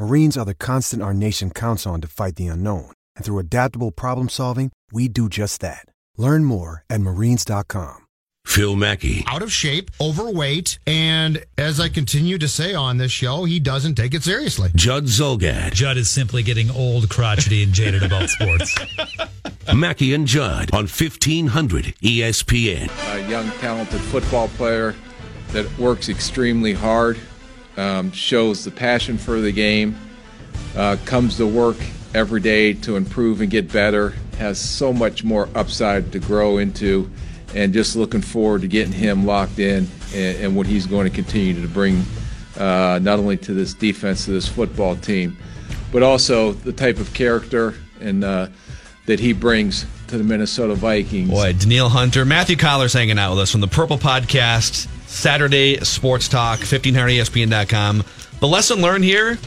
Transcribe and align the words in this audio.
Marines 0.00 0.38
are 0.38 0.46
the 0.46 0.54
constant 0.54 1.02
our 1.02 1.12
nation 1.12 1.50
counts 1.50 1.86
on 1.86 2.00
to 2.00 2.08
fight 2.08 2.36
the 2.36 2.46
unknown. 2.46 2.90
And 3.16 3.24
through 3.24 3.38
adaptable 3.38 3.90
problem 3.90 4.30
solving, 4.30 4.72
we 4.90 5.08
do 5.08 5.28
just 5.28 5.60
that. 5.60 5.84
Learn 6.16 6.46
more 6.46 6.84
at 6.88 7.02
marines.com. 7.02 8.06
Phil 8.46 8.76
Mackey. 8.76 9.24
Out 9.26 9.42
of 9.42 9.52
shape, 9.52 9.90
overweight, 10.00 10.78
and 10.86 11.44
as 11.58 11.78
I 11.78 11.90
continue 11.90 12.38
to 12.38 12.48
say 12.48 12.72
on 12.72 12.96
this 12.96 13.12
show, 13.12 13.44
he 13.44 13.60
doesn't 13.60 13.96
take 13.96 14.14
it 14.14 14.22
seriously. 14.22 14.70
Judd 14.74 15.04
Zulgad. 15.04 15.74
Judd 15.74 15.98
is 15.98 16.08
simply 16.08 16.42
getting 16.42 16.70
old, 16.70 17.10
crotchety, 17.10 17.62
and 17.62 17.74
jaded 17.74 18.02
about 18.02 18.30
sports. 18.30 18.74
Mackey 19.74 20.14
and 20.14 20.26
Judd 20.26 20.72
on 20.72 20.84
1500 20.84 21.84
ESPN. 22.02 23.14
A 23.14 23.28
young, 23.28 23.50
talented 23.58 24.00
football 24.00 24.48
player 24.48 24.94
that 25.48 25.78
works 25.78 26.08
extremely 26.08 26.72
hard, 26.72 27.18
um, 27.76 28.12
shows 28.12 28.64
the 28.64 28.70
passion 28.70 29.18
for 29.18 29.40
the 29.40 29.52
game, 29.52 29.96
uh, 30.76 30.96
comes 31.04 31.36
to 31.36 31.46
work 31.46 31.76
every 32.14 32.40
day 32.40 32.72
to 32.74 32.96
improve 32.96 33.40
and 33.40 33.50
get 33.50 33.72
better, 33.72 34.14
has 34.38 34.58
so 34.58 34.92
much 34.92 35.22
more 35.22 35.48
upside 35.54 36.12
to 36.12 36.18
grow 36.18 36.58
into, 36.58 37.10
and 37.54 37.72
just 37.72 37.96
looking 37.96 38.22
forward 38.22 38.62
to 38.62 38.68
getting 38.68 38.92
him 38.92 39.26
locked 39.26 39.58
in 39.58 39.86
and, 40.14 40.38
and 40.38 40.56
what 40.56 40.66
he's 40.66 40.86
going 40.86 41.08
to 41.08 41.14
continue 41.14 41.60
to 41.60 41.68
bring 41.68 42.02
uh, 42.58 42.98
not 43.02 43.18
only 43.18 43.36
to 43.36 43.54
this 43.54 43.74
defense, 43.74 44.24
to 44.24 44.32
this 44.32 44.48
football 44.48 44.96
team, 44.96 45.36
but 45.92 46.02
also 46.02 46.52
the 46.52 46.72
type 46.72 46.98
of 46.98 47.12
character 47.14 47.74
and 48.00 48.24
uh, 48.24 48.48
that 49.06 49.20
he 49.20 49.32
brings 49.32 49.86
to 50.08 50.18
the 50.18 50.24
Minnesota 50.24 50.74
Vikings. 50.74 51.30
Boy, 51.30 51.52
Danielle 51.52 51.88
Hunter, 51.88 52.24
Matthew 52.24 52.56
Coller's 52.56 52.92
hanging 52.92 53.18
out 53.18 53.30
with 53.30 53.40
us 53.40 53.50
from 53.50 53.60
the 53.60 53.68
Purple 53.68 53.98
Podcast, 53.98 54.88
Saturday 55.10 55.78
Sports 55.80 56.28
Talk, 56.28 56.60
1500ESPN.com. 56.60 58.04
The 58.38 58.48
lesson 58.48 58.80
learned 58.80 59.04
here 59.04 59.38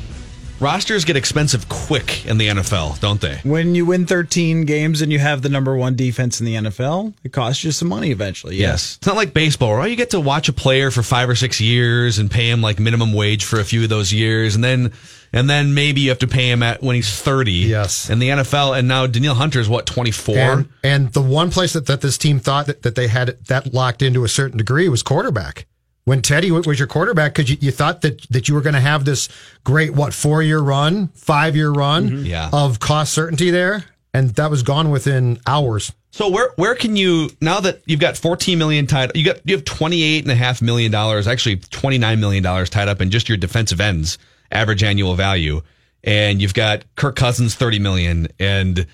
rosters 0.59 1.03
get 1.03 1.15
expensive 1.15 1.67
quick 1.67 2.25
in 2.25 2.37
the 2.37 2.47
NFL, 2.47 2.99
don't 2.99 3.19
they? 3.19 3.39
When 3.43 3.73
you 3.73 3.85
win 3.85 4.05
13 4.05 4.65
games 4.65 5.01
and 5.01 5.11
you 5.11 5.19
have 5.19 5.41
the 5.41 5.49
number 5.49 5.75
one 5.75 5.95
defense 5.95 6.39
in 6.39 6.45
the 6.45 6.55
NFL, 6.55 7.13
it 7.23 7.33
costs 7.33 7.63
you 7.63 7.71
some 7.71 7.87
money 7.87 8.11
eventually. 8.11 8.57
Yes. 8.57 8.97
It's 8.97 9.07
not 9.07 9.15
like 9.15 9.33
baseball, 9.33 9.75
right? 9.75 9.89
You 9.89 9.95
get 9.95 10.11
to 10.11 10.19
watch 10.19 10.49
a 10.49 10.53
player 10.53 10.91
for 10.91 11.01
five 11.01 11.29
or 11.29 11.35
six 11.35 11.59
years 11.59 12.19
and 12.19 12.29
pay 12.29 12.49
him 12.49 12.61
like 12.61 12.79
minimum 12.79 13.13
wage 13.13 13.45
for 13.45 13.59
a 13.59 13.65
few 13.65 13.83
of 13.83 13.89
those 13.89 14.13
years. 14.13 14.55
And 14.55 14.63
then, 14.63 14.93
and 15.33 15.49
then 15.49 15.73
maybe 15.73 16.01
you 16.01 16.09
have 16.09 16.19
to 16.19 16.27
pay 16.27 16.49
him 16.49 16.61
at 16.61 16.83
when 16.83 16.95
he's 16.95 17.09
30. 17.09 17.51
Yes. 17.51 18.09
In 18.09 18.19
the 18.19 18.29
NFL. 18.29 18.77
And 18.77 18.87
now 18.87 19.07
Danielle 19.07 19.33
Hunter 19.33 19.59
is 19.59 19.67
what, 19.67 19.87
24? 19.87 20.37
And, 20.37 20.69
and 20.83 21.13
the 21.13 21.21
one 21.21 21.49
place 21.49 21.73
that, 21.73 21.87
that 21.87 22.01
this 22.01 22.19
team 22.19 22.39
thought 22.39 22.67
that, 22.67 22.83
that 22.83 22.93
they 22.93 23.07
had 23.07 23.37
that 23.47 23.73
locked 23.73 24.03
into 24.03 24.23
a 24.23 24.27
certain 24.27 24.59
degree 24.59 24.87
was 24.87 25.01
quarterback. 25.01 25.65
When 26.05 26.21
Teddy 26.21 26.51
was 26.51 26.77
your 26.77 26.87
quarterback, 26.87 27.33
because 27.33 27.49
you, 27.49 27.57
you 27.61 27.71
thought 27.71 28.01
that, 28.01 28.21
that 28.29 28.47
you 28.47 28.53
were 28.53 28.61
going 28.61 28.75
to 28.75 28.81
have 28.81 29.05
this 29.05 29.29
great, 29.63 29.91
what, 29.91 30.13
four 30.13 30.43
year 30.43 30.59
run, 30.59 31.07
five 31.09 31.55
year 31.55 31.71
run 31.71 32.09
mm-hmm. 32.09 32.25
Yeah. 32.25 32.49
of 32.53 32.79
cost 32.79 33.13
certainty 33.13 33.49
there. 33.49 33.85
And 34.13 34.29
that 34.31 34.51
was 34.51 34.61
gone 34.61 34.91
within 34.91 35.39
hours. 35.47 35.91
So 36.11 36.29
where 36.29 36.51
where 36.57 36.75
can 36.75 36.95
you 36.95 37.31
now 37.41 37.59
that 37.61 37.81
you've 37.87 37.99
got 37.99 38.15
14 38.17 38.59
million 38.59 38.85
tied 38.85 39.17
you 39.17 39.25
got 39.25 39.37
you 39.45 39.55
have 39.55 39.65
28 39.65 40.23
and 40.23 40.31
a 40.31 40.35
half 40.35 40.61
million 40.61 40.91
dollars 40.91 41.27
actually 41.27 41.55
29 41.55 42.19
million 42.19 42.43
dollars 42.43 42.69
tied 42.69 42.87
up 42.87 43.01
in 43.01 43.09
just 43.09 43.27
your 43.27 43.37
defensive 43.39 43.81
ends 43.81 44.19
average 44.53 44.83
annual 44.83 45.15
value 45.15 45.61
and 46.03 46.41
you've 46.41 46.53
got 46.53 46.83
Kirk 46.95 47.15
Cousins 47.15 47.55
30 47.55 47.79
million 47.79 48.27
and 48.39 48.85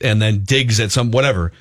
and 0.00 0.20
then 0.20 0.44
Diggs 0.44 0.80
at 0.80 0.90
some 0.90 1.10
whatever. 1.10 1.52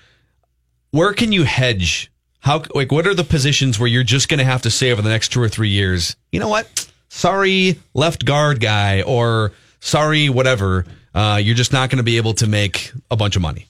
Where 0.92 1.14
can 1.14 1.32
you 1.32 1.44
hedge? 1.44 2.12
How 2.40 2.64
like 2.74 2.92
what 2.92 3.08
are 3.08 3.14
the 3.14 3.24
positions 3.24 3.80
where 3.80 3.88
you're 3.88 4.04
just 4.04 4.30
going 4.30 4.40
to 4.40 4.46
have 4.46 4.62
to 4.64 4.72
say 4.72 4.92
over 4.92 5.02
the 5.02 5.10
next 5.10 5.30
2 5.30 5.42
or 5.42 5.50
3 5.50 5.70
years 5.70 6.16
you 6.32 6.40
know 6.40 6.50
what? 6.50 6.88
Sorry 7.10 7.80
left 7.94 8.26
guard 8.26 8.60
guy 8.60 9.02
or 9.02 9.54
sorry 9.80 10.30
whatever 10.30 10.86
uh, 11.14 11.40
you're 11.42 11.56
just 11.56 11.74
not 11.74 11.90
going 11.90 11.98
to 11.98 12.04
be 12.04 12.18
able 12.18 12.34
to 12.36 12.48
make 12.48 12.92
a 13.10 13.16
bunch 13.16 13.36
of 13.36 13.42
money 13.42 13.68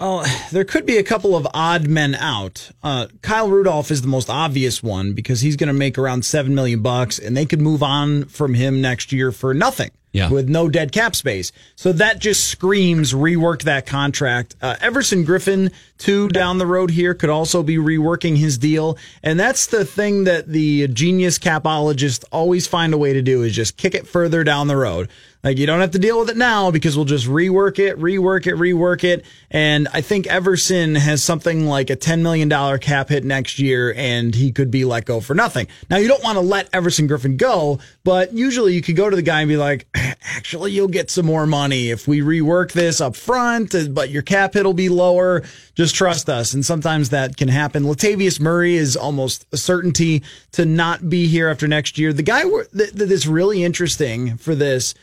Oh, 0.00 0.24
there 0.50 0.64
could 0.64 0.86
be 0.86 0.96
a 0.96 1.04
couple 1.04 1.36
of 1.36 1.46
odd 1.54 1.86
men 1.86 2.14
out. 2.16 2.70
Uh, 2.82 3.06
Kyle 3.22 3.48
Rudolph 3.48 3.90
is 3.90 4.02
the 4.02 4.08
most 4.08 4.28
obvious 4.28 4.82
one 4.82 5.12
because 5.12 5.40
he's 5.40 5.56
going 5.56 5.68
to 5.68 5.72
make 5.72 5.96
around 5.96 6.24
seven 6.24 6.54
million 6.54 6.82
bucks, 6.82 7.18
and 7.18 7.36
they 7.36 7.46
could 7.46 7.60
move 7.60 7.82
on 7.82 8.24
from 8.24 8.54
him 8.54 8.80
next 8.80 9.12
year 9.12 9.30
for 9.30 9.54
nothing. 9.54 9.90
Yeah. 10.14 10.30
with 10.30 10.48
no 10.48 10.68
dead 10.68 10.92
cap 10.92 11.16
space. 11.16 11.50
So 11.74 11.92
that 11.92 12.20
just 12.20 12.46
screams 12.46 13.12
rework 13.12 13.64
that 13.64 13.84
contract. 13.84 14.54
Uh, 14.62 14.76
Everson 14.80 15.26
Griffen, 15.26 15.72
too, 15.98 16.28
down 16.28 16.58
the 16.58 16.66
road 16.66 16.92
here, 16.92 17.14
could 17.14 17.30
also 17.30 17.64
be 17.64 17.78
reworking 17.78 18.36
his 18.36 18.56
deal. 18.56 18.96
And 19.24 19.40
that's 19.40 19.66
the 19.66 19.84
thing 19.84 20.22
that 20.24 20.46
the 20.46 20.86
genius 20.86 21.40
capologists 21.40 22.24
always 22.30 22.68
find 22.68 22.94
a 22.94 22.98
way 22.98 23.12
to 23.12 23.22
do 23.22 23.42
is 23.42 23.56
just 23.56 23.76
kick 23.76 23.96
it 23.96 24.06
further 24.06 24.44
down 24.44 24.68
the 24.68 24.76
road. 24.76 25.08
Like 25.42 25.58
you 25.58 25.66
don't 25.66 25.80
have 25.80 25.90
to 25.90 25.98
deal 25.98 26.18
with 26.18 26.30
it 26.30 26.38
now 26.38 26.70
because 26.70 26.96
we'll 26.96 27.04
just 27.04 27.26
rework 27.26 27.78
it, 27.78 27.98
rework 27.98 28.46
it, 28.46 28.54
rework 28.54 29.04
it. 29.04 29.26
And 29.50 29.88
I 29.92 30.00
think 30.00 30.26
Everson 30.26 30.94
has 30.94 31.22
something 31.22 31.66
like 31.66 31.90
a 31.90 31.96
$10 31.96 32.22
million 32.22 32.48
cap 32.78 33.10
hit 33.10 33.24
next 33.24 33.58
year 33.58 33.92
and 33.94 34.34
he 34.34 34.52
could 34.52 34.70
be 34.70 34.86
let 34.86 35.04
go 35.04 35.20
for 35.20 35.34
nothing. 35.34 35.66
Now 35.90 35.98
you 35.98 36.08
don't 36.08 36.24
want 36.24 36.36
to 36.36 36.40
let 36.40 36.70
Everson 36.72 37.06
Griffen 37.06 37.36
go, 37.36 37.78
but 38.04 38.32
usually 38.32 38.72
you 38.72 38.80
could 38.80 38.96
go 38.96 39.10
to 39.10 39.14
the 39.16 39.22
guy 39.22 39.42
and 39.42 39.48
be 39.48 39.58
like, 39.58 39.86
actually 40.22 40.72
you'll 40.72 40.88
get 40.88 41.10
some 41.10 41.26
more 41.26 41.46
money 41.46 41.90
if 41.90 42.06
we 42.06 42.20
rework 42.20 42.72
this 42.72 43.00
up 43.00 43.16
front, 43.16 43.74
uh, 43.74 43.88
but 43.88 44.10
your 44.10 44.22
cap 44.22 44.54
hit 44.54 44.64
will 44.64 44.74
be 44.74 44.88
lower. 44.88 45.42
Just 45.74 45.94
trust 45.94 46.28
us. 46.28 46.54
And 46.54 46.64
sometimes 46.64 47.10
that 47.10 47.36
can 47.36 47.48
happen. 47.48 47.84
Latavius 47.84 48.40
Murray 48.40 48.76
is 48.76 48.96
almost 48.96 49.46
a 49.52 49.56
certainty 49.56 50.22
to 50.52 50.64
not 50.64 51.08
be 51.08 51.26
here 51.26 51.48
after 51.48 51.66
next 51.66 51.98
year. 51.98 52.12
The 52.12 52.22
guy 52.22 52.42
that, 52.42 52.92
that 52.94 53.10
is 53.10 53.26
really 53.26 53.64
interesting 53.64 54.36
for 54.36 54.54
this 54.54 54.94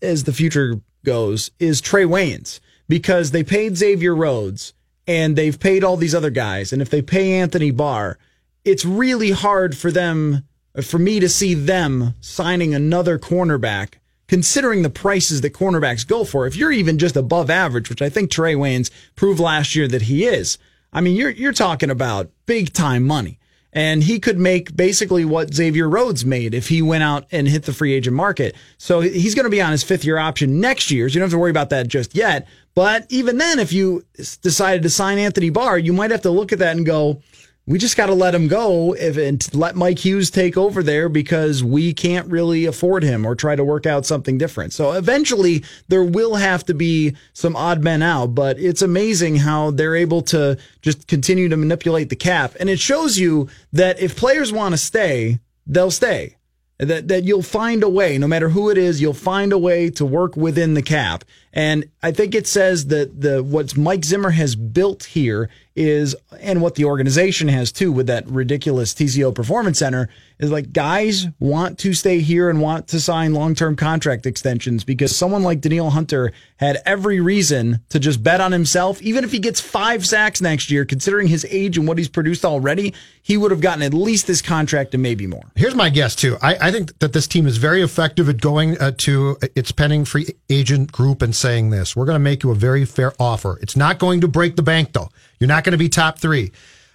as 0.00 0.24
the 0.24 0.32
future 0.32 0.80
goes 1.04 1.50
is 1.58 1.82
Trae 1.82 2.06
Waynes 2.06 2.60
because 2.88 3.30
they 3.30 3.44
paid 3.44 3.76
Xavier 3.76 4.14
Rhodes 4.14 4.72
and 5.06 5.36
they've 5.36 5.58
paid 5.58 5.84
all 5.84 5.96
these 5.96 6.14
other 6.14 6.30
guys. 6.30 6.72
And 6.72 6.82
if 6.82 6.90
they 6.90 7.02
pay 7.02 7.34
Anthony 7.34 7.70
Barr, 7.70 8.18
it's 8.64 8.84
really 8.84 9.30
hard 9.30 9.76
for 9.76 9.92
them, 9.92 10.46
for 10.82 10.98
me 10.98 11.20
to 11.20 11.28
see 11.28 11.54
them 11.54 12.14
signing 12.20 12.74
another 12.74 13.18
cornerback, 13.18 13.94
considering 14.28 14.82
the 14.82 14.90
prices 14.90 15.40
that 15.40 15.54
cornerbacks 15.54 16.06
go 16.06 16.24
for. 16.24 16.46
If 16.46 16.56
you're 16.56 16.72
even 16.72 16.98
just 16.98 17.16
above 17.16 17.50
average, 17.50 17.88
which 17.88 18.02
I 18.02 18.08
think 18.08 18.30
Trae 18.30 18.56
Waynes 18.56 18.90
proved 19.14 19.40
last 19.40 19.74
year 19.76 19.88
that 19.88 20.02
he 20.02 20.24
is, 20.24 20.58
I 20.92 21.00
mean, 21.00 21.16
you're, 21.16 21.30
you're 21.30 21.52
talking 21.52 21.90
about 21.90 22.30
big 22.46 22.72
time 22.72 23.04
money. 23.04 23.38
And 23.72 24.02
he 24.04 24.18
could 24.18 24.38
make 24.38 24.74
basically 24.74 25.26
what 25.26 25.52
Xavier 25.52 25.86
Rhodes 25.86 26.24
made 26.24 26.54
if 26.54 26.68
he 26.68 26.80
went 26.80 27.04
out 27.04 27.26
and 27.30 27.46
hit 27.46 27.64
the 27.64 27.74
free 27.74 27.92
agent 27.92 28.16
market. 28.16 28.56
So 28.78 29.00
he's 29.00 29.34
going 29.34 29.44
to 29.44 29.50
be 29.50 29.60
on 29.60 29.70
his 29.70 29.82
fifth 29.82 30.02
year 30.02 30.16
option 30.16 30.60
next 30.60 30.90
year. 30.90 31.10
So 31.10 31.14
you 31.14 31.20
don't 31.20 31.26
have 31.26 31.32
to 31.32 31.38
worry 31.38 31.50
about 31.50 31.68
that 31.70 31.86
just 31.86 32.14
yet. 32.14 32.48
But 32.74 33.04
even 33.10 33.36
then, 33.36 33.58
if 33.58 33.74
you 33.74 34.06
decided 34.40 34.82
to 34.82 34.88
sign 34.88 35.18
Anthony 35.18 35.50
Barr, 35.50 35.78
you 35.78 35.92
might 35.92 36.10
have 36.10 36.22
to 36.22 36.30
look 36.30 36.54
at 36.54 36.58
that 36.60 36.74
and 36.74 36.86
go, 36.86 37.20
we 37.68 37.78
just 37.78 37.96
got 37.96 38.06
to 38.06 38.14
let 38.14 38.34
him 38.34 38.46
go 38.46 38.92
if, 38.92 39.16
and 39.16 39.52
let 39.52 39.74
Mike 39.74 39.98
Hughes 39.98 40.30
take 40.30 40.56
over 40.56 40.84
there 40.84 41.08
because 41.08 41.64
we 41.64 41.92
can't 41.92 42.30
really 42.30 42.64
afford 42.64 43.02
him 43.02 43.26
or 43.26 43.34
try 43.34 43.56
to 43.56 43.64
work 43.64 43.86
out 43.86 44.06
something 44.06 44.38
different. 44.38 44.72
So 44.72 44.92
eventually 44.92 45.64
there 45.88 46.04
will 46.04 46.36
have 46.36 46.64
to 46.66 46.74
be 46.74 47.16
some 47.32 47.56
odd 47.56 47.82
men 47.82 48.02
out, 48.02 48.36
but 48.36 48.58
it's 48.60 48.82
amazing 48.82 49.36
how 49.36 49.72
they're 49.72 49.96
able 49.96 50.22
to 50.22 50.56
just 50.80 51.08
continue 51.08 51.48
to 51.48 51.56
manipulate 51.56 52.08
the 52.08 52.16
cap. 52.16 52.54
And 52.60 52.70
it 52.70 52.78
shows 52.78 53.18
you 53.18 53.48
that 53.72 53.98
if 53.98 54.16
players 54.16 54.52
want 54.52 54.72
to 54.72 54.78
stay, 54.78 55.40
they'll 55.66 55.90
stay. 55.90 56.36
That 56.78 57.08
that 57.08 57.24
you'll 57.24 57.42
find 57.42 57.82
a 57.82 57.88
way, 57.88 58.18
no 58.18 58.28
matter 58.28 58.50
who 58.50 58.68
it 58.68 58.76
is, 58.76 59.00
you'll 59.00 59.14
find 59.14 59.50
a 59.50 59.58
way 59.58 59.88
to 59.92 60.04
work 60.04 60.36
within 60.36 60.74
the 60.74 60.82
cap. 60.82 61.24
And 61.54 61.88
I 62.02 62.12
think 62.12 62.34
it 62.34 62.46
says 62.46 62.88
that 62.88 63.18
the 63.18 63.42
what 63.42 63.78
Mike 63.78 64.04
Zimmer 64.04 64.28
has 64.28 64.56
built 64.56 65.04
here 65.04 65.48
is, 65.76 66.16
and 66.40 66.62
what 66.62 66.74
the 66.74 66.84
organization 66.84 67.48
has 67.48 67.70
too, 67.70 67.92
with 67.92 68.06
that 68.06 68.26
ridiculous 68.28 68.94
TCO 68.94 69.34
Performance 69.34 69.78
Center, 69.78 70.08
is 70.38 70.50
like 70.50 70.72
guys 70.72 71.26
want 71.38 71.78
to 71.78 71.94
stay 71.94 72.20
here 72.20 72.50
and 72.50 72.60
want 72.60 72.88
to 72.88 73.00
sign 73.00 73.32
long 73.32 73.54
term 73.54 73.76
contract 73.76 74.26
extensions 74.26 74.84
because 74.84 75.14
someone 75.14 75.42
like 75.42 75.60
Danielle 75.60 75.90
Hunter 75.90 76.32
had 76.56 76.78
every 76.84 77.20
reason 77.20 77.80
to 77.88 77.98
just 77.98 78.22
bet 78.22 78.40
on 78.40 78.52
himself. 78.52 79.00
Even 79.02 79.24
if 79.24 79.32
he 79.32 79.38
gets 79.38 79.60
five 79.60 80.06
sacks 80.06 80.40
next 80.40 80.70
year, 80.70 80.84
considering 80.84 81.28
his 81.28 81.46
age 81.50 81.78
and 81.78 81.86
what 81.86 81.98
he's 81.98 82.08
produced 82.08 82.44
already, 82.44 82.94
he 83.22 83.36
would 83.36 83.50
have 83.50 83.60
gotten 83.60 83.82
at 83.82 83.94
least 83.94 84.26
this 84.26 84.42
contract 84.42 84.94
and 84.94 85.02
maybe 85.02 85.26
more. 85.26 85.42
Here's 85.54 85.74
my 85.74 85.90
guess 85.90 86.14
too. 86.14 86.36
I, 86.42 86.68
I 86.68 86.70
think 86.70 86.98
that 86.98 87.12
this 87.12 87.26
team 87.26 87.46
is 87.46 87.56
very 87.56 87.82
effective 87.82 88.28
at 88.28 88.40
going 88.40 88.78
uh, 88.78 88.92
to 88.98 89.38
its 89.54 89.72
pending 89.72 90.04
free 90.04 90.28
agent 90.50 90.92
group 90.92 91.22
and 91.22 91.34
saying 91.34 91.70
this: 91.70 91.96
"We're 91.96 92.06
going 92.06 92.16
to 92.16 92.20
make 92.20 92.42
you 92.42 92.50
a 92.50 92.54
very 92.54 92.84
fair 92.84 93.12
offer. 93.18 93.58
It's 93.62 93.76
not 93.76 93.98
going 93.98 94.20
to 94.20 94.28
break 94.28 94.56
the 94.56 94.62
bank, 94.62 94.92
though. 94.92 95.08
You're 95.38 95.48
not 95.48 95.64
going 95.64 95.72
to 95.72 95.78
be 95.78 95.88
top 95.88 96.18
three. 96.18 96.52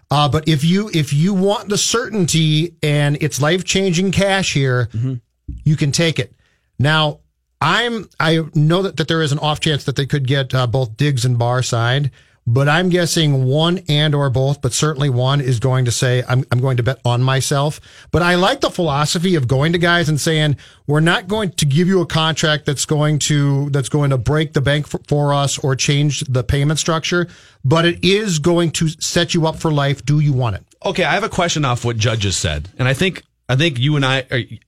Uh, 0.10 0.28
but 0.28 0.48
if 0.48 0.64
you 0.64 0.90
if 0.94 1.14
you 1.14 1.34
want 1.34 1.70
the 1.70 1.78
certainty 1.78 2.76
and 2.84 3.18
it's 3.22 3.42
life 3.42 3.64
changing 3.64 4.12
cash 4.12 4.54
here, 4.54 4.90
mm-hmm. 4.92 5.16
you 5.64 5.76
can 5.78 5.92
take 5.92 6.20
it. 6.20 6.34
Now, 6.78 7.20
I'm 7.62 8.10
I 8.20 8.42
know 8.54 8.82
that, 8.82 8.98
that 8.98 9.08
there 9.08 9.22
is 9.22 9.32
an 9.32 9.40
off 9.40 9.62
chance 9.62 9.86
that 9.86 9.96
they 9.96 10.06
could 10.06 10.28
get 10.28 10.54
uh, 10.54 10.68
both 10.68 10.98
Diggs 10.98 11.24
and 11.24 11.40
Barr 11.40 11.64
signed 11.64 12.12
but 12.54 12.68
I'm 12.68 12.90
guessing 12.90 13.46
one 13.46 13.80
and 13.88 14.14
or 14.14 14.30
both, 14.30 14.62
but 14.62 14.74
certainly 14.74 15.10
one 15.10 15.40
is 15.40 15.58
going 15.62 15.86
to 15.86 15.92
say, 15.92 16.22
I'm, 16.28 16.44
I'm 16.52 16.60
going 16.60 16.76
to 16.76 16.84
bet 16.84 17.00
on 17.06 17.24
myself. 17.24 17.80
But 18.12 18.24
I 18.24 18.36
like 18.36 18.60
the 18.60 18.70
philosophy 18.70 19.36
of 19.36 19.48
going 19.48 19.72
to 19.72 19.80
guys 19.80 20.10
and 20.10 20.20
saying, 20.20 20.58
we're 20.86 21.00
not 21.00 21.30
going 21.30 21.52
to 21.52 21.66
give 21.66 21.88
you 21.88 22.02
a 22.02 22.06
contract 22.06 22.66
that's 22.66 22.84
going 22.84 23.20
to, 23.20 23.70
that's 23.70 23.88
going 23.88 24.10
to 24.10 24.18
break 24.18 24.52
the 24.52 24.60
bank 24.60 24.86
for, 24.86 25.00
for 25.08 25.34
us 25.34 25.58
or 25.60 25.78
change 25.78 26.26
the 26.28 26.44
payment 26.44 26.78
structure, 26.78 27.30
but 27.64 27.86
it 27.86 28.04
is 28.04 28.38
going 28.40 28.72
to 28.72 28.90
set 28.90 29.34
you 29.34 29.48
up 29.48 29.56
for 29.56 29.72
life. 29.72 30.04
Do 30.04 30.20
you 30.20 30.34
want 30.34 30.58
it? 30.58 30.66
Okay. 30.84 31.06
I 31.06 31.14
have 31.14 31.24
a 31.24 31.30
question 31.30 31.64
off 31.64 31.86
what 31.86 31.96
judges 31.96 32.36
said. 32.36 32.68
And 32.78 32.86
I 32.86 32.94
think, 32.94 33.24
I 33.48 33.56
think 33.56 33.80
you 33.80 33.96
and 33.96 34.06
I, 34.06 34.60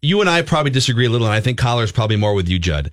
you 0.00 0.20
and 0.20 0.30
I 0.30 0.42
probably 0.42 0.70
disagree 0.70 1.06
a 1.06 1.10
little. 1.10 1.26
And 1.26 1.34
I 1.34 1.40
think 1.40 1.58
Coller's 1.58 1.90
probably 1.90 2.16
more 2.16 2.34
with 2.34 2.48
you, 2.48 2.60
Judd. 2.60 2.92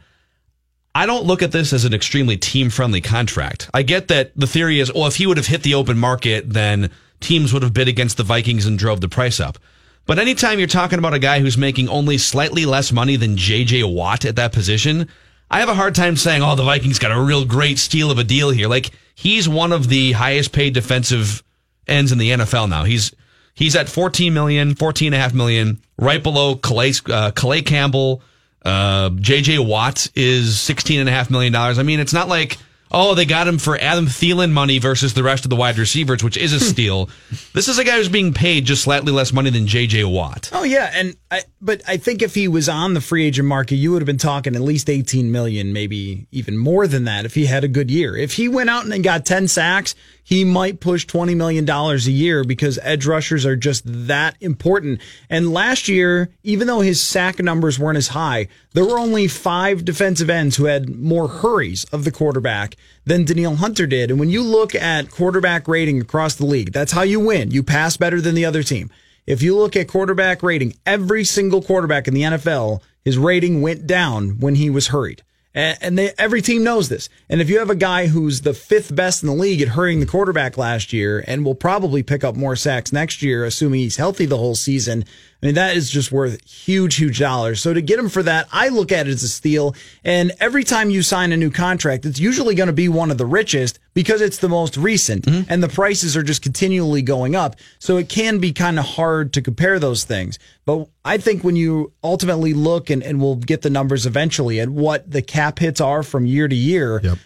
I 0.95 1.05
don't 1.05 1.25
look 1.25 1.41
at 1.41 1.51
this 1.51 1.71
as 1.71 1.85
an 1.85 1.93
extremely 1.93 2.37
team 2.37 2.69
friendly 2.69 3.01
contract. 3.01 3.69
I 3.73 3.83
get 3.83 4.07
that 4.07 4.31
the 4.35 4.47
theory 4.47 4.79
is, 4.79 4.91
well, 4.93 5.07
if 5.07 5.17
he 5.17 5.27
would 5.27 5.37
have 5.37 5.47
hit 5.47 5.63
the 5.63 5.75
open 5.75 5.97
market, 5.97 6.49
then 6.51 6.89
teams 7.19 7.53
would 7.53 7.63
have 7.63 7.73
bid 7.73 7.87
against 7.87 8.17
the 8.17 8.23
Vikings 8.23 8.65
and 8.65 8.77
drove 8.77 9.01
the 9.01 9.09
price 9.09 9.39
up. 9.39 9.57
But 10.05 10.17
anytime 10.17 10.57
you're 10.57 10.67
talking 10.67 10.97
about 10.97 11.13
a 11.13 11.19
guy 11.19 11.39
who's 11.39 11.57
making 11.57 11.87
only 11.89 12.17
slightly 12.17 12.65
less 12.65 12.91
money 12.91 13.15
than 13.15 13.35
JJ 13.35 13.93
Watt 13.93 14.25
at 14.25 14.37
that 14.37 14.51
position, 14.51 15.07
I 15.51 15.59
have 15.59 15.69
a 15.69 15.75
hard 15.75 15.93
time 15.93 16.15
saying, 16.15 16.41
oh, 16.41 16.55
the 16.55 16.63
Vikings 16.63 16.97
got 16.97 17.11
a 17.11 17.21
real 17.21 17.45
great 17.45 17.77
steal 17.77 18.09
of 18.09 18.17
a 18.17 18.23
deal 18.23 18.49
here. 18.49 18.67
Like, 18.67 18.89
he's 19.13 19.47
one 19.47 19.71
of 19.71 19.87
the 19.87 20.13
highest 20.13 20.51
paid 20.51 20.73
defensive 20.73 21.43
ends 21.87 22.11
in 22.11 22.17
the 22.17 22.31
NFL 22.31 22.69
now. 22.69 22.85
He's, 22.85 23.13
he's 23.53 23.75
at 23.75 23.89
14 23.89 24.33
million, 24.33 24.73
14 24.73 25.07
and 25.07 25.15
a 25.15 25.19
half 25.19 25.33
million, 25.33 25.79
right 25.97 26.23
below 26.23 26.55
Calais, 26.55 26.93
uh, 27.07 27.31
Calais 27.31 27.61
Campbell, 27.61 28.23
uh, 28.65 29.09
JJ 29.11 29.65
Watt 29.65 30.07
is 30.15 30.55
$16.5 30.55 31.29
million. 31.29 31.55
I 31.55 31.83
mean, 31.83 31.99
it's 31.99 32.13
not 32.13 32.27
like, 32.27 32.57
oh, 32.91 33.15
they 33.15 33.25
got 33.25 33.47
him 33.47 33.57
for 33.57 33.77
Adam 33.79 34.05
Thielen 34.05 34.51
money 34.51 34.79
versus 34.79 35.13
the 35.13 35.23
rest 35.23 35.45
of 35.45 35.49
the 35.49 35.55
wide 35.55 35.77
receivers, 35.77 36.23
which 36.23 36.37
is 36.37 36.53
a 36.53 36.59
steal. 36.59 37.09
this 37.53 37.67
is 37.67 37.77
a 37.77 37.83
guy 37.83 37.97
who's 37.97 38.09
being 38.09 38.33
paid 38.33 38.65
just 38.65 38.83
slightly 38.83 39.11
less 39.11 39.31
money 39.31 39.49
than 39.49 39.65
JJ 39.65 40.11
Watt. 40.11 40.49
Oh, 40.53 40.63
yeah. 40.63 40.91
And 40.93 41.15
I, 41.31 41.41
but 41.61 41.81
I 41.87 41.97
think 41.97 42.21
if 42.21 42.35
he 42.35 42.47
was 42.47 42.67
on 42.69 42.93
the 42.93 43.01
free 43.01 43.25
agent 43.25 43.47
market, 43.47 43.75
you 43.75 43.91
would 43.91 44.01
have 44.01 44.07
been 44.07 44.17
talking 44.17 44.55
at 44.55 44.61
least 44.61 44.89
18 44.89 45.31
million, 45.31 45.73
maybe 45.73 46.27
even 46.31 46.57
more 46.57 46.87
than 46.87 47.05
that 47.05 47.25
if 47.25 47.35
he 47.35 47.45
had 47.45 47.63
a 47.63 47.67
good 47.67 47.91
year. 47.91 48.15
If 48.15 48.33
he 48.33 48.47
went 48.47 48.69
out 48.69 48.85
and 48.85 49.03
got 49.03 49.25
10 49.25 49.47
sacks, 49.47 49.95
he 50.23 50.45
might 50.45 50.79
push 50.79 51.07
$20 51.07 51.35
million 51.35 51.67
a 51.67 51.95
year 51.95 52.43
because 52.43 52.77
edge 52.83 53.07
rushers 53.07 53.45
are 53.45 53.55
just 53.55 53.81
that 53.85 54.35
important. 54.39 55.01
And 55.27 55.51
last 55.51 55.87
year, 55.87 56.29
even 56.43 56.67
though 56.67 56.81
his 56.81 57.01
sack 57.01 57.39
numbers 57.39 57.79
weren't 57.79 57.97
as 57.97 58.09
high, 58.09 58.47
there 58.73 58.85
were 58.85 58.99
only 58.99 59.27
five 59.27 59.83
defensive 59.83 60.29
ends 60.29 60.55
who 60.55 60.65
had 60.65 60.95
more 60.95 61.27
hurries 61.27 61.83
of 61.85 62.03
the 62.03 62.11
quarterback 62.11 62.75
than 63.05 63.25
Danielle 63.25 63.55
Hunter 63.55 63.87
did. 63.87 64.11
And 64.11 64.19
when 64.19 64.29
you 64.29 64.43
look 64.43 64.75
at 64.75 65.11
quarterback 65.11 65.67
rating 65.67 66.01
across 66.01 66.35
the 66.35 66.45
league, 66.45 66.71
that's 66.71 66.91
how 66.91 67.01
you 67.01 67.19
win. 67.19 67.51
You 67.51 67.63
pass 67.63 67.97
better 67.97 68.21
than 68.21 68.35
the 68.35 68.45
other 68.45 68.63
team. 68.63 68.89
If 69.25 69.41
you 69.41 69.55
look 69.55 69.75
at 69.75 69.87
quarterback 69.87 70.41
rating, 70.41 70.75
every 70.85 71.23
single 71.23 71.61
quarterback 71.61 72.07
in 72.07 72.13
the 72.13 72.23
NFL, 72.23 72.81
his 73.03 73.17
rating 73.17 73.61
went 73.61 73.85
down 73.85 74.39
when 74.39 74.55
he 74.55 74.69
was 74.69 74.87
hurried. 74.87 75.23
And 75.53 75.97
they, 75.97 76.13
every 76.17 76.41
team 76.41 76.63
knows 76.63 76.89
this. 76.89 77.09
And 77.27 77.41
if 77.41 77.49
you 77.49 77.57
have 77.57 77.71
a 77.71 77.75
guy 77.75 78.07
who's 78.07 78.41
the 78.41 78.53
fifth 78.53 78.95
best 78.95 79.23
in 79.23 79.27
the 79.27 79.35
league 79.35 79.61
at 79.61 79.69
hurrying 79.69 79.99
the 79.99 80.05
quarterback 80.05 80.57
last 80.57 80.93
year 80.93 81.23
and 81.27 81.43
will 81.43 81.55
probably 81.55 82.03
pick 82.03 82.23
up 82.23 82.35
more 82.35 82.55
sacks 82.55 82.93
next 82.93 83.23
year, 83.23 83.43
assuming 83.43 83.79
he's 83.79 83.97
healthy 83.97 84.25
the 84.25 84.37
whole 84.37 84.55
season, 84.55 85.05
I 85.41 85.45
mean, 85.45 85.55
that 85.55 85.77
is 85.77 85.89
just 85.89 86.11
worth 86.11 86.43
huge, 86.45 86.95
huge 86.95 87.19
dollars. 87.19 87.61
So 87.61 87.73
to 87.73 87.81
get 87.81 87.97
him 87.97 88.09
for 88.09 88.21
that, 88.23 88.49
I 88.51 88.67
look 88.69 88.91
at 88.91 89.07
it 89.07 89.11
as 89.11 89.23
a 89.23 89.29
steal. 89.29 89.73
And 90.03 90.33
every 90.41 90.65
time 90.65 90.89
you 90.89 91.01
sign 91.01 91.31
a 91.31 91.37
new 91.37 91.49
contract, 91.49 92.05
it's 92.05 92.19
usually 92.19 92.55
going 92.55 92.67
to 92.67 92.73
be 92.73 92.89
one 92.89 93.09
of 93.09 93.17
the 93.17 93.25
richest 93.25 93.79
because 93.93 94.19
it's 94.19 94.39
the 94.39 94.49
most 94.49 94.75
recent 94.75 95.25
mm-hmm. 95.25 95.49
and 95.49 95.63
the 95.63 95.69
prices 95.69 96.17
are 96.17 96.23
just 96.23 96.41
continually 96.41 97.01
going 97.01 97.37
up. 97.37 97.55
So 97.79 97.95
it 97.95 98.09
can 98.09 98.39
be 98.39 98.51
kind 98.51 98.77
of 98.77 98.85
hard 98.85 99.31
to 99.33 99.41
compare 99.41 99.79
those 99.79 100.03
things. 100.03 100.39
But 100.65 100.89
I 101.05 101.17
think 101.17 101.41
when 101.41 101.55
you 101.55 101.93
ultimately 102.03 102.53
look 102.53 102.89
and, 102.89 103.01
and 103.01 103.21
we'll 103.21 103.37
get 103.37 103.61
the 103.61 103.69
numbers 103.69 104.05
eventually 104.05 104.59
at 104.59 104.67
what 104.67 105.09
the 105.09 105.21
cap 105.21 105.59
hits 105.59 105.79
are 105.79 106.03
from 106.03 106.25
year 106.25 106.47
to 106.47 106.55
year. 106.55 106.99
Yep 107.01 107.17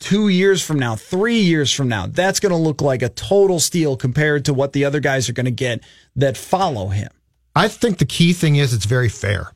two 0.00 0.28
years 0.28 0.62
from 0.64 0.78
now, 0.78 0.96
three 0.96 1.40
years 1.40 1.70
from 1.70 1.86
now, 1.86 2.06
that's 2.06 2.40
going 2.40 2.52
to 2.52 2.56
look 2.56 2.80
like 2.80 3.02
a 3.02 3.10
total 3.10 3.60
steal 3.60 3.98
compared 3.98 4.46
to 4.46 4.54
what 4.54 4.72
the 4.72 4.82
other 4.82 4.98
guys 4.98 5.28
are 5.28 5.34
going 5.34 5.44
to 5.44 5.50
get 5.50 5.84
that 6.16 6.38
follow 6.38 6.88
him. 6.88 7.10
I 7.54 7.68
think 7.68 7.98
the 7.98 8.06
key 8.06 8.32
thing 8.32 8.56
is 8.56 8.72
it's 8.72 8.84
very 8.84 9.08
fair. 9.08 9.52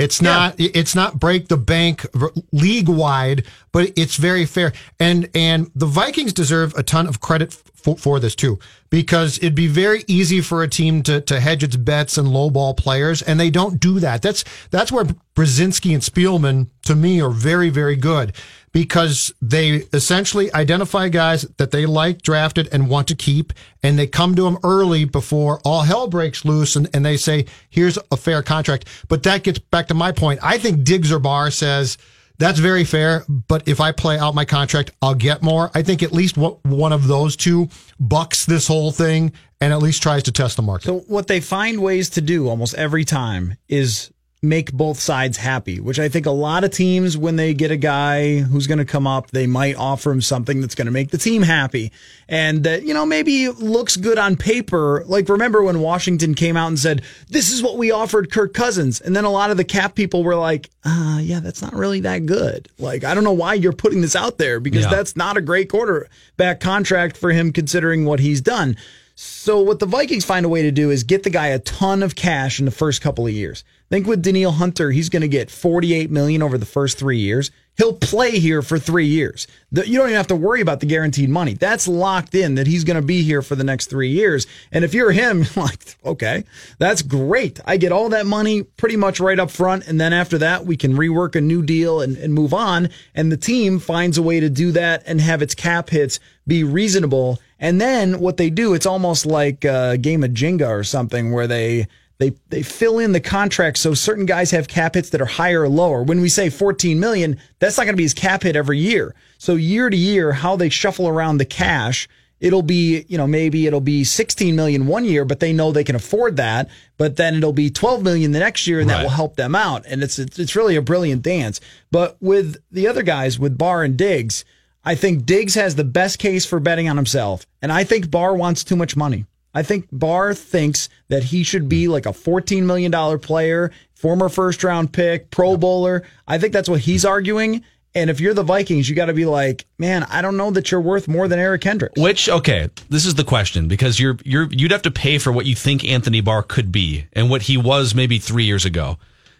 It's 0.00 0.22
not 0.22 0.58
yeah. 0.58 0.70
it's 0.72 0.94
not 0.94 1.20
break 1.20 1.48
the 1.48 1.58
bank 1.58 2.06
league 2.52 2.88
wide, 2.88 3.44
but 3.70 3.92
it's 3.96 4.16
very 4.16 4.46
fair. 4.46 4.72
And 4.98 5.28
and 5.34 5.70
the 5.74 5.86
Vikings 5.86 6.32
deserve 6.32 6.74
a 6.74 6.82
ton 6.82 7.06
of 7.06 7.20
credit 7.20 7.52
for, 7.52 7.96
for 7.98 8.18
this 8.18 8.34
too, 8.34 8.58
because 8.88 9.36
it'd 9.38 9.54
be 9.54 9.66
very 9.66 10.04
easy 10.06 10.40
for 10.40 10.62
a 10.62 10.68
team 10.68 11.02
to 11.02 11.20
to 11.20 11.38
hedge 11.38 11.62
its 11.62 11.76
bets 11.76 12.16
and 12.16 12.28
lowball 12.28 12.76
players, 12.76 13.20
and 13.20 13.38
they 13.38 13.50
don't 13.50 13.78
do 13.78 14.00
that. 14.00 14.22
That's 14.22 14.42
that's 14.70 14.90
where 14.90 15.04
Brzezinski 15.34 15.92
and 15.92 16.02
Spielman 16.02 16.70
to 16.86 16.94
me 16.94 17.20
are 17.20 17.30
very 17.30 17.68
very 17.68 17.96
good 17.96 18.34
because 18.72 19.34
they 19.42 19.86
essentially 19.92 20.52
identify 20.54 21.08
guys 21.08 21.42
that 21.56 21.70
they 21.70 21.86
like 21.86 22.22
drafted 22.22 22.68
and 22.72 22.88
want 22.88 23.08
to 23.08 23.16
keep, 23.16 23.52
and 23.82 23.98
they 23.98 24.06
come 24.06 24.34
to 24.36 24.42
them 24.42 24.58
early 24.62 25.04
before 25.04 25.60
all 25.64 25.82
hell 25.82 26.06
breaks 26.06 26.44
loose, 26.44 26.76
and, 26.76 26.88
and 26.94 27.04
they 27.04 27.16
say, 27.16 27.46
here's 27.68 27.98
a 28.12 28.16
fair 28.16 28.42
contract. 28.42 28.86
But 29.08 29.22
that 29.24 29.42
gets 29.42 29.58
back 29.58 29.88
to 29.88 29.94
my 29.94 30.12
point. 30.12 30.40
I 30.42 30.58
think 30.58 30.84
Diggs 30.84 31.10
or 31.10 31.18
Barr 31.18 31.50
says, 31.50 31.98
that's 32.38 32.58
very 32.58 32.84
fair, 32.84 33.24
but 33.28 33.68
if 33.68 33.80
I 33.80 33.92
play 33.92 34.18
out 34.18 34.34
my 34.34 34.46
contract, 34.46 34.92
I'll 35.02 35.14
get 35.14 35.42
more. 35.42 35.70
I 35.74 35.82
think 35.82 36.02
at 36.02 36.12
least 36.12 36.38
one 36.38 36.92
of 36.92 37.06
those 37.06 37.36
two 37.36 37.68
bucks 37.98 38.46
this 38.46 38.66
whole 38.66 38.92
thing 38.92 39.32
and 39.60 39.74
at 39.74 39.80
least 39.80 40.02
tries 40.02 40.22
to 40.22 40.32
test 40.32 40.56
the 40.56 40.62
market. 40.62 40.86
So 40.86 41.00
what 41.00 41.26
they 41.26 41.40
find 41.40 41.82
ways 41.82 42.08
to 42.10 42.22
do 42.22 42.48
almost 42.48 42.74
every 42.76 43.04
time 43.04 43.58
is 43.68 44.10
make 44.42 44.72
both 44.72 44.98
sides 44.98 45.36
happy, 45.36 45.80
which 45.80 45.98
I 45.98 46.08
think 46.08 46.24
a 46.24 46.30
lot 46.30 46.64
of 46.64 46.70
teams, 46.70 47.14
when 47.16 47.36
they 47.36 47.52
get 47.52 47.70
a 47.70 47.76
guy 47.76 48.38
who's 48.38 48.66
going 48.66 48.78
to 48.78 48.86
come 48.86 49.06
up, 49.06 49.30
they 49.32 49.46
might 49.46 49.76
offer 49.76 50.10
him 50.10 50.22
something 50.22 50.62
that's 50.62 50.74
going 50.74 50.86
to 50.86 50.92
make 50.92 51.10
the 51.10 51.18
team 51.18 51.42
happy. 51.42 51.92
And 52.26 52.64
that, 52.64 52.84
you 52.84 52.94
know, 52.94 53.04
maybe 53.04 53.50
looks 53.50 53.98
good 53.98 54.18
on 54.18 54.36
paper. 54.36 55.04
Like, 55.06 55.28
remember 55.28 55.62
when 55.62 55.80
Washington 55.80 56.34
came 56.34 56.56
out 56.56 56.68
and 56.68 56.78
said, 56.78 57.02
this 57.28 57.52
is 57.52 57.62
what 57.62 57.76
we 57.76 57.90
offered 57.90 58.32
Kirk 58.32 58.54
Cousins. 58.54 58.98
And 59.02 59.14
then 59.14 59.24
a 59.24 59.30
lot 59.30 59.50
of 59.50 59.58
the 59.58 59.64
cap 59.64 59.94
people 59.94 60.24
were 60.24 60.36
like, 60.36 60.70
uh, 60.84 61.18
yeah, 61.20 61.40
that's 61.40 61.60
not 61.60 61.74
really 61.74 62.00
that 62.00 62.24
good. 62.24 62.70
Like, 62.78 63.04
I 63.04 63.12
don't 63.14 63.24
know 63.24 63.32
why 63.32 63.54
you're 63.54 63.74
putting 63.74 64.00
this 64.00 64.16
out 64.16 64.38
there 64.38 64.58
because 64.58 64.84
yeah. 64.84 64.90
that's 64.90 65.16
not 65.16 65.36
a 65.36 65.42
great 65.42 65.68
quarterback 65.68 66.60
contract 66.60 67.18
for 67.18 67.30
him 67.30 67.52
considering 67.52 68.06
what 68.06 68.20
he's 68.20 68.40
done. 68.40 68.78
So 69.16 69.60
what 69.60 69.80
the 69.80 69.86
Vikings 69.86 70.24
find 70.24 70.46
a 70.46 70.48
way 70.48 70.62
to 70.62 70.70
do 70.70 70.90
is 70.90 71.04
get 71.04 71.24
the 71.24 71.30
guy 71.30 71.48
a 71.48 71.58
ton 71.58 72.02
of 72.02 72.16
cash 72.16 72.58
in 72.58 72.64
the 72.64 72.70
first 72.70 73.02
couple 73.02 73.26
of 73.26 73.34
years. 73.34 73.64
Think 73.90 74.06
with 74.06 74.22
Danielle 74.22 74.52
Hunter, 74.52 74.92
he's 74.92 75.08
going 75.08 75.22
to 75.22 75.28
get 75.28 75.50
48 75.50 76.12
million 76.12 76.42
over 76.42 76.56
the 76.56 76.64
first 76.64 76.96
three 76.96 77.18
years. 77.18 77.50
He'll 77.76 77.92
play 77.92 78.38
here 78.38 78.62
for 78.62 78.78
three 78.78 79.06
years. 79.06 79.48
The, 79.72 79.88
you 79.88 79.98
don't 79.98 80.08
even 80.08 80.16
have 80.16 80.28
to 80.28 80.36
worry 80.36 80.60
about 80.60 80.78
the 80.78 80.86
guaranteed 80.86 81.28
money. 81.28 81.54
That's 81.54 81.88
locked 81.88 82.36
in 82.36 82.54
that 82.54 82.68
he's 82.68 82.84
going 82.84 83.00
to 83.00 83.06
be 83.06 83.22
here 83.22 83.42
for 83.42 83.56
the 83.56 83.64
next 83.64 83.86
three 83.86 84.10
years. 84.10 84.46
And 84.70 84.84
if 84.84 84.94
you're 84.94 85.10
him, 85.10 85.44
like, 85.56 85.96
okay, 86.04 86.44
that's 86.78 87.02
great. 87.02 87.58
I 87.64 87.78
get 87.78 87.90
all 87.90 88.10
that 88.10 88.26
money 88.26 88.62
pretty 88.62 88.96
much 88.96 89.18
right 89.18 89.40
up 89.40 89.50
front. 89.50 89.88
And 89.88 90.00
then 90.00 90.12
after 90.12 90.38
that, 90.38 90.66
we 90.66 90.76
can 90.76 90.92
rework 90.94 91.34
a 91.34 91.40
new 91.40 91.62
deal 91.62 92.00
and, 92.00 92.16
and 92.16 92.32
move 92.32 92.54
on. 92.54 92.90
And 93.16 93.32
the 93.32 93.36
team 93.36 93.80
finds 93.80 94.18
a 94.18 94.22
way 94.22 94.38
to 94.38 94.48
do 94.48 94.70
that 94.72 95.02
and 95.06 95.20
have 95.20 95.42
its 95.42 95.56
cap 95.56 95.90
hits 95.90 96.20
be 96.46 96.62
reasonable. 96.62 97.40
And 97.58 97.80
then 97.80 98.20
what 98.20 98.36
they 98.36 98.50
do, 98.50 98.72
it's 98.74 98.86
almost 98.86 99.26
like 99.26 99.64
a 99.64 99.98
game 99.98 100.22
of 100.22 100.30
Jenga 100.30 100.68
or 100.68 100.84
something 100.84 101.32
where 101.32 101.48
they 101.48 101.88
They 102.20 102.32
they 102.50 102.62
fill 102.62 102.98
in 102.98 103.12
the 103.12 103.20
contract 103.20 103.78
so 103.78 103.94
certain 103.94 104.26
guys 104.26 104.50
have 104.50 104.68
cap 104.68 104.94
hits 104.94 105.08
that 105.10 105.22
are 105.22 105.26
higher 105.26 105.62
or 105.62 105.70
lower. 105.70 106.02
When 106.02 106.20
we 106.20 106.28
say 106.28 106.50
14 106.50 107.00
million, 107.00 107.40
that's 107.60 107.78
not 107.78 107.84
going 107.84 107.94
to 107.94 107.96
be 107.96 108.02
his 108.02 108.12
cap 108.12 108.42
hit 108.42 108.56
every 108.56 108.78
year. 108.78 109.14
So 109.38 109.54
year 109.54 109.88
to 109.88 109.96
year, 109.96 110.32
how 110.32 110.54
they 110.54 110.68
shuffle 110.68 111.08
around 111.08 111.38
the 111.38 111.46
cash, 111.46 112.06
it'll 112.38 112.60
be, 112.60 113.06
you 113.08 113.16
know, 113.16 113.26
maybe 113.26 113.66
it'll 113.66 113.80
be 113.80 114.04
16 114.04 114.54
million 114.54 114.86
one 114.86 115.06
year, 115.06 115.24
but 115.24 115.40
they 115.40 115.54
know 115.54 115.72
they 115.72 115.82
can 115.82 115.96
afford 115.96 116.36
that. 116.36 116.68
But 116.98 117.16
then 117.16 117.36
it'll 117.36 117.54
be 117.54 117.70
12 117.70 118.02
million 118.02 118.32
the 118.32 118.38
next 118.38 118.66
year, 118.66 118.80
and 118.80 118.90
that 118.90 119.02
will 119.02 119.08
help 119.08 119.36
them 119.36 119.54
out. 119.54 119.86
And 119.86 120.02
it's 120.02 120.18
it's, 120.18 120.38
it's 120.38 120.54
really 120.54 120.76
a 120.76 120.82
brilliant 120.82 121.22
dance. 121.22 121.58
But 121.90 122.18
with 122.20 122.58
the 122.70 122.86
other 122.86 123.02
guys, 123.02 123.38
with 123.38 123.56
Barr 123.56 123.82
and 123.82 123.96
Diggs, 123.96 124.44
I 124.84 124.94
think 124.94 125.24
Diggs 125.24 125.54
has 125.54 125.74
the 125.74 125.84
best 125.84 126.18
case 126.18 126.44
for 126.44 126.60
betting 126.60 126.86
on 126.86 126.96
himself, 126.96 127.46
and 127.62 127.72
I 127.72 127.84
think 127.84 128.10
Barr 128.10 128.34
wants 128.34 128.62
too 128.62 128.76
much 128.76 128.94
money. 128.94 129.24
I 129.54 129.62
think 129.62 129.88
Barr 129.90 130.34
thinks 130.34 130.88
that 131.08 131.24
he 131.24 131.42
should 131.42 131.68
be 131.68 131.88
like 131.88 132.06
a 132.06 132.10
$14 132.10 132.62
million 132.62 133.18
player, 133.18 133.72
former 133.94 134.28
first 134.28 134.62
round 134.62 134.92
pick, 134.92 135.30
pro 135.30 135.56
bowler. 135.56 136.04
I 136.26 136.38
think 136.38 136.52
that's 136.52 136.68
what 136.68 136.80
he's 136.80 137.04
arguing. 137.04 137.64
And 137.92 138.08
if 138.08 138.20
you're 138.20 138.34
the 138.34 138.44
Vikings, 138.44 138.88
you 138.88 138.94
got 138.94 139.06
to 139.06 139.14
be 139.14 139.26
like, 139.26 139.66
man, 139.76 140.04
I 140.04 140.22
don't 140.22 140.36
know 140.36 140.52
that 140.52 140.70
you're 140.70 140.80
worth 140.80 141.08
more 141.08 141.26
than 141.26 141.40
Eric 141.40 141.62
Kendricks. 141.62 142.00
Which 142.00 142.28
okay, 142.28 142.70
this 142.88 143.04
is 143.04 143.16
the 143.16 143.24
question 143.24 143.66
because 143.66 143.98
you're 143.98 144.16
you're 144.24 144.48
you'd 144.52 144.70
have 144.70 144.82
to 144.82 144.92
pay 144.92 145.18
for 145.18 145.32
what 145.32 145.46
you 145.46 145.56
think 145.56 145.84
Anthony 145.84 146.20
Barr 146.20 146.44
could 146.44 146.70
be 146.70 147.06
and 147.14 147.28
what 147.28 147.42
he 147.42 147.56
was 147.56 147.92
maybe 147.92 148.20
three 148.20 148.44
years 148.44 148.64
ago, 148.64 148.96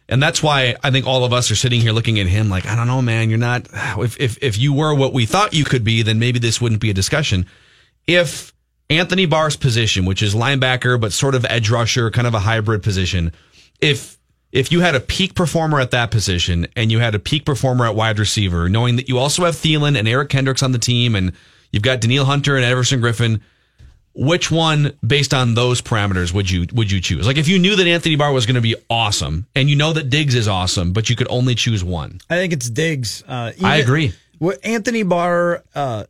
and 0.09 0.21
that's 0.21 0.43
why 0.43 0.75
I 0.83 0.91
think 0.91 1.07
all 1.07 1.25
of 1.25 1.33
us 1.33 1.53
are 1.53 1.57
sitting 1.57 1.81
here 1.81 1.93
looking 1.93 2.19
at 2.19 2.27
him 2.27 2.51
like 2.51 2.67
I 2.67 2.75
don't 2.75 2.89
know, 2.89 3.01
man, 3.01 3.31
you're 3.31 3.39
not. 3.39 3.69
If 3.99 4.19
if 4.19 4.37
if 4.43 4.59
you 4.59 4.73
were 4.73 4.95
what 4.95 5.13
we 5.13 5.27
thought 5.27 5.55
you 5.55 5.65
could 5.65 5.85
be, 5.85 6.03
then 6.03 6.19
maybe 6.19 6.41
this 6.41 6.61
wouldn't 6.61 6.81
be 6.81 6.91
a 6.91 6.95
discussion. 6.95 7.47
If 8.09 8.53
Anthony 8.91 9.25
Barr's 9.25 9.57
position, 9.57 10.05
which 10.05 10.23
is 10.23 10.35
linebacker 10.35 11.01
but 11.01 11.13
sort 11.13 11.35
of 11.35 11.47
edge 11.49 11.71
rusher, 11.71 12.11
kind 12.11 12.27
of 12.27 12.35
a 12.35 12.41
hybrid 12.41 12.83
position, 12.83 13.33
if 13.81 14.19
if 14.53 14.73
you 14.73 14.81
had 14.81 14.97
a 14.97 15.01
peak 15.01 15.35
performer 15.35 15.79
at 15.79 15.93
that 15.93 16.11
position 16.11 16.67
and 16.75 16.91
you 16.91 16.99
had 16.99 17.15
a 17.15 17.21
peak 17.21 17.45
performer 17.45 17.87
at 17.87 17.95
wide 17.95 18.19
receiver, 18.19 18.69
knowing 18.69 18.97
that 18.97 19.09
you 19.09 19.17
also 19.17 19.45
have 19.45 19.55
Thielen 19.55 19.97
and 19.97 20.09
Eric 20.09 20.29
Kendricks 20.29 20.63
on 20.63 20.73
the 20.73 20.79
team 20.79 21.15
and 21.15 21.33
you've 21.71 21.85
got 21.85 22.01
Danielle 22.01 22.25
Hunter 22.25 22.57
and 22.57 22.65
Everson 22.65 23.01
Griffen, 23.01 23.41
which 24.13 24.51
one 24.51 24.99
based 25.07 25.33
on 25.33 25.55
those 25.55 25.81
parameters 25.81 26.35
would 26.35 26.51
you 26.51 26.67
would 26.73 26.91
you 26.91 27.01
choose? 27.01 27.29
Like 27.29 27.37
if 27.39 27.47
you 27.47 27.61
knew 27.61 27.77
that 27.77 27.87
Anthony 27.87 28.17
Barr 28.17 28.33
was 28.33 28.45
going 28.45 28.57
to 28.57 28.61
be 28.61 28.75
awesome 28.91 29.47
and 29.55 29.71
you 29.71 29.77
know 29.77 29.93
that 29.93 30.11
Diggs 30.11 30.35
is 30.35 30.49
awesome, 30.49 30.93
but 30.93 31.09
you 31.09 31.15
could 31.15 31.29
only 31.31 31.55
choose 31.55 31.85
one. 31.85 32.21
I 32.29 32.35
think 32.35 32.53
it's 32.53 32.69
Diggs. 32.69 33.23
Uh, 33.23 33.53
I 33.63 33.77
agree. 33.77 34.13
What 34.39 34.59
Anthony 34.65 35.05
Barr, 35.05 35.63
uh, 35.77 36.05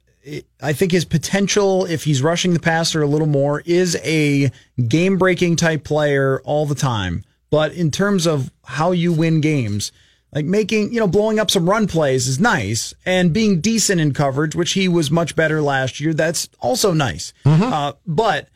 I 0.63 0.73
think 0.73 0.93
his 0.93 1.05
potential, 1.05 1.87
if 1.87 2.05
he's 2.05 2.23
rushing 2.23 2.53
the 2.53 2.61
passer 2.61 3.03
a 3.03 3.07
little 3.07 3.27
more, 3.27 3.63
is 3.65 3.97
a 4.05 4.51
game 4.89 5.17
breaking 5.17 5.57
type 5.57 5.85
player 5.85 6.41
all 6.45 6.67
the 6.67 6.75
time. 6.75 7.25
But 7.51 7.73
in 7.73 7.91
terms 7.91 8.27
of 8.27 8.51
how 8.65 8.93
you 8.93 9.13
win 9.13 9.41
games, 9.41 9.93
like 10.33 10.45
making, 10.45 10.93
you 10.93 11.01
know, 11.01 11.09
blowing 11.09 11.41
up 11.41 11.51
some 11.51 11.69
run 11.69 11.87
plays 11.89 12.29
is 12.29 12.39
nice 12.39 12.95
and 13.05 13.33
being 13.33 13.61
decent 13.61 14.01
in 14.01 14.13
coverage, 14.15 14.55
which 14.55 14.73
he 14.73 14.87
was 14.89 15.11
much 15.11 15.35
better 15.35 15.61
last 15.61 15.99
year. 16.01 16.15
That's 16.15 16.49
also 16.61 16.93
nice. 16.93 17.33
Uh, 17.73 17.93
but 18.07 18.49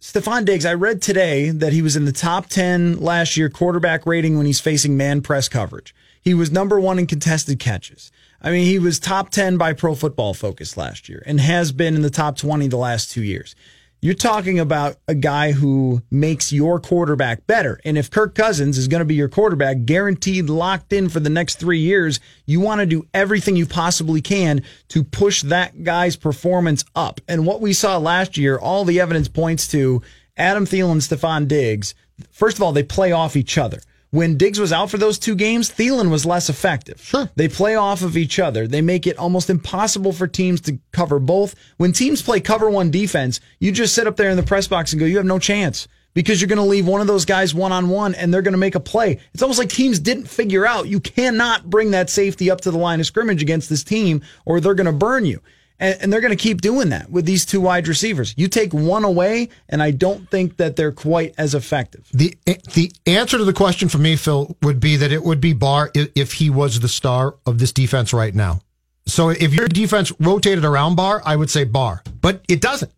Stefon 0.00 0.44
Diggs, 0.44 0.64
I 0.64 0.74
read 0.74 1.02
today 1.02 1.50
that 1.50 1.72
he 1.72 1.82
was 1.82 1.96
in 1.96 2.04
the 2.04 2.12
top 2.12 2.46
10 2.46 3.00
last 3.00 3.36
year 3.36 3.48
quarterback 3.48 4.06
rating 4.06 4.36
when 4.36 4.46
he's 4.46 4.60
facing 4.60 4.96
man 4.96 5.20
press 5.20 5.48
coverage. 5.48 5.94
He 6.26 6.34
was 6.34 6.50
number 6.50 6.80
one 6.80 6.98
in 6.98 7.06
contested 7.06 7.60
catches. 7.60 8.10
I 8.42 8.50
mean, 8.50 8.64
he 8.64 8.80
was 8.80 8.98
top 8.98 9.30
10 9.30 9.58
by 9.58 9.74
Pro 9.74 9.94
Football 9.94 10.34
Focus 10.34 10.76
last 10.76 11.08
year 11.08 11.22
and 11.24 11.38
has 11.38 11.70
been 11.70 11.94
in 11.94 12.02
the 12.02 12.10
top 12.10 12.36
20 12.36 12.66
the 12.66 12.76
last 12.76 13.12
two 13.12 13.22
years. 13.22 13.54
You're 14.02 14.14
talking 14.14 14.58
about 14.58 14.96
a 15.06 15.14
guy 15.14 15.52
who 15.52 16.02
makes 16.10 16.52
your 16.52 16.80
quarterback 16.80 17.46
better. 17.46 17.78
And 17.84 17.96
if 17.96 18.10
Kirk 18.10 18.34
Cousins 18.34 18.76
is 18.76 18.88
going 18.88 19.02
to 19.02 19.04
be 19.04 19.14
your 19.14 19.28
quarterback, 19.28 19.84
guaranteed 19.84 20.50
locked 20.50 20.92
in 20.92 21.08
for 21.08 21.20
the 21.20 21.30
next 21.30 21.60
three 21.60 21.78
years, 21.78 22.18
you 22.44 22.58
want 22.58 22.80
to 22.80 22.86
do 22.86 23.06
everything 23.14 23.54
you 23.54 23.64
possibly 23.64 24.20
can 24.20 24.64
to 24.88 25.04
push 25.04 25.42
that 25.42 25.84
guy's 25.84 26.16
performance 26.16 26.84
up. 26.96 27.20
And 27.28 27.46
what 27.46 27.60
we 27.60 27.72
saw 27.72 27.98
last 27.98 28.36
year, 28.36 28.58
all 28.58 28.84
the 28.84 28.98
evidence 28.98 29.28
points 29.28 29.68
to 29.68 30.02
Adam 30.36 30.66
Thielen, 30.66 30.96
Stefon 30.96 31.46
Diggs. 31.46 31.94
First 32.32 32.56
of 32.56 32.64
all, 32.64 32.72
they 32.72 32.82
play 32.82 33.12
off 33.12 33.36
each 33.36 33.56
other. 33.56 33.78
When 34.16 34.38
Diggs 34.38 34.58
was 34.58 34.72
out 34.72 34.90
for 34.90 34.96
those 34.96 35.18
two 35.18 35.34
games, 35.34 35.70
Thielen 35.70 36.10
was 36.10 36.24
less 36.24 36.48
effective. 36.48 37.02
Sure. 37.02 37.28
They 37.36 37.48
play 37.48 37.74
off 37.74 38.00
of 38.00 38.16
each 38.16 38.38
other. 38.38 38.66
They 38.66 38.80
make 38.80 39.06
it 39.06 39.18
almost 39.18 39.50
impossible 39.50 40.14
for 40.14 40.26
teams 40.26 40.62
to 40.62 40.78
cover 40.90 41.18
both. 41.18 41.54
When 41.76 41.92
teams 41.92 42.22
play 42.22 42.40
cover 42.40 42.70
one 42.70 42.90
defense, 42.90 43.40
you 43.60 43.72
just 43.72 43.94
sit 43.94 44.06
up 44.06 44.16
there 44.16 44.30
in 44.30 44.38
the 44.38 44.42
press 44.42 44.68
box 44.68 44.94
and 44.94 45.00
go, 45.00 45.04
you 45.04 45.18
have 45.18 45.26
no 45.26 45.38
chance 45.38 45.86
because 46.14 46.40
you're 46.40 46.48
going 46.48 46.56
to 46.56 46.62
leave 46.62 46.86
one 46.86 47.02
of 47.02 47.06
those 47.06 47.26
guys 47.26 47.54
one 47.54 47.72
on 47.72 47.90
one 47.90 48.14
and 48.14 48.32
they're 48.32 48.40
going 48.40 48.52
to 48.52 48.58
make 48.58 48.74
a 48.74 48.80
play. 48.80 49.20
It's 49.34 49.42
almost 49.42 49.58
like 49.58 49.68
teams 49.68 49.98
didn't 49.98 50.30
figure 50.30 50.66
out 50.66 50.88
you 50.88 50.98
cannot 50.98 51.68
bring 51.68 51.90
that 51.90 52.08
safety 52.08 52.50
up 52.50 52.62
to 52.62 52.70
the 52.70 52.78
line 52.78 53.00
of 53.00 53.06
scrimmage 53.06 53.42
against 53.42 53.68
this 53.68 53.84
team 53.84 54.22
or 54.46 54.60
they're 54.60 54.72
going 54.72 54.86
to 54.86 54.92
burn 54.92 55.26
you. 55.26 55.42
And, 55.78 55.96
and 56.00 56.12
they're 56.12 56.20
going 56.20 56.30
to 56.30 56.42
keep 56.42 56.60
doing 56.60 56.88
that 56.90 57.10
with 57.10 57.26
these 57.26 57.44
two 57.44 57.60
wide 57.60 57.86
receivers. 57.88 58.34
You 58.36 58.48
take 58.48 58.72
one 58.72 59.04
away, 59.04 59.50
and 59.68 59.82
I 59.82 59.90
don't 59.90 60.30
think 60.30 60.56
that 60.56 60.76
they're 60.76 60.92
quite 60.92 61.34
as 61.36 61.54
effective. 61.54 62.08
The 62.12 62.36
eh, 62.46 62.56
the 62.74 62.90
answer 63.06 63.38
to 63.38 63.44
the 63.44 63.52
question 63.52 63.88
for 63.88 63.98
me, 63.98 64.16
Phil, 64.16 64.56
would 64.62 64.80
be 64.80 64.96
that 64.96 65.12
it 65.12 65.22
would 65.22 65.40
be 65.40 65.52
Barr 65.52 65.90
if, 65.94 66.32
he 66.32 66.50
was 66.50 66.80
the 66.80 66.88
star 66.88 67.36
of 67.46 67.58
this 67.58 67.72
defense 67.72 68.12
right 68.12 68.34
now. 68.34 68.60
So 69.06 69.30
if 69.30 69.54
your 69.54 69.68
defense 69.68 70.12
rotated 70.18 70.64
around 70.64 70.96
Barr, 70.96 71.22
I 71.24 71.36
would 71.36 71.50
say 71.50 71.64
Barr, 71.64 72.02
but 72.20 72.42
it 72.48 72.60
doesn't. 72.60 72.92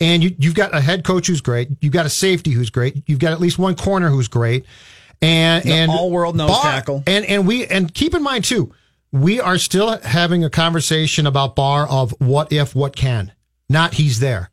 And 0.00 0.22
you, 0.22 0.34
you've 0.38 0.54
got 0.54 0.74
a 0.74 0.80
head 0.80 1.04
coach 1.04 1.26
who's 1.26 1.40
great. 1.40 1.68
You've 1.80 1.92
got 1.92 2.06
a 2.06 2.10
safety 2.10 2.52
who's 2.52 2.70
great. 2.70 3.02
You've 3.06 3.18
got 3.18 3.32
at 3.32 3.40
least 3.40 3.58
one 3.58 3.74
corner 3.74 4.10
who's 4.10 4.28
great. 4.28 4.64
And 5.20 5.64
The 5.64 5.72
and 5.72 5.90
all-world 5.90 6.36
nose 6.36 6.50
Barr- 6.50 6.62
tackle. 6.62 7.02
And 7.06 7.24
and 7.24 7.46
we 7.46 7.66
and 7.66 7.92
keep 7.92 8.14
in 8.14 8.22
mind 8.22 8.44
too, 8.44 8.72
we 9.12 9.40
are 9.40 9.58
still 9.58 9.98
having 9.98 10.44
a 10.44 10.50
conversation 10.50 11.26
about 11.26 11.56
Barr 11.56 11.88
of 11.88 12.14
what 12.18 12.52
if, 12.52 12.74
what 12.74 12.94
can, 12.94 13.32
not 13.68 13.94
he's 13.94 14.20
there, 14.20 14.50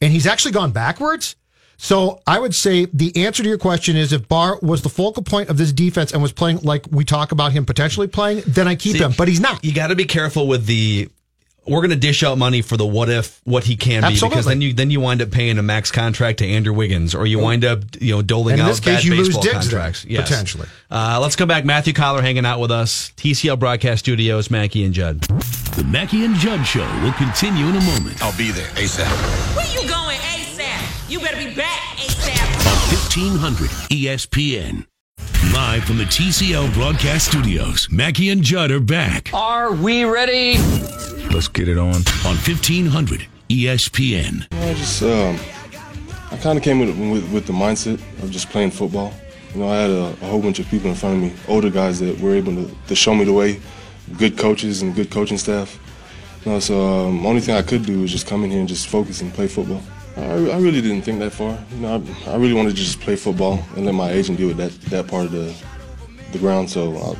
and 0.00 0.12
he's 0.12 0.26
actually 0.26 0.52
gone 0.52 0.72
backwards. 0.72 1.36
So 1.80 2.20
I 2.26 2.40
would 2.40 2.54
say 2.54 2.86
the 2.86 3.24
answer 3.24 3.44
to 3.44 3.48
your 3.48 3.58
question 3.58 3.96
is 3.96 4.12
if 4.12 4.26
Barr 4.28 4.58
was 4.60 4.82
the 4.82 4.88
focal 4.88 5.22
point 5.22 5.48
of 5.48 5.58
this 5.58 5.72
defense 5.72 6.12
and 6.12 6.20
was 6.20 6.32
playing 6.32 6.58
like 6.58 6.86
we 6.90 7.04
talk 7.04 7.30
about 7.30 7.52
him 7.52 7.64
potentially 7.64 8.08
playing, 8.08 8.42
then 8.46 8.66
I 8.66 8.74
keep 8.74 8.94
See, 8.94 8.98
him. 8.98 9.12
But 9.16 9.28
he's 9.28 9.40
not. 9.40 9.64
You 9.64 9.72
got 9.72 9.88
to 9.88 9.96
be 9.96 10.04
careful 10.04 10.48
with 10.48 10.66
the. 10.66 11.08
We're 11.68 11.80
going 11.80 11.90
to 11.90 11.96
dish 11.96 12.22
out 12.22 12.38
money 12.38 12.62
for 12.62 12.76
the 12.76 12.86
what 12.86 13.08
if, 13.08 13.40
what 13.44 13.64
he 13.64 13.76
can 13.76 14.02
be, 14.02 14.18
because 14.18 14.46
then 14.46 14.60
you 14.60 14.72
then 14.72 14.90
you 14.90 15.00
wind 15.00 15.20
up 15.22 15.30
paying 15.30 15.58
a 15.58 15.62
max 15.62 15.90
contract 15.90 16.38
to 16.38 16.46
Andrew 16.46 16.72
Wiggins, 16.72 17.14
or 17.14 17.26
you 17.26 17.38
wind 17.38 17.64
up 17.64 17.80
you 18.00 18.14
know 18.14 18.22
doling 18.22 18.54
And 18.54 18.60
in 18.60 18.66
out 18.66 18.70
this 18.70 18.80
case, 18.80 18.96
bad 18.96 19.04
you 19.04 19.14
lose 19.14 19.28
baseball 19.28 19.42
Diggs 19.42 19.54
then, 19.54 19.62
contracts. 19.62 20.04
Yes. 20.04 20.28
potentially. 20.28 20.68
Uh, 20.90 21.18
let's 21.20 21.36
come 21.36 21.48
back. 21.48 21.64
Matthew 21.64 21.92
Coller 21.92 22.22
hanging 22.22 22.46
out 22.46 22.60
with 22.60 22.70
us. 22.70 23.12
TCL 23.16 23.58
Broadcast 23.58 24.00
Studios. 24.00 24.50
Mackey 24.50 24.84
and 24.84 24.94
Judd. 24.94 25.20
The 25.20 25.84
Mackey 25.84 26.24
and 26.24 26.34
Judd 26.36 26.66
Show 26.66 26.86
will 27.02 27.12
continue 27.12 27.66
in 27.66 27.76
a 27.76 27.80
moment 27.82 28.22
I'll 28.22 28.36
be 28.36 28.50
there 28.50 28.66
ASAP. 28.68 29.56
Where 29.56 29.66
you 29.66 29.88
going 29.88 30.18
ASAP? 30.18 31.10
You 31.10 31.20
better 31.20 31.36
be 31.36 31.54
back 31.54 31.96
ASAP. 31.96 32.66
on 32.66 32.90
1500 32.90 33.70
ESPN. 33.90 34.86
Live 35.52 35.84
from 35.84 35.98
the 35.98 36.04
TCL 36.04 36.72
Broadcast 36.74 37.26
Studios, 37.30 37.88
Mackey 37.90 38.30
and 38.30 38.42
Judd 38.42 38.70
are 38.70 38.80
back 38.80 39.30
Are 39.32 39.72
we 39.72 40.04
ready? 40.04 40.56
Let's 41.32 41.48
get 41.48 41.68
it 41.68 41.78
on. 41.78 41.94
on 42.24 42.34
E 42.34 42.48
1500 42.48 43.26
ESPN. 43.50 44.46
I 44.52 44.74
just, 44.74 45.02
um, 45.02 45.38
I 46.30 46.36
kind 46.38 46.56
of 46.58 46.64
came 46.64 46.80
with, 46.80 46.90
with 46.98 47.32
with 47.32 47.46
the 47.46 47.52
mindset 47.52 47.94
of 48.22 48.30
just 48.30 48.48
playing 48.50 48.70
football. 48.70 49.12
You 49.54 49.60
know, 49.60 49.68
I 49.68 49.76
had 49.76 49.90
a, 49.90 50.04
a 50.04 50.26
whole 50.26 50.40
bunch 50.42 50.58
of 50.58 50.66
people 50.68 50.90
in 50.90 50.96
front 50.96 51.16
of 51.16 51.22
me, 51.22 51.32
older 51.46 51.70
guys 51.70 52.00
that 52.00 52.18
were 52.20 52.34
able 52.34 52.54
to, 52.54 52.70
to 52.88 52.94
show 52.94 53.14
me 53.14 53.24
the 53.24 53.32
way, 53.32 53.60
good 54.18 54.36
coaches 54.36 54.82
and 54.82 54.94
good 54.94 55.10
coaching 55.10 55.38
staff. 55.38 55.78
You 56.44 56.52
know, 56.52 56.60
so 56.60 56.80
um, 56.80 57.26
only 57.26 57.40
thing 57.40 57.56
I 57.56 57.62
could 57.62 57.84
do 57.84 58.00
was 58.00 58.10
just 58.10 58.26
come 58.26 58.44
in 58.44 58.50
here 58.50 58.60
and 58.60 58.68
just 58.68 58.88
focus 58.88 59.20
and 59.20 59.32
play 59.32 59.48
football. 59.48 59.82
I, 60.16 60.22
I 60.22 60.58
really 60.58 60.80
didn't 60.80 61.02
think 61.02 61.18
that 61.20 61.32
far. 61.32 61.58
You 61.72 61.78
know, 61.78 62.04
I, 62.26 62.30
I 62.30 62.36
really 62.36 62.54
wanted 62.54 62.70
to 62.70 62.76
just 62.76 63.00
play 63.00 63.16
football 63.16 63.62
and 63.76 63.86
let 63.86 63.94
my 63.94 64.10
agent 64.10 64.38
deal 64.38 64.48
with 64.48 64.56
that 64.58 64.72
that 64.90 65.06
part 65.08 65.26
of 65.26 65.32
the 65.32 65.54
the 66.32 66.38
ground. 66.38 66.70
So 66.70 66.96
uh, 66.96 67.16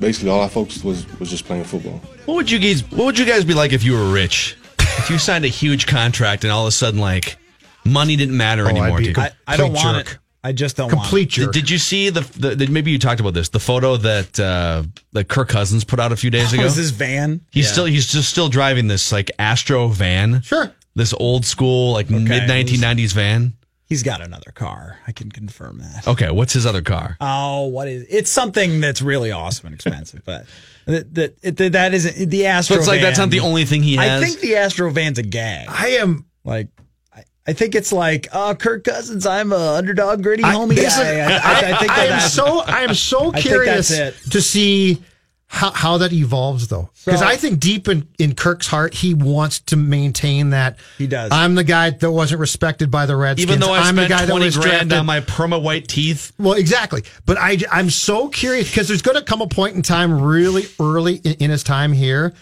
basically, 0.00 0.30
all 0.30 0.42
I 0.42 0.48
focused 0.48 0.84
was 0.84 1.06
was 1.18 1.30
just 1.30 1.44
playing 1.44 1.64
football. 1.64 2.00
What 2.26 2.34
would 2.34 2.50
you 2.50 2.58
guys 2.58 2.82
What 2.90 3.04
would 3.06 3.18
you 3.18 3.24
guys 3.26 3.44
be 3.44 3.54
like 3.54 3.72
if 3.72 3.82
you 3.84 3.92
were 3.94 4.12
rich? 4.12 4.56
if 4.78 5.10
you 5.10 5.18
signed 5.18 5.44
a 5.44 5.48
huge 5.48 5.86
contract 5.86 6.42
and 6.44 6.52
all 6.52 6.62
of 6.64 6.68
a 6.68 6.72
sudden 6.72 6.98
like 7.00 7.36
money 7.84 8.16
didn't 8.16 8.36
matter 8.36 8.64
Oh, 8.64 8.68
anymore 8.68 8.98
to 8.98 9.04
you? 9.04 9.14
I, 9.16 9.30
I 9.46 9.56
don't 9.56 9.66
Complete 9.72 9.84
want 9.84 10.08
it. 10.08 10.18
I 10.42 10.52
just 10.52 10.76
don't 10.76 10.90
Complete 10.90 11.30
Did, 11.32 11.42
jerk. 11.46 11.52
did 11.52 11.70
you 11.70 11.78
see 11.78 12.08
the, 12.10 12.20
the, 12.38 12.54
the 12.54 12.66
maybe 12.68 12.90
you 12.92 12.98
talked 13.00 13.20
about 13.20 13.34
this 13.34 13.48
the 13.48 13.58
photo 13.60 13.96
that 13.96 14.38
uh, 14.40 14.84
that 15.12 15.28
Kirk 15.28 15.48
Cousins 15.48 15.82
put 15.84 15.98
out 16.00 16.12
a 16.12 16.16
few 16.16 16.30
days 16.30 16.52
ago? 16.54 16.62
Was 16.62 16.76
this 16.76 16.90
van? 16.90 17.40
He's 17.50 17.66
Yeah. 17.66 17.72
still 17.72 17.84
he's 17.86 18.06
just 18.06 18.30
still 18.30 18.48
driving 18.48 18.86
this 18.86 19.10
like 19.12 19.30
Astro 19.38 19.88
van. 19.88 20.42
Sure. 20.42 20.72
This 20.94 21.12
old 21.18 21.44
school 21.44 21.92
like 21.92 22.08
mid 22.10 22.26
1990s 22.48 23.12
van. 23.12 23.52
He's 23.88 24.02
got 24.02 24.20
another 24.20 24.50
car. 24.52 24.98
I 25.06 25.12
can 25.12 25.30
confirm 25.30 25.78
that. 25.78 26.08
Okay, 26.08 26.30
what's 26.32 26.52
his 26.52 26.66
other 26.66 26.82
car? 26.82 27.16
Oh, 27.20 27.68
what 27.68 27.86
is? 27.86 28.04
It's 28.10 28.30
something 28.30 28.80
that's 28.80 29.00
really 29.00 29.30
awesome 29.30 29.66
and 29.66 29.74
expensive, 29.74 30.22
but 30.24 30.46
that 30.86 31.14
that, 31.42 31.56
that 31.72 31.94
isn't 31.94 32.30
the 32.30 32.46
Astro. 32.46 32.74
So 32.76 32.80
it's 32.80 32.88
like 32.88 33.00
that's 33.00 33.18
not 33.18 33.30
the 33.30 33.40
only 33.40 33.64
thing 33.64 33.84
he 33.84 33.94
has. 33.96 34.22
I 34.22 34.26
think 34.26 34.40
the 34.40 34.56
Astro 34.56 34.90
van's 34.90 35.18
a 35.18 35.22
gag. 35.22 35.68
I 35.68 35.88
am 36.00 36.26
Like, 36.44 36.68
I, 37.14 37.22
I 37.46 37.52
think 37.52 37.76
it's 37.76 37.92
like, 37.92 38.26
oh, 38.32 38.56
Kirk 38.58 38.82
Cousins, 38.82 39.24
I'm 39.24 39.52
a 39.52 39.74
underdog 39.74 40.20
gritty 40.20 40.42
I- 40.42 40.54
homie 40.54 40.74
listen, 40.74 41.04
guy. 41.04 41.20
I, 41.20 41.36
I, 41.36 41.72
I 41.72 41.76
think 41.78 41.92
I 41.92 42.06
am 42.06 42.20
so 42.28 42.60
I 42.62 42.80
am 42.82 42.94
so 42.94 43.30
curious 43.30 43.88
to 43.88 44.42
see 44.42 45.00
how, 45.48 45.70
how 45.70 45.98
that 45.98 46.12
evolves 46.12 46.68
though 46.68 46.90
because 47.04 47.20
So- 47.20 47.26
I 47.26 47.36
think 47.36 47.60
deep 47.60 47.86
in, 47.88 48.08
in 48.18 48.34
Kirk's 48.34 48.66
heart 48.66 48.94
he 48.94 49.14
wants 49.14 49.60
to 49.60 49.76
maintain 49.76 50.50
that 50.50 50.78
He 50.98 51.06
does. 51.06 51.30
I'm 51.32 51.54
the 51.54 51.62
guy 51.64 51.90
that 51.90 52.10
wasn't 52.10 52.40
respected 52.40 52.90
by 52.90 53.06
the 53.06 53.14
Redskins. 53.16 53.48
Even 53.50 53.60
though 53.60 53.72
I 53.72 53.88
am 53.88 53.94
the 53.96 54.02
spent 54.06 54.08
guy 54.10 54.24
that 54.26 54.30
twenty 54.32 54.46
was 54.46 54.56
grand 54.56 54.90
drafted. 54.90 54.92
on 54.98 55.06
my 55.06 55.20
perma 55.20 55.62
white 55.62 55.86
teeth. 55.86 56.32
Well, 56.36 56.54
exactly. 56.54 57.04
But 57.26 57.38
I, 57.38 57.58
I'm 57.70 57.90
so 57.90 58.28
curious 58.28 58.68
because 58.68 58.88
there's 58.88 59.02
going 59.02 59.16
to 59.16 59.22
come 59.22 59.40
a 59.40 59.46
point 59.46 59.76
in 59.76 59.82
time 59.82 60.20
really 60.20 60.64
early 60.80 61.16
in, 61.16 61.34
in 61.34 61.50
his 61.50 61.62
time 61.62 61.92
here 61.92 62.34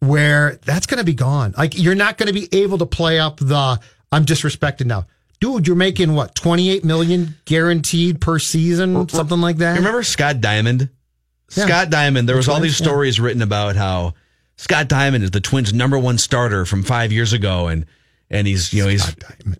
where 0.00 0.58
that's 0.64 0.86
going 0.86 0.98
to 0.98 1.04
be 1.04 1.14
gone. 1.14 1.54
Like 1.56 1.78
you're 1.78 1.94
not 1.94 2.18
going 2.18 2.26
to 2.28 2.32
be 2.32 2.48
able 2.52 2.78
to 2.78 2.86
play 2.86 3.18
up 3.18 3.38
the 3.38 3.80
I'm 4.12 4.24
disrespected 4.26 4.84
now. 4.86 5.06
Dude, 5.40 5.66
you're 5.66 5.76
making 5.76 6.14
what 6.14 6.34
28 6.34 6.84
million 6.84 7.36
guaranteed 7.46 8.20
per 8.20 8.38
season, 8.38 9.08
something 9.08 9.40
like 9.40 9.56
that. 9.58 9.78
Remember 9.78 10.02
Scott 10.02 10.42
Diamond? 10.42 10.90
Yeah. 11.50 11.66
Scott 11.66 11.90
Diamond. 11.90 12.28
There 12.28 12.36
was 12.36 12.48
all 12.48 12.58
Twins, 12.58 12.72
these 12.72 12.80
yeah. 12.80 12.92
stories 12.92 13.20
written 13.20 13.42
about 13.42 13.76
how 13.76 14.14
Scott 14.56 14.88
Diamond 14.88 15.24
is 15.24 15.30
the 15.30 15.40
Twins' 15.40 15.72
number 15.72 15.98
one 15.98 16.18
starter 16.18 16.64
from 16.64 16.82
five 16.82 17.12
years 17.12 17.32
ago, 17.32 17.68
and 17.68 17.86
and 18.30 18.46
he's 18.46 18.72
you 18.72 18.82
know 18.82 18.88
he's 18.88 19.06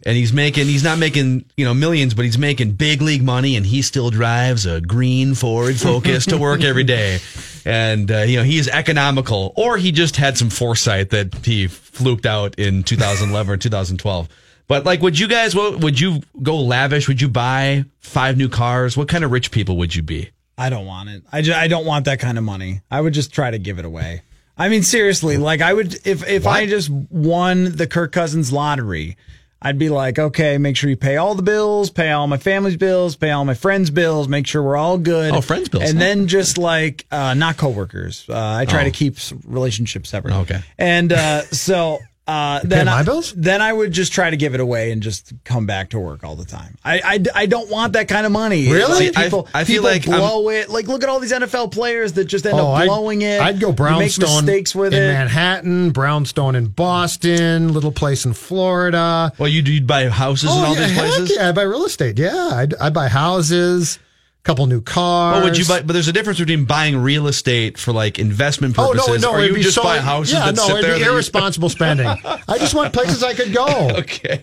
and 0.06 0.16
he's 0.16 0.32
making 0.32 0.66
he's 0.66 0.84
not 0.84 0.98
making 0.98 1.44
you 1.56 1.64
know 1.64 1.74
millions, 1.74 2.14
but 2.14 2.24
he's 2.24 2.38
making 2.38 2.72
big 2.72 3.02
league 3.02 3.22
money, 3.22 3.56
and 3.56 3.66
he 3.66 3.82
still 3.82 4.10
drives 4.10 4.66
a 4.66 4.80
green 4.80 5.34
Ford 5.34 5.76
Focus 5.76 6.26
to 6.26 6.38
work 6.38 6.62
every 6.62 6.84
day, 6.84 7.18
and 7.64 8.10
uh, 8.10 8.18
you 8.18 8.36
know 8.36 8.44
he 8.44 8.58
is 8.58 8.68
economical, 8.68 9.52
or 9.56 9.76
he 9.76 9.90
just 9.90 10.16
had 10.16 10.38
some 10.38 10.50
foresight 10.50 11.10
that 11.10 11.34
he 11.44 11.66
fluked 11.66 12.26
out 12.26 12.58
in 12.58 12.82
2011 12.84 13.52
or 13.52 13.56
2012. 13.56 14.28
But 14.68 14.84
like, 14.84 15.02
would 15.02 15.18
you 15.18 15.26
guys? 15.26 15.56
Would 15.56 15.98
you 15.98 16.20
go 16.40 16.60
lavish? 16.60 17.08
Would 17.08 17.20
you 17.20 17.28
buy 17.28 17.86
five 17.98 18.36
new 18.36 18.48
cars? 18.48 18.96
What 18.96 19.08
kind 19.08 19.24
of 19.24 19.32
rich 19.32 19.50
people 19.50 19.78
would 19.78 19.94
you 19.94 20.02
be? 20.02 20.30
I 20.60 20.70
don't 20.70 20.86
want 20.86 21.08
it. 21.08 21.22
I, 21.32 21.42
just, 21.42 21.58
I 21.58 21.68
don't 21.68 21.86
want 21.86 22.04
that 22.04 22.20
kind 22.20 22.36
of 22.38 22.44
money. 22.44 22.82
I 22.90 23.00
would 23.00 23.14
just 23.14 23.32
try 23.32 23.50
to 23.50 23.58
give 23.58 23.78
it 23.78 23.84
away. 23.84 24.22
I 24.58 24.68
mean, 24.68 24.82
seriously, 24.82 25.38
like 25.38 25.62
I 25.62 25.72
would 25.72 26.06
if 26.06 26.26
if 26.28 26.46
I 26.46 26.66
just 26.66 26.90
won 26.90 27.76
the 27.76 27.86
Kirk 27.86 28.12
Cousins 28.12 28.52
lottery, 28.52 29.16
I'd 29.62 29.78
be 29.78 29.88
like, 29.88 30.18
okay, 30.18 30.58
make 30.58 30.76
sure 30.76 30.90
you 30.90 30.98
pay 30.98 31.16
all 31.16 31.34
the 31.34 31.42
bills, 31.42 31.88
pay 31.88 32.10
all 32.10 32.26
my 32.26 32.36
family's 32.36 32.76
bills, 32.76 33.16
pay 33.16 33.30
all 33.30 33.46
my 33.46 33.54
friends' 33.54 33.90
bills, 33.90 34.28
make 34.28 34.46
sure 34.46 34.62
we're 34.62 34.76
all 34.76 34.98
good. 34.98 35.32
Oh, 35.34 35.40
friends' 35.40 35.70
bills, 35.70 35.84
and 35.88 35.94
huh? 35.98 36.04
then 36.04 36.26
just 36.28 36.58
like 36.58 37.06
uh, 37.10 37.32
not 37.32 37.56
coworkers. 37.56 38.26
Uh, 38.28 38.36
I 38.36 38.66
try 38.66 38.82
Oh. 38.82 38.84
to 38.84 38.90
keep 38.90 39.16
relationships 39.46 40.10
separate. 40.10 40.34
Okay. 40.34 40.60
and 40.78 41.10
uh, 41.12 41.42
so. 41.44 41.98
Uh, 42.30 42.60
then 42.62 42.86
I, 42.86 43.02
bills? 43.02 43.32
Then 43.36 43.60
I 43.60 43.72
would 43.72 43.90
just 43.92 44.12
try 44.12 44.30
to 44.30 44.36
give 44.36 44.54
it 44.54 44.60
away 44.60 44.92
and 44.92 45.02
just 45.02 45.32
come 45.44 45.66
back 45.66 45.90
to 45.90 45.98
work 45.98 46.22
all 46.22 46.36
the 46.36 46.44
time. 46.44 46.76
I, 46.84 47.00
I, 47.34 47.42
I 47.42 47.46
don't 47.46 47.68
want 47.68 47.94
that 47.94 48.06
kind 48.06 48.24
of 48.24 48.30
money. 48.32 48.70
Really? 48.70 49.08
Like, 49.08 49.18
I- 49.18 49.24
people, 49.24 49.48
I 49.52 49.64
feel 49.64 49.82
people 49.82 49.90
like 49.90 50.08
I'm- 50.08 50.18
blow 50.20 50.48
it. 50.50 50.68
Like, 50.70 50.86
look 50.86 51.02
at 51.02 51.08
all 51.08 51.18
these 51.18 51.32
NFL 51.32 51.72
players 51.72 52.12
that 52.12 52.26
just 52.26 52.46
end 52.46 52.58
Oh, 52.58 52.68
up 52.72 52.78
I'd- 52.78 52.88
blowing 52.88 53.22
it. 53.22 53.40
I'd 53.40 53.58
go 53.58 53.72
brownstone 53.72 54.44
mistakes 54.44 54.74
with 54.74 54.94
in 54.94 55.02
it. 55.02 55.08
Manhattan, 55.08 55.90
brownstone 55.90 56.54
in 56.54 56.68
Boston, 56.68 57.72
little 57.72 57.92
place 57.92 58.24
in 58.24 58.32
Florida. 58.32 59.32
Well, 59.38 59.48
you'd, 59.48 59.66
you'd 59.68 59.86
buy 59.86 60.08
houses 60.08 60.50
in 60.54 60.62
all 60.64 60.74
yeah, 60.76 60.86
these 60.86 60.96
places. 60.98 61.32
Yeah, 61.36 61.48
I 61.48 61.52
buy 61.52 61.62
real 61.62 61.84
estate. 61.84 62.18
Yeah, 62.18 62.50
I'd, 62.52 62.74
I'd 62.74 62.94
buy 62.94 63.08
houses, 63.08 63.98
couple 64.42 64.66
new 64.66 64.80
cars. 64.80 65.44
Would 65.44 65.56
you 65.58 65.64
buy? 65.66 65.82
But 65.82 65.92
there's 65.92 66.08
a 66.08 66.12
difference 66.12 66.38
between 66.38 66.64
buying 66.64 66.96
real 66.96 67.26
estate 67.26 67.76
for 67.78 67.92
like 67.92 68.18
investment 68.18 68.74
purposes, 68.74 69.08
Oh 69.08 69.14
no, 69.16 69.32
no! 69.32 69.38
or 69.38 69.44
you 69.44 69.62
just 69.62 69.74
so, 69.74 69.82
buy 69.82 69.98
houses 69.98 70.34
Yeah, 70.34 70.46
that 70.46 70.56
no, 70.56 70.62
sit 70.66 70.70
it'd 70.76 70.84
there. 70.84 70.94
be 70.94 71.00
that 71.00 71.06
you- 71.06 71.12
irresponsible 71.12 71.68
spending. 71.68 72.06
I 72.24 72.58
just 72.58 72.74
want 72.74 72.92
places 72.94 73.22
I 73.22 73.34
could 73.34 73.52
go. 73.52 73.66
okay. 73.98 74.42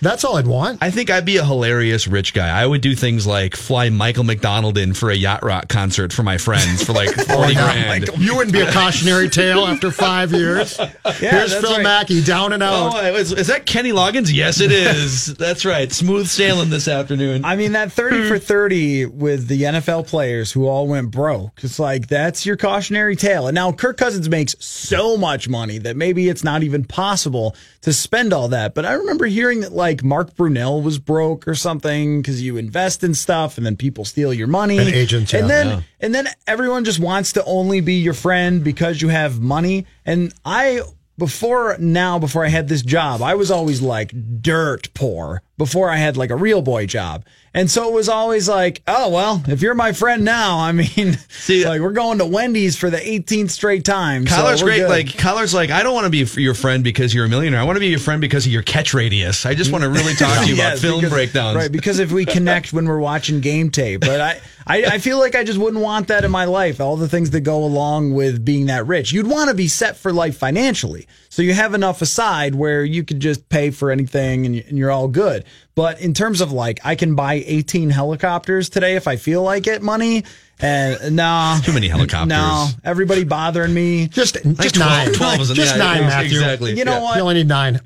That's 0.00 0.24
all 0.24 0.36
I'd 0.36 0.46
want. 0.46 0.82
I 0.82 0.90
think 0.90 1.10
I'd 1.10 1.24
be 1.24 1.36
a 1.36 1.44
hilarious 1.44 2.06
rich 2.06 2.34
guy. 2.34 2.48
I 2.48 2.66
would 2.66 2.80
do 2.80 2.94
things 2.94 3.26
like 3.26 3.56
fly 3.56 3.90
Michael 3.90 4.24
McDonald 4.24 4.78
in 4.78 4.94
for 4.94 5.10
a 5.10 5.14
yacht 5.14 5.44
rock 5.44 5.68
concert 5.68 6.12
for 6.12 6.22
my 6.22 6.38
friends 6.38 6.84
for 6.84 6.92
like 6.92 7.10
forty 7.28 7.54
grand. 7.54 8.08
You 8.18 8.36
wouldn't 8.36 8.52
be 8.52 8.60
a 8.60 8.70
cautionary 8.72 9.28
tale 9.28 9.66
after 9.66 9.90
five 9.90 10.32
years. 10.32 10.76
Here's 11.16 11.54
Phil 11.54 11.72
right. 11.74 11.82
Mackey 11.82 12.22
down 12.22 12.52
and 12.52 12.62
out. 12.62 12.94
Oh, 12.94 13.14
is, 13.14 13.32
is 13.32 13.46
that 13.48 13.66
Kenny 13.66 13.92
Loggins? 13.92 14.32
Yes, 14.32 14.60
it 14.60 14.72
is. 14.72 15.34
That's 15.38 15.64
right. 15.64 15.90
Smooth 15.92 16.26
sailing 16.26 16.70
this 16.70 16.88
afternoon. 16.88 17.44
I 17.44 17.56
mean, 17.56 17.72
that 17.72 17.92
30 17.92 18.28
for 18.28 18.38
30 18.38 19.06
with 19.06 19.48
the 19.48 19.62
NFL 19.62 20.06
players 20.06 20.52
who 20.52 20.66
all 20.66 20.86
went 20.86 21.10
broke. 21.10 21.60
It's 21.62 21.78
like, 21.78 22.08
that's 22.08 22.46
your 22.46 22.56
cautionary 22.56 23.16
tale. 23.16 23.46
And 23.46 23.54
now 23.54 23.72
Kirk 23.72 23.96
Cousins 23.96 24.28
makes 24.28 24.54
so 24.64 25.16
much 25.16 25.48
money 25.48 25.78
that 25.78 25.96
maybe 25.96 26.28
it's 26.28 26.44
not 26.44 26.62
even 26.62 26.84
possible 26.84 27.54
to 27.84 27.92
spend 27.92 28.32
all 28.32 28.48
that. 28.48 28.74
But 28.74 28.84
I 28.86 28.92
remember 28.94 29.26
hearing 29.26 29.60
that, 29.60 29.72
like, 29.72 30.02
Mark 30.02 30.34
Brunell 30.34 30.82
was 30.82 30.98
broke 30.98 31.46
or 31.46 31.54
something 31.54 32.20
because 32.22 32.42
you 32.42 32.56
invest 32.56 33.04
in 33.04 33.14
stuff 33.14 33.56
and 33.58 33.64
then 33.66 33.76
people 33.76 34.04
steal 34.04 34.32
your 34.32 34.46
money. 34.46 34.78
And 34.78 34.88
agents, 34.88 35.32
And 35.34 35.42
yeah. 35.42 35.48
then, 35.48 35.66
Yeah. 35.68 35.80
and 36.00 36.14
then 36.14 36.28
everyone 36.46 36.84
just 36.84 36.98
wants 36.98 37.32
to 37.34 37.44
only 37.44 37.80
be 37.82 37.94
your 37.94 38.14
friend 38.14 38.64
because 38.64 39.02
you 39.02 39.08
have 39.08 39.38
money. 39.38 39.84
And 40.06 40.32
I, 40.46 40.80
before 41.16 41.76
now, 41.78 42.18
before 42.18 42.44
I 42.44 42.48
had 42.48 42.68
this 42.68 42.82
job, 42.82 43.22
I 43.22 43.34
was 43.34 43.50
always 43.50 43.80
like 43.80 44.12
dirt 44.42 44.92
poor 44.94 45.42
before 45.56 45.88
I 45.88 45.96
had 45.96 46.16
like 46.16 46.30
a 46.30 46.36
real 46.36 46.60
boy 46.62 46.86
job. 46.86 47.24
And 47.56 47.70
so 47.70 47.88
it 47.88 47.94
was 47.94 48.08
always 48.08 48.48
like, 48.48 48.82
oh, 48.88 49.10
well, 49.10 49.40
if 49.46 49.62
you're 49.62 49.74
my 49.76 49.92
friend 49.92 50.24
now, 50.24 50.58
I 50.58 50.72
mean, 50.72 51.16
See- 51.28 51.64
like 51.68 51.80
we're 51.80 51.92
going 51.92 52.18
to 52.18 52.24
Wendy's 52.26 52.76
for 52.76 52.90
the 52.90 52.96
18th 52.96 53.50
straight 53.50 53.84
time. 53.84 54.26
so 54.26 54.34
Coller's 54.34 54.60
we're 54.62 54.70
great. 54.70 54.78
good. 54.78 54.88
Like 54.90 55.16
Coller's 55.18 55.54
like, 55.54 55.70
I 55.70 55.84
don't 55.84 55.94
want 55.94 56.06
to 56.06 56.10
be 56.10 56.26
your 56.42 56.54
friend 56.54 56.82
because 56.82 57.14
you're 57.14 57.26
a 57.26 57.28
millionaire. 57.28 57.60
I 57.60 57.62
want 57.64 57.76
to 57.76 57.80
be 57.80 57.86
your 57.88 58.00
friend 58.00 58.20
because 58.20 58.44
of 58.46 58.52
your 58.52 58.62
catch 58.62 58.92
radius. 58.92 59.46
I 59.46 59.54
just 59.54 59.70
want 59.70 59.84
to 59.84 59.90
really 59.90 60.14
talk 60.14 60.42
to 60.44 60.48
you 60.48 60.54
about 60.56 60.78
film 60.78 60.96
because- 61.00 61.12
breakdowns. 61.12 61.54
Right, 61.56 61.70
because 61.70 62.00
if 62.00 62.10
we 62.10 62.24
connect 62.24 62.72
when 62.72 62.86
we're 62.88 62.98
watching 62.98 63.40
game 63.40 63.70
tape. 63.70 64.00
But 64.00 64.20
I, 64.20 64.40
I, 64.66 64.84
I 64.84 64.98
feel 64.98 65.18
like 65.18 65.34
I 65.34 65.44
just 65.44 65.58
wouldn't 65.58 65.82
want 65.82 66.08
that 66.08 66.24
in 66.24 66.30
my 66.30 66.44
life. 66.46 66.80
All 66.80 66.96
the 66.96 67.08
things 67.08 67.30
that 67.30 67.40
go 67.42 67.62
along 67.64 68.14
with 68.14 68.44
being 68.44 68.66
that 68.66 68.86
rich. 68.86 69.12
You'd 69.12 69.26
want 69.26 69.50
to 69.50 69.54
be 69.54 69.68
set 69.68 69.96
for 69.96 70.12
life 70.12 70.36
financially. 70.38 71.06
So 71.28 71.42
you 71.42 71.52
have 71.52 71.74
enough 71.74 72.00
aside 72.00 72.54
where 72.54 72.82
you 72.84 73.04
could 73.04 73.20
just 73.20 73.48
pay 73.48 73.70
for 73.70 73.90
anything 73.90 74.46
and, 74.46 74.56
you- 74.56 74.64
and 74.68 74.78
you're 74.78 74.90
all 74.90 75.08
good. 75.08 75.44
But 75.74 76.00
in 76.00 76.14
terms 76.14 76.40
of 76.40 76.50
like, 76.52 76.80
I 76.84 76.94
can 76.94 77.14
buy 77.14 77.42
18 77.46 77.90
helicopters 77.90 78.68
today 78.68 78.96
if 78.96 79.06
I 79.08 79.16
feel 79.16 79.42
like 79.42 79.66
it 79.66 79.82
money. 79.82 80.24
And 80.60 81.16
no. 81.16 81.58
Too 81.62 81.72
many 81.72 81.88
helicopters. 81.88 82.28
No. 82.28 82.68
Everybody 82.84 83.24
bothering 83.24 83.74
me. 83.74 84.06
Just, 84.08 84.42
Like 84.44 84.56
just 84.58 84.76
12 84.76 84.90
nine. 84.90 85.12
12 85.12 85.40
is- 85.40 85.48
just 85.50 85.72
yeah, 85.76 85.82
nine, 85.82 86.00
yeah, 86.02 86.08
Matthew. 86.08 86.38
exactly. 86.38 86.78
You 86.78 86.84
know 86.84 86.92
Yeah. 86.92 87.02
what? 87.02 87.16
You 87.16 87.22
only 87.22 87.34
need 87.34 87.48
nine. 87.48 87.80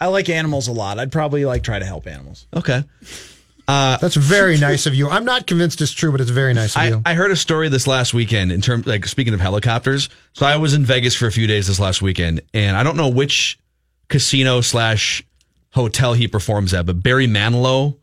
I 0.00 0.08
like 0.08 0.28
animals 0.28 0.66
a 0.68 0.72
lot. 0.72 0.98
I'd 0.98 1.12
probably 1.12 1.44
like 1.44 1.62
try 1.62 1.78
to 1.78 1.84
help 1.84 2.06
animals. 2.08 2.46
Okay. 2.54 2.82
Uh, 3.66 3.96
That's 3.96 4.16
very 4.16 4.58
nice 4.58 4.86
of 4.86 4.94
you. 4.94 5.08
I'm 5.08 5.24
not 5.24 5.46
convinced 5.46 5.80
it's 5.80 5.92
true, 5.92 6.12
but 6.12 6.20
it's 6.20 6.30
very 6.30 6.52
nice 6.52 6.76
of 6.76 6.82
I, 6.82 6.88
you. 6.88 7.02
I 7.04 7.14
heard 7.14 7.30
a 7.30 7.36
story 7.36 7.68
this 7.68 7.86
last 7.86 8.12
weekend 8.12 8.52
in 8.52 8.60
terms 8.60 8.86
like 8.86 9.06
speaking 9.06 9.32
of 9.32 9.40
helicopters. 9.40 10.10
So 10.34 10.44
I 10.44 10.56
was 10.56 10.74
in 10.74 10.84
Vegas 10.84 11.14
for 11.14 11.26
a 11.26 11.32
few 11.32 11.46
days 11.46 11.66
this 11.66 11.80
last 11.80 12.02
weekend, 12.02 12.42
and 12.52 12.76
I 12.76 12.82
don't 12.82 12.96
know 12.96 13.08
which 13.08 13.58
casino 14.08 14.60
slash 14.60 15.24
hotel 15.72 16.12
he 16.12 16.28
performs 16.28 16.74
at, 16.74 16.86
but 16.86 17.02
Barry 17.02 17.26
Manilow 17.26 17.96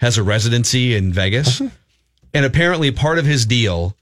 has 0.00 0.18
a 0.18 0.22
residency 0.22 0.96
in 0.96 1.12
Vegas, 1.12 1.60
uh-huh. 1.60 1.70
and 2.34 2.44
apparently 2.44 2.90
part 2.90 3.18
of 3.18 3.24
his 3.24 3.46
deal 3.46 3.96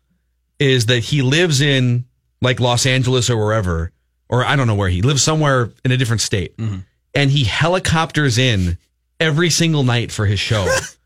is 0.58 0.86
that 0.86 1.00
he 1.00 1.20
lives 1.22 1.60
in 1.60 2.06
like 2.40 2.58
Los 2.58 2.86
Angeles 2.86 3.28
or 3.28 3.36
wherever, 3.36 3.92
or 4.30 4.44
I 4.44 4.56
don't 4.56 4.66
know 4.66 4.74
where 4.74 4.88
he 4.88 5.02
lives 5.02 5.22
somewhere 5.22 5.70
in 5.84 5.92
a 5.92 5.98
different 5.98 6.22
state, 6.22 6.56
mm-hmm. 6.56 6.78
and 7.14 7.30
he 7.30 7.44
helicopters 7.44 8.38
in 8.38 8.78
every 9.20 9.50
single 9.50 9.84
night 9.84 10.10
for 10.10 10.24
his 10.24 10.40
show. 10.40 10.74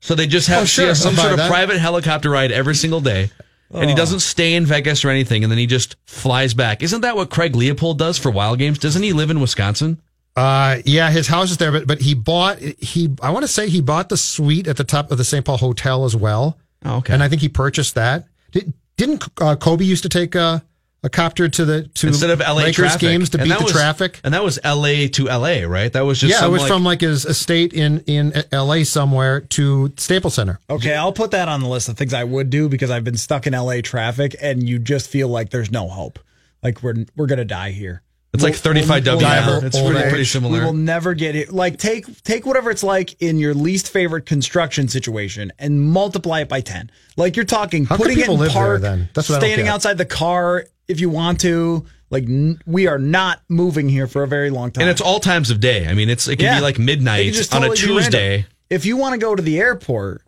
So 0.00 0.14
they 0.14 0.26
just 0.26 0.48
have 0.48 0.62
Oh, 0.62 0.66
sure. 0.66 0.94
some 0.94 1.14
sort 1.14 1.32
of 1.32 1.36
that. 1.38 1.48
private 1.50 1.78
helicopter 1.78 2.30
ride 2.30 2.52
every 2.52 2.74
single 2.74 3.00
day. 3.00 3.30
And 3.72 3.88
he 3.88 3.94
doesn't 3.94 4.18
stay 4.20 4.54
in 4.54 4.66
Vegas 4.66 5.04
or 5.04 5.10
anything, 5.10 5.44
and 5.44 5.50
then 5.50 5.58
he 5.58 5.66
just 5.66 5.94
flies 6.04 6.54
back. 6.54 6.82
Isn't 6.82 7.02
that 7.02 7.14
what 7.14 7.30
Craig 7.30 7.54
Leopold 7.54 7.98
does 7.98 8.18
for 8.18 8.28
Wild 8.30 8.58
Games? 8.58 8.80
Doesn't 8.80 9.02
he 9.02 9.12
live 9.12 9.30
in 9.30 9.40
Wisconsin? 9.40 10.02
Uh, 10.34 10.78
yeah, 10.84 11.08
his 11.10 11.28
house 11.28 11.52
is 11.52 11.58
there, 11.58 11.70
but 11.70 11.86
but 11.86 12.00
he 12.00 12.14
bought 12.14 12.58
he. 12.58 13.14
I 13.22 13.30
want 13.30 13.44
to 13.44 13.48
say 13.48 13.68
he 13.68 13.80
bought 13.80 14.08
the 14.08 14.16
suite 14.16 14.66
at 14.66 14.76
the 14.76 14.82
top 14.82 15.12
of 15.12 15.18
the 15.18 15.24
St. 15.24 15.44
Paul 15.44 15.58
Hotel 15.58 16.04
as 16.04 16.16
well. 16.16 16.58
Oh, 16.84 16.96
okay. 16.96 17.12
and 17.14 17.22
I 17.22 17.28
think 17.28 17.42
he 17.42 17.48
purchased 17.48 17.94
that. 17.94 18.24
Did, 18.50 18.72
didn't 18.96 19.22
uh, 19.40 19.54
Kobe 19.54 19.84
used 19.84 20.02
to 20.02 20.08
take 20.08 20.34
a, 20.34 20.64
a 21.02 21.08
copter 21.08 21.48
to 21.48 21.64
the 21.64 21.82
to 21.94 22.08
Instead 22.08 22.30
of 22.30 22.40
LA 22.40 22.52
Lakers 22.54 22.74
traffic. 22.76 23.00
games 23.00 23.30
to 23.30 23.38
And 23.40 23.48
beat 23.48 23.56
the 23.58 23.64
was- 23.64 23.72
traffic? 23.72 24.20
And 24.22 24.34
that 24.34 24.44
was 24.44 24.58
LA 24.64 25.06
to 25.08 25.28
LA, 25.28 25.64
right? 25.66 25.92
That 25.92 26.02
was 26.04 26.20
just 26.20 26.30
yeah, 26.38 26.46
it 26.46 26.50
was 26.50 26.60
like- 26.62 26.68
from 26.70 26.84
like 26.84 27.00
his 27.00 27.24
estate 27.24 27.72
in 27.72 28.00
in 28.06 28.32
L.A. 28.52 28.84
somewhere 28.84 29.40
to 29.40 29.92
Staples 29.96 30.34
Center. 30.34 30.58
Okay, 30.68 30.94
I'll 30.94 31.12
put 31.12 31.30
that 31.30 31.48
on 31.48 31.60
the 31.60 31.68
list 31.68 31.88
of 31.88 31.96
things 31.96 32.12
I 32.12 32.24
would 32.24 32.50
do 32.50 32.68
because 32.68 32.90
I've 32.90 33.04
been 33.04 33.16
stuck 33.16 33.46
in 33.46 33.54
LA 33.54 33.80
traffic 33.80 34.36
and 34.42 34.68
you 34.68 34.78
just 34.78 35.08
feel 35.08 35.28
like 35.28 35.50
there's 35.50 35.70
no 35.70 35.88
hope. 35.88 36.18
Like 36.62 36.82
we're 36.82 37.06
we're 37.16 37.26
gonna 37.26 37.44
die 37.46 37.70
here. 37.70 38.02
It's 38.32 38.44
like 38.44 38.54
35 38.54 39.04
W. 39.04 39.26
never- 39.26 39.66
It's 39.66 39.76
old 39.76 39.90
pretty, 39.92 40.08
pretty 40.08 40.20
age. 40.22 40.30
similar. 40.30 40.58
We 40.60 40.64
will 40.64 40.72
never 40.72 41.14
get 41.14 41.34
it. 41.34 41.52
Like 41.52 41.78
take 41.78 42.22
take 42.22 42.46
whatever 42.46 42.70
it's 42.70 42.84
like 42.84 43.20
in 43.20 43.38
your 43.38 43.54
least 43.54 43.88
favorite 43.90 44.24
construction 44.24 44.86
situation 44.88 45.52
and 45.58 45.80
multiply 45.82 46.40
it 46.40 46.48
by 46.48 46.60
ten. 46.60 46.90
Like 47.16 47.34
you're 47.34 47.44
talking 47.44 47.86
How 47.86 47.96
putting 47.96 48.18
it 48.20 48.28
in 48.28 48.38
live 48.38 48.52
there 48.52 48.62
park, 48.62 48.82
then? 48.82 49.08
That's 49.14 49.28
what 49.28 49.40
standing 49.40 49.66
outside 49.66 49.98
the 49.98 50.06
car 50.06 50.64
if 50.86 51.00
you 51.00 51.10
want 51.10 51.40
to. 51.40 51.84
Like 52.10 52.24
n- 52.24 52.60
we 52.66 52.86
are 52.86 52.98
not 52.98 53.40
moving 53.48 53.88
here 53.88 54.06
for 54.06 54.22
a 54.22 54.28
very 54.28 54.50
long 54.50 54.70
time. 54.70 54.82
And 54.82 54.90
it's 54.90 55.00
all 55.00 55.18
times 55.20 55.50
of 55.50 55.58
day. 55.60 55.86
I 55.88 55.94
mean, 55.94 56.08
it's 56.08 56.28
it 56.28 56.36
can 56.36 56.44
Yeah. 56.46 56.56
be 56.58 56.62
like 56.62 56.78
midnight 56.78 57.32
just 57.32 57.52
on 57.54 57.64
a 57.64 57.68
totally 57.68 57.94
be. 57.96 58.00
Tuesday. 58.02 58.46
If 58.68 58.86
you 58.86 58.96
want 58.96 59.14
to 59.14 59.18
go 59.18 59.34
to 59.34 59.42
the 59.42 59.58
airport, 59.58 60.22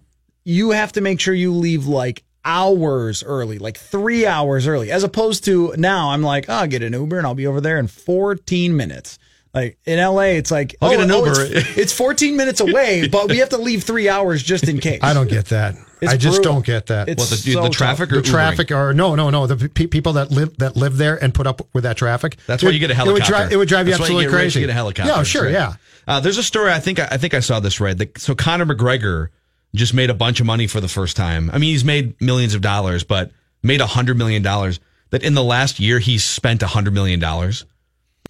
you 0.45 0.71
have 0.73 0.91
to 0.93 1.01
make 1.01 1.21
sure 1.21 1.35
you 1.35 1.53
leave 1.55 1.87
like 1.87 2.25
hours 2.45 3.23
early, 3.23 3.59
like 3.59 3.77
three 3.79 4.27
hours 4.27 4.67
early, 4.67 4.91
as 4.91 5.05
opposed 5.05 5.45
to 5.45 5.75
now 5.77 6.11
I'm 6.11 6.23
like, 6.23 6.47
oh, 6.49 6.55
I'll 6.55 6.67
get 6.67 6.83
an 6.83 6.93
Uber 6.93 7.19
and 7.19 7.27
I'll 7.27 7.35
be 7.35 7.47
over 7.47 7.61
there 7.61 7.79
in 7.79 7.87
14 7.87 8.77
minutes. 8.77 9.19
Like 9.55 9.77
in 9.85 9.99
LA, 9.99 10.33
it's 10.41 10.51
like, 10.51 10.75
I'll 10.81 10.89
oh, 10.89 10.93
get 10.93 11.01
an 11.01 11.11
oh, 11.11 11.19
Uber. 11.27 11.33
It's, 11.57 11.77
it's 11.79 11.93
14 11.93 12.37
minutes 12.39 12.61
away, 12.61 13.07
but 13.13 13.29
we 13.29 13.39
have 13.39 13.51
to 13.51 13.59
leave 13.59 13.83
three 13.85 14.09
hours 14.09 14.43
just 14.43 14.67
in 14.67 14.79
case. 14.79 15.01
I 15.03 15.13
don't 15.13 15.29
get 15.29 15.47
that. 15.47 15.75
It's 16.01 16.11
I 16.13 16.17
just 16.17 16.37
brutal. 16.39 16.55
don't 16.55 16.65
get 16.67 16.87
that. 16.87 17.09
It's 17.11 17.21
What, 17.21 17.29
the- 17.31 17.37
so 17.37 17.63
the 17.63 17.69
tough. 17.69 17.77
traffic 17.77 18.13
or 18.13 18.17
the 18.17 18.23
traffic 18.23 18.69
Ubering? 18.69 18.77
or 18.91 18.95
no 18.95 19.15
no 19.15 19.29
no 19.31 19.47
the 19.47 19.69
pe- 19.69 19.87
people 19.87 20.15
that 20.15 20.31
live 20.33 20.57
that 20.57 20.75
live 20.75 20.97
there 20.97 21.23
and 21.23 21.33
put 21.35 21.47
up 21.47 21.61
with 21.75 21.85
that 21.85 21.97
traffic 21.97 22.39
That's 22.47 22.63
why 22.63 22.71
it- 22.71 22.75
you 22.75 22.79
get 22.81 22.91
a 22.91 22.95
it 22.95 22.99
would 23.07 23.23
helicopter. 23.23 23.33
drive, 23.33 23.53
it 23.53 23.57
would 23.57 23.69
drive 23.69 23.87
you 23.87 23.93
That's 23.93 24.01
why 24.01 24.05
absolutely 24.07 24.25
get 24.25 24.33
rich, 24.33 24.41
crazy 24.43 24.61
You 24.61 24.67
get 24.67 24.73
a 24.73 24.75
helicopter. 24.75 25.13
yeah 25.13 25.23
sure 25.23 25.45
right. 25.45 25.53
yeah 25.53 25.75
Uh, 26.09 26.19
there's 26.19 26.39
a 26.39 26.43
story. 26.43 26.73
I 26.73 26.81
think 26.81 26.99
I 26.99 27.17
think 27.19 27.35
I 27.35 27.39
saw 27.41 27.61
this 27.61 27.79
right. 27.79 27.97
The, 27.97 28.11
so 28.17 28.35
Conor 28.35 28.67
McGregor 28.67 29.29
just 29.75 29.95
made 29.95 30.11
a 30.11 30.15
bunch 30.15 30.41
of 30.41 30.47
money 30.47 30.67
for 30.67 30.81
the 30.81 30.89
first 30.89 31.17
time. 31.17 31.51
I 31.51 31.59
mean, 31.59 31.71
he's 31.71 31.85
made 31.85 32.21
millions 32.21 32.55
of 32.55 32.61
dollars, 32.61 33.05
but 33.05 33.31
made 33.63 33.81
a 33.81 33.87
hundred 33.87 34.19
million 34.19 34.43
dollars. 34.43 34.81
That 35.11 35.23
in 35.23 35.35
the 35.35 35.45
last 35.45 35.79
year 35.79 35.99
he's 35.99 36.25
spent 36.25 36.63
a 36.63 36.67
hundred 36.67 36.95
million 36.95 37.21
dollars. 37.21 37.67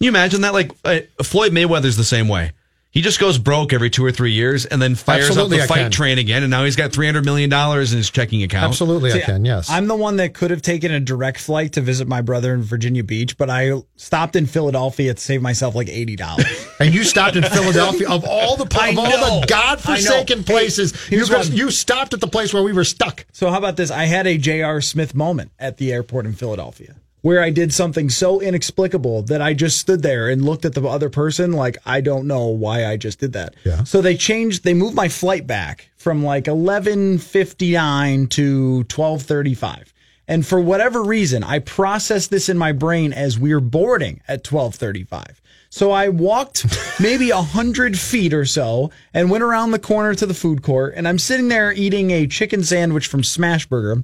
You 0.01 0.09
imagine 0.09 0.41
that? 0.41 0.53
Like 0.53 0.71
uh, 0.83 0.99
Floyd 1.21 1.53
Mayweather's 1.53 1.95
the 1.95 2.03
same 2.03 2.27
way. 2.27 2.51
He 2.93 3.01
just 3.01 3.19
goes 3.19 3.39
broke 3.39 3.73
every 3.73 3.89
two 3.89 4.05
or 4.05 4.11
three 4.11 4.33
years 4.33 4.67
and 4.67 4.79
then 4.79 4.93
fires 4.93 5.25
Absolutely, 5.29 5.57
up 5.57 5.63
I 5.63 5.65
the 5.65 5.67
fight 5.73 5.81
can. 5.81 5.91
train 5.91 6.19
again, 6.19 6.43
and 6.43 6.51
now 6.51 6.63
he's 6.63 6.75
got 6.75 6.93
three 6.93 7.07
hundred 7.07 7.25
million 7.25 7.49
dollars 7.49 7.91
in 7.91 7.97
his 7.97 8.11
checking 8.11 8.43
account. 8.43 8.65
absolutely 8.65 9.11
I 9.11 9.21
can 9.21 9.43
yes 9.45 9.67
I'm 9.67 9.87
the 9.87 9.95
one 9.95 10.17
that 10.17 10.35
could 10.35 10.51
have 10.51 10.61
taken 10.61 10.91
a 10.91 10.99
direct 10.99 11.39
flight 11.39 11.73
to 11.73 11.81
visit 11.81 12.07
my 12.07 12.21
brother 12.21 12.53
in 12.53 12.61
Virginia 12.61 13.03
Beach, 13.03 13.35
but 13.35 13.49
I 13.49 13.81
stopped 13.95 14.35
in 14.35 14.45
Philadelphia 14.45 15.15
to 15.15 15.19
save 15.19 15.41
myself 15.41 15.73
like 15.73 15.87
$80. 15.87 16.77
and 16.79 16.93
you 16.93 17.03
stopped 17.03 17.35
in 17.35 17.41
Philadelphia 17.43 18.07
of 18.07 18.25
all 18.25 18.57
the 18.57 18.67
I 18.79 18.89
of 18.89 18.99
all 18.99 19.41
the 19.41 19.47
godforsaken 19.47 20.43
places 20.43 20.91
Hey, 21.07 21.17
you, 21.17 21.25
here's 21.25 21.49
you 21.49 21.71
stopped 21.71 22.13
at 22.13 22.19
the 22.19 22.27
place 22.27 22.53
where 22.53 22.61
we 22.61 22.73
were 22.73 22.83
stuck 22.83 23.25
So 23.31 23.49
how 23.49 23.57
about 23.57 23.75
this? 23.75 23.89
I 23.89 24.05
had 24.05 24.27
a 24.27 24.37
J.R. 24.37 24.81
Smith 24.81 25.15
moment 25.15 25.51
at 25.57 25.77
the 25.77 25.91
airport 25.91 26.27
in 26.27 26.33
Philadelphia 26.33 26.95
where 27.23 27.41
I 27.41 27.49
did 27.49 27.73
something 27.73 28.09
so 28.09 28.41
inexplicable 28.41 29.23
that 29.23 29.41
I 29.41 29.53
just 29.53 29.79
stood 29.79 30.03
there 30.03 30.29
and 30.29 30.43
looked 30.43 30.65
at 30.65 30.73
the 30.73 30.85
other 30.85 31.09
person 31.09 31.53
like 31.53 31.77
I 31.85 32.01
don't 32.01 32.27
know 32.27 32.47
why 32.47 32.85
I 32.85 32.97
just 32.97 33.19
did 33.19 33.31
that. 33.33 33.55
Yeah. 33.63 33.85
So 33.85 34.01
they 34.01 34.15
changed 34.15 34.63
they 34.63 34.73
moved 34.73 34.95
my 34.95 35.07
flight 35.07 35.47
back 35.47 35.89
from 35.95 36.23
like 36.23 36.43
11:59 36.45 38.29
to 38.31 38.83
12:35. 38.83 39.93
And 40.27 40.45
for 40.45 40.59
whatever 40.59 41.01
reason, 41.01 41.43
I 41.43 41.59
processed 41.59 42.29
this 42.29 42.49
in 42.49 42.57
my 42.57 42.73
brain 42.73 43.13
as 43.13 43.39
we're 43.39 43.61
boarding 43.61 44.19
at 44.27 44.43
12:35. 44.43 45.39
So 45.69 45.91
I 45.91 46.09
walked 46.09 46.65
maybe 46.99 47.29
a 47.29 47.41
hundred 47.41 47.97
feet 47.97 48.33
or 48.33 48.45
so 48.45 48.91
and 49.13 49.31
went 49.31 49.45
around 49.45 49.71
the 49.71 49.79
corner 49.79 50.13
to 50.13 50.25
the 50.25 50.33
food 50.33 50.61
court. 50.61 50.93
And 50.97 51.07
I'm 51.07 51.19
sitting 51.19 51.47
there 51.47 51.71
eating 51.71 52.11
a 52.11 52.27
chicken 52.27 52.65
sandwich 52.65 53.07
from 53.07 53.21
Smashburger. 53.21 54.03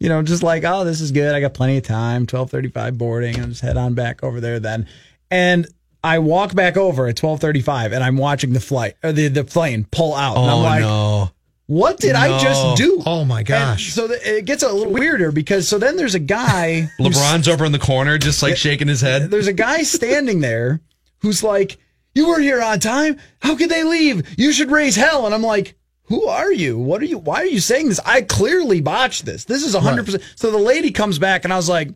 You 0.00 0.08
know, 0.08 0.22
just 0.22 0.42
like, 0.42 0.64
oh, 0.64 0.84
this 0.84 1.00
is 1.00 1.12
good. 1.12 1.34
I 1.34 1.40
got 1.40 1.54
plenty 1.54 1.76
of 1.76 1.84
time. 1.84 2.26
12:35 2.26 2.96
boarding. 2.98 3.38
I'll 3.38 3.46
just 3.48 3.60
head 3.60 3.76
on 3.76 3.94
back 3.94 4.24
over 4.24 4.40
there 4.40 4.58
then. 4.58 4.86
And 5.30 5.68
I 6.02 6.18
walk 6.18 6.54
back 6.54 6.76
over 6.78 7.06
at 7.06 7.16
12:35, 7.16 7.92
and 7.92 8.02
I'm 8.02 8.16
watching 8.16 8.52
the 8.54 8.60
flight 8.60 8.96
or 9.04 9.12
the 9.12 9.28
the 9.28 9.44
plane 9.44 9.86
pull 9.92 10.14
out. 10.14 10.36
and 10.38 10.46
I'm 10.50 10.56
Oh 10.56 10.60
like, 10.62 10.80
no! 10.80 11.30
what 11.66 11.98
did 11.98 12.16
I 12.16 12.40
just 12.40 12.78
do? 12.78 13.02
oh 13.06 13.24
my 13.24 13.40
And 13.40 13.46
gosh 13.46 13.92
so 13.92 14.08
the, 14.08 14.38
it 14.38 14.44
gets 14.46 14.62
a 14.64 14.72
little 14.72 14.92
weirder 14.92 15.30
because 15.30 15.68
so 15.68 15.78
then 15.78 15.96
there's 15.96 16.14
a 16.14 16.18
guy. 16.18 16.88
LeBron's 16.98 17.46
over 17.46 17.64
in 17.66 17.72
the 17.72 17.78
corner, 17.78 18.16
just 18.18 18.42
like 18.42 18.56
shaking 18.56 18.88
his 18.88 19.02
head. 19.02 19.30
There's 19.30 19.46
a 19.48 19.52
guy 19.52 19.82
standing 19.82 20.40
there 20.40 20.80
who's 21.18 21.42
like, 21.44 21.76
"You 22.14 22.28
were 22.28 22.40
here 22.40 22.62
on 22.62 22.80
time. 22.80 23.18
How 23.42 23.54
could 23.54 23.68
they 23.68 23.84
leave? 23.84 24.26
You 24.38 24.52
should 24.52 24.70
raise 24.70 24.96
hell." 24.96 25.26
And 25.26 25.34
I'm 25.34 25.42
like, 25.42 25.74
"Who 26.10 26.26
are 26.26 26.52
you? 26.52 26.78
What 26.78 27.00
are 27.00 27.06
you? 27.06 27.16
Why 27.16 27.36
are 27.36 27.46
you 27.46 27.60
saying 27.60 27.88
this? 27.88 28.00
I 28.04 28.20
clearly 28.20 28.82
botched 28.82 29.24
this. 29.24 29.46
This 29.46 29.64
is 29.64 29.74
100." 29.74 30.04
percent 30.04 30.22
So 30.36 30.50
the 30.50 30.58
lady 30.58 30.90
comes 30.90 31.18
back, 31.18 31.44
and 31.44 31.52
I 31.52 31.56
was 31.56 31.68
like, 31.70 31.88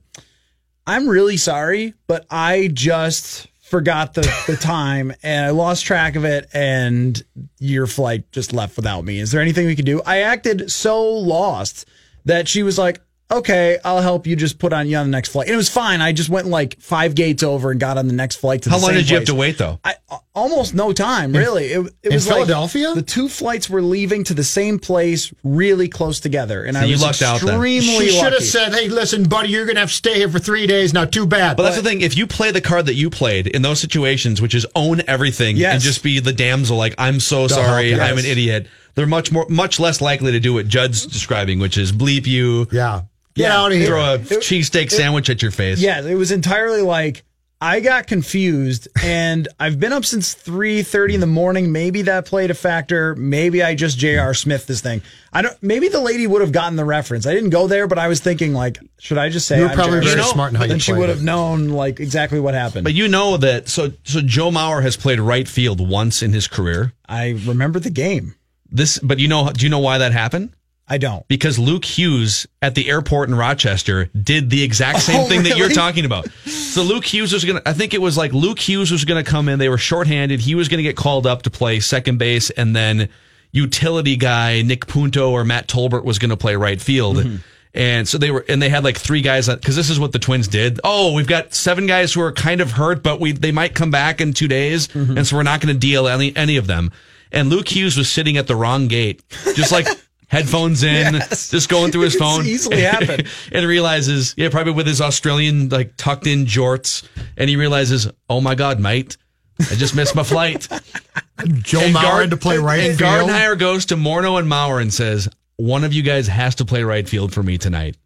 "I'm 0.86 1.06
really 1.06 1.36
sorry, 1.36 1.92
but 2.06 2.24
I 2.30 2.70
just." 2.72 3.48
Forgot 3.70 4.12
the, 4.14 4.20
the 4.46 4.56
time 4.56 5.12
and 5.22 5.46
I 5.46 5.50
lost 5.50 5.84
track 5.84 6.16
of 6.16 6.24
it, 6.24 6.48
and 6.52 7.20
your 7.58 7.86
flight 7.86 8.30
just 8.30 8.52
left 8.52 8.76
without 8.76 9.04
me. 9.04 9.18
Is 9.18 9.32
there 9.32 9.40
anything 9.40 9.66
we 9.66 9.74
can 9.74 9.86
do? 9.86 10.02
I 10.04 10.20
acted 10.20 10.70
so 10.70 11.02
lost 11.02 11.88
that 12.26 12.46
she 12.46 12.62
was 12.62 12.78
like, 12.78 13.00
okay, 13.38 13.78
I'll 13.84 14.00
help 14.02 14.26
you 14.26 14.36
just 14.36 14.58
put 14.58 14.72
on 14.72 14.88
you 14.88 14.96
on 14.96 15.06
the 15.06 15.10
next 15.10 15.30
flight. 15.30 15.46
And 15.48 15.54
it 15.54 15.56
was 15.56 15.68
fine. 15.68 16.00
I 16.00 16.12
just 16.12 16.28
went 16.28 16.46
like 16.46 16.80
five 16.80 17.14
gates 17.14 17.42
over 17.42 17.70
and 17.70 17.80
got 17.80 17.98
on 17.98 18.06
the 18.06 18.14
next 18.14 18.36
flight 18.36 18.62
to 18.62 18.70
How 18.70 18.76
the 18.76 18.82
long 18.82 18.90
same 18.92 18.98
did 19.00 19.10
you 19.10 19.16
have 19.16 19.26
to 19.26 19.34
wait 19.34 19.58
though? 19.58 19.78
I 19.84 19.94
almost 20.34 20.74
no 20.74 20.92
time, 20.92 21.32
really. 21.32 21.66
It, 21.66 21.86
it 22.02 22.08
in 22.08 22.14
was 22.14 22.26
like 22.26 22.36
Philadelphia? 22.36 22.94
the 22.94 23.02
two 23.02 23.28
flights 23.28 23.70
were 23.70 23.82
leaving 23.82 24.24
to 24.24 24.34
the 24.34 24.44
same 24.44 24.78
place, 24.78 25.32
really 25.42 25.88
close 25.88 26.20
together, 26.20 26.64
and 26.64 26.76
I 26.76 26.84
you 26.84 26.92
was 26.92 27.02
lucked 27.02 27.22
out 27.22 27.40
then. 27.40 27.50
extremely 27.50 28.08
she 28.08 28.10
should 28.10 28.32
have 28.32 28.42
said 28.42 28.74
hey 28.74 28.88
listen 28.88 29.24
buddy 29.24 29.48
you're 29.48 29.66
gonna 29.66 29.80
have 29.80 29.90
to 29.90 29.94
stay 29.94 30.14
here 30.14 30.28
for 30.28 30.38
three 30.38 30.66
days 30.66 30.92
now 30.92 31.04
too 31.04 31.26
bad 31.26 31.56
But 31.56 31.64
that's 31.64 31.76
the 31.76 31.82
thing. 31.82 32.00
If 32.00 32.16
you 32.16 32.26
play 32.26 32.50
the 32.50 32.60
card 32.60 32.86
that 32.86 32.94
you 32.94 33.10
played 33.10 33.46
in 33.46 33.62
those 33.62 33.80
situations, 33.80 34.40
which 34.40 34.54
is 34.54 34.66
own 34.74 35.02
everything 35.06 35.56
Yes. 35.56 35.74
and 35.74 35.82
just 35.82 36.02
be 36.02 36.20
the 36.20 36.32
damsel, 36.32 36.76
like 36.76 36.94
I'm 36.98 37.20
so 37.20 37.46
They'll 37.46 37.56
sorry, 37.64 37.90
help 37.90 38.02
you. 38.02 38.12
I'm 38.12 38.18
an 38.18 38.24
idiot. 38.24 38.66
They're 38.94 39.06
much 39.06 39.32
more, 39.32 39.46
much 39.48 39.80
less 39.80 40.00
likely 40.00 40.32
to 40.32 40.40
do 40.40 40.54
what 40.54 40.68
Judd's 40.68 41.04
describing, 41.06 41.58
which 41.58 41.76
is 41.78 41.90
bleep 41.92 42.26
you, 42.26 42.66
yeah 42.70 43.02
get 43.34 43.44
Yeah. 43.44 43.58
out 43.60 43.72
of 43.72 43.78
here 43.78 43.86
throw 43.86 44.14
a 44.14 44.18
cheesesteak 44.18 44.90
sandwich 44.90 45.30
at 45.30 45.42
your 45.42 45.50
face. 45.50 45.78
Yeah, 45.80 46.02
it 46.02 46.14
was 46.14 46.30
entirely 46.32 46.82
like 46.82 47.24
I 47.60 47.80
got 47.80 48.06
confused, 48.08 48.88
and 49.02 49.48
I've 49.58 49.80
been 49.80 49.92
up 49.92 50.04
since 50.04 50.34
three 50.34 50.82
thirty 50.82 51.14
in 51.14 51.20
the 51.20 51.26
morning. 51.26 51.72
Maybe 51.72 52.02
that 52.02 52.26
played 52.26 52.50
a 52.50 52.54
factor. 52.54 53.14
Maybe 53.14 53.62
I 53.62 53.74
just 53.74 53.96
J.R. 53.96 54.34
Smith 54.34 54.66
this 54.66 54.82
thing. 54.82 55.00
I 55.32 55.40
don't. 55.40 55.56
Maybe 55.62 55.88
the 55.88 56.00
lady 56.00 56.26
would 56.26 56.42
have 56.42 56.52
gotten 56.52 56.76
the 56.76 56.84
reference. 56.84 57.26
I 57.26 57.32
didn't 57.32 57.50
go 57.50 57.66
there, 57.66 57.86
but 57.86 57.96
I 57.98 58.08
was 58.08 58.20
thinking 58.20 58.52
like, 58.52 58.78
should 58.98 59.16
I 59.16 59.30
just 59.30 59.46
say 59.46 59.58
You 59.58 59.62
were 59.68 59.68
probably 59.74 60.00
J.R. 60.00 60.02
very 60.02 60.22
Smith? 60.22 60.26
smart 60.34 60.50
in 60.50 60.56
how 60.56 60.64
you 60.64 60.68
Then 60.68 60.78
she 60.78 60.92
would 60.92 61.08
have 61.08 61.22
known 61.22 61.70
like 61.70 62.00
exactly 62.00 62.38
what 62.40 62.52
happened. 62.54 62.84
But 62.84 62.92
you 62.94 63.08
know 63.08 63.38
that. 63.38 63.68
So, 63.68 63.92
so 64.02 64.20
Joe 64.20 64.50
Mauer 64.50 64.82
has 64.82 64.96
played 64.96 65.20
right 65.20 65.48
field 65.48 65.80
once 65.86 66.22
in 66.22 66.32
his 66.34 66.46
career. 66.48 66.92
I 67.08 67.30
remember 67.46 67.78
the 67.78 67.90
game. 67.90 68.34
This, 68.70 68.98
but 68.98 69.20
you 69.20 69.28
know, 69.28 69.50
do 69.52 69.64
you 69.64 69.70
know 69.70 69.78
why 69.78 69.98
that 69.98 70.12
happened? 70.12 70.50
I 70.86 70.98
don't. 70.98 71.26
Because 71.28 71.58
Luke 71.58 71.84
Hughes 71.84 72.46
at 72.60 72.74
the 72.74 72.90
airport 72.90 73.28
in 73.30 73.34
Rochester 73.34 74.06
did 74.06 74.50
the 74.50 74.62
exact 74.62 75.00
same 75.00 75.20
Oh, 75.20 75.24
thing 75.28 75.44
that 75.44 75.56
you're 75.56 75.70
talking 75.70 76.04
about. 76.04 76.28
So 76.44 76.82
Luke 76.82 77.04
Hughes 77.06 77.32
was 77.32 77.44
going 77.44 77.56
to, 77.62 77.66
I 77.68 77.72
think 77.72 77.94
it 77.94 78.02
was 78.02 78.18
like 78.18 78.32
Luke 78.34 78.58
Hughes 78.58 78.90
was 78.90 79.04
going 79.06 79.22
to 79.24 79.28
come 79.30 79.48
in. 79.48 79.58
They 79.58 79.70
were 79.70 79.78
shorthanded. 79.78 80.40
He 80.40 80.54
was 80.54 80.68
going 80.68 80.78
to 80.78 80.82
get 80.82 80.94
called 80.96 81.26
up 81.26 81.42
to 81.42 81.50
play 81.50 81.80
second 81.80 82.18
base. 82.18 82.50
And 82.50 82.76
then 82.76 83.08
utility 83.52 84.16
guy 84.16 84.62
Nick 84.62 84.86
Punto 84.86 85.30
or 85.30 85.44
Matt 85.44 85.68
Tolbert 85.68 86.04
was 86.04 86.18
going 86.18 86.30
to 86.30 86.36
play 86.36 86.56
right 86.56 86.80
field. 86.80 87.16
Mm-hmm. 87.18 87.36
And 87.76 88.06
so 88.06 88.18
they 88.18 88.30
were, 88.30 88.44
and 88.48 88.60
they 88.62 88.68
had 88.68 88.84
like 88.84 88.96
three 88.98 89.20
guys 89.20 89.48
because 89.48 89.74
this 89.74 89.90
is 89.90 89.98
what 89.98 90.12
the 90.12 90.18
Twins 90.20 90.46
did. 90.48 90.78
Oh, 90.84 91.12
we've 91.12 91.26
got 91.26 91.54
seven 91.54 91.86
guys 91.86 92.12
who 92.12 92.20
are 92.20 92.30
kind 92.30 92.60
of 92.60 92.70
hurt, 92.72 93.02
but 93.02 93.18
we 93.20 93.32
they 93.32 93.50
might 93.50 93.74
come 93.74 93.90
back 93.90 94.20
in 94.20 94.32
two 94.32 94.46
days, 94.46 94.86
Mm-hmm. 94.88 95.18
and 95.18 95.26
so 95.26 95.34
we're 95.34 95.42
not 95.42 95.60
going 95.60 95.74
to 95.74 95.78
deal 95.80 96.06
any 96.06 96.34
any 96.36 96.56
of 96.56 96.68
them. 96.68 96.92
And 97.32 97.48
Luke 97.50 97.74
Hughes 97.74 97.96
was 97.96 98.08
sitting 98.08 98.36
at 98.36 98.46
the 98.46 98.54
wrong 98.54 98.86
gate, 98.86 99.24
just 99.56 99.72
like 99.72 99.88
headphones 100.34 100.82
in, 100.82 101.14
Yes. 101.14 101.50
just 101.50 101.68
going 101.68 101.92
through 101.92 102.02
his 102.02 102.14
It's 102.14 102.22
phone. 102.22 102.44
easily 102.46 102.80
happened. 102.94 103.26
and 103.52 103.66
realizes, 103.66 104.34
yeah, 104.36 104.48
probably 104.48 104.72
with 104.72 104.86
his 104.86 105.00
Australian 105.00 105.68
like 105.68 105.96
tucked 105.96 106.26
in 106.26 106.46
jorts, 106.46 107.06
and 107.36 107.48
he 107.48 107.56
realizes, 107.56 108.08
oh 108.28 108.40
my 108.40 108.54
god, 108.54 108.80
mate, 108.80 109.16
I 109.60 109.74
just 109.76 109.94
missed 109.94 110.14
my 110.14 110.22
flight. 110.24 110.68
Joe 111.62 111.80
And 111.80 111.94
Mauer 111.94 112.28
to 112.30 112.36
play 112.36 112.58
right 112.58 112.80
and 112.90 112.98
field. 112.98 113.28
Gardenhire 113.28 113.58
goes 113.58 113.86
to 113.86 113.96
Morneau 113.96 114.38
and 114.38 114.48
Mauer 114.50 114.80
and 114.80 114.92
says, 114.92 115.28
one 115.56 115.84
of 115.84 115.92
you 115.92 116.02
guys 116.02 116.26
has 116.28 116.54
to 116.56 116.64
play 116.64 116.82
right 116.82 117.08
field 117.08 117.32
for 117.32 117.42
me 117.42 117.58
tonight. 117.58 117.96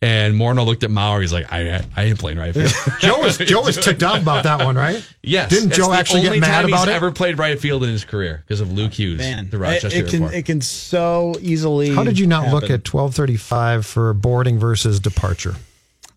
And 0.00 0.34
Morneau 0.36 0.64
looked 0.64 0.84
at 0.84 0.90
Mauer. 0.90 1.20
He's 1.22 1.32
like, 1.32 1.52
I, 1.52 1.82
I 1.96 2.04
ain't 2.04 2.20
playing 2.20 2.38
right 2.38 2.54
field. 2.54 2.70
Joe 3.00 3.18
was 3.20 3.36
Joe 3.38 3.62
was 3.62 3.76
ticked 3.76 4.04
off 4.04 4.22
about 4.22 4.44
that 4.44 4.64
one, 4.64 4.76
right? 4.76 5.04
yes. 5.24 5.50
Didn't 5.50 5.72
Joe 5.72 5.92
actually 5.92 6.22
get 6.22 6.38
mad 6.38 6.46
time 6.62 6.64
about 6.66 6.86
he's 6.86 6.94
it? 6.94 6.96
ever 6.96 7.10
played 7.10 7.36
right 7.36 7.58
field 7.58 7.82
in 7.82 7.90
his 7.90 8.04
career 8.04 8.44
because 8.46 8.60
of 8.60 8.70
Luke 8.72 8.92
Hughes, 8.92 9.18
Man, 9.18 9.50
the 9.50 9.58
Rochester 9.58 9.88
it 9.98 10.06
can 10.08 10.22
Airport. 10.22 10.34
it 10.38 10.44
can 10.46 10.60
so 10.60 11.34
easily. 11.40 11.90
How 11.90 12.04
did 12.04 12.16
you 12.16 12.28
not 12.28 12.52
look 12.52 12.70
at 12.70 12.84
twelve 12.84 13.12
thirty 13.16 13.36
five 13.36 13.84
for 13.86 14.14
boarding 14.14 14.60
versus 14.60 15.00
departure? 15.00 15.56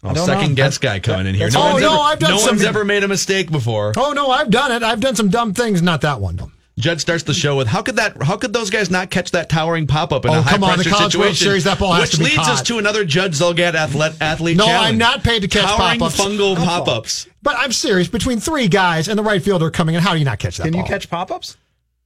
Oh, 0.04 0.14
don't 0.14 0.26
second 0.28 0.50
know. 0.50 0.56
guess 0.56 0.78
guy 0.78 1.00
coming 1.00 1.26
in 1.28 1.34
here. 1.34 1.50
No, 1.50 1.60
Oh, 1.60 1.72
one's, 1.74 1.82
no, 1.84 1.94
ever, 1.94 2.02
I've 2.04 2.20
done 2.20 2.32
no 2.32 2.38
some- 2.38 2.50
one's 2.58 2.64
ever 2.64 2.86
made 2.86 3.04
a 3.04 3.08
mistake 3.08 3.50
before. 3.52 3.94
Oh 3.98 4.14
no, 4.14 4.30
I've 4.30 4.52
done 4.52 4.72
it. 4.72 4.84
I've 4.84 5.00
done 5.00 5.16
some 5.16 5.30
dumb 5.30 5.54
things. 5.56 5.82
Not 5.82 6.02
that 6.02 6.20
one. 6.22 6.36
though. 6.36 6.52
Judd 6.82 7.00
starts 7.00 7.24
the 7.24 7.34
show 7.34 7.56
with 7.56 7.68
how 7.68 7.82
could 7.82 7.96
that 7.96 8.22
how 8.22 8.36
could 8.36 8.52
those 8.54 8.70
guys 8.70 8.90
not 8.92 9.10
catch 9.10 9.32
that 9.32 9.48
towering 9.50 9.88
pop 9.88 10.12
up 10.12 10.26
in 10.26 10.32
Oh, 10.32 10.40
a 10.40 10.42
high 10.42 10.52
come 10.52 10.64
on, 10.64 10.72
the 10.78 10.84
pressure 10.84 10.90
College 10.90 11.16
World 11.16 11.36
situation? 11.36 11.46
Series, 11.48 11.64
that 11.66 11.80
ball 11.80 11.94
has 11.94 12.02
which 12.04 12.12
to 12.12 12.18
be 12.18 12.24
leads 12.26 12.48
us 12.50 12.62
to 12.64 12.80
another 12.80 13.06
Judd 13.06 13.32
Zulgad 13.32 13.76
athlete 13.76 14.14
athlete 14.20 14.58
No, 14.58 14.66
challenge. 14.66 14.90
I'm 14.94 14.98
not 14.98 15.24
paid 15.24 15.44
to 15.44 15.48
catch 15.48 15.64
towering 15.64 16.00
pop-ups. 16.00 16.20
fungal 16.20 16.54
Oh. 16.58 16.64
pop 16.66 16.88
ups. 16.88 17.28
But 17.44 17.56
I'm 17.58 17.72
serious. 17.72 18.08
Between 18.08 18.40
three 18.40 18.68
guys 18.68 19.08
and 19.08 19.18
the 19.18 19.24
right 19.24 19.42
fielder 19.42 19.70
coming 19.72 19.96
in, 19.96 20.02
how 20.02 20.14
do 20.14 20.20
you 20.20 20.26
not 20.26 20.40
catch 20.40 20.58
that 20.58 20.64
Can 20.64 20.74
you 20.76 20.84
catch 20.84 21.10
pop 21.10 21.32
ups? 21.32 21.56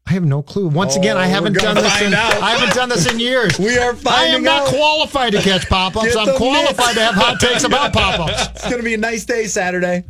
I 0.07 0.13
have 0.13 0.23
no 0.23 0.43
clue. 0.43 0.67
Once 0.67 0.95
again, 0.95 1.17
I 1.17 1.25
Oh, 1.25 1.29
haven't 1.29 1.53
done 1.53 1.75
this. 1.77 2.01
In, 2.01 2.13
out. 2.13 2.33
I 2.35 2.51
haven't 2.51 2.75
done 2.75 2.89
this 2.89 3.11
in 3.11 3.19
years. 3.19 3.57
We 3.59 3.75
are 3.79 3.95
I 4.05 4.25
am 4.25 4.43
not 4.43 4.61
out. 4.63 4.67
qualified 4.67 5.31
to 5.33 5.41
catch 5.41 5.67
pop-ups. 5.67 6.15
I'm 6.15 6.35
qualified 6.37 6.77
mitts. 6.77 6.93
to 6.93 7.03
have 7.05 7.15
hot 7.15 7.39
takes 7.39 7.63
about 7.63 7.91
pop-ups. 7.93 8.49
It's 8.51 8.65
going 8.65 8.77
to 8.77 8.83
be 8.83 8.93
a 8.93 8.97
nice 8.99 9.25
day 9.25 9.45
Saturday. 9.45 10.03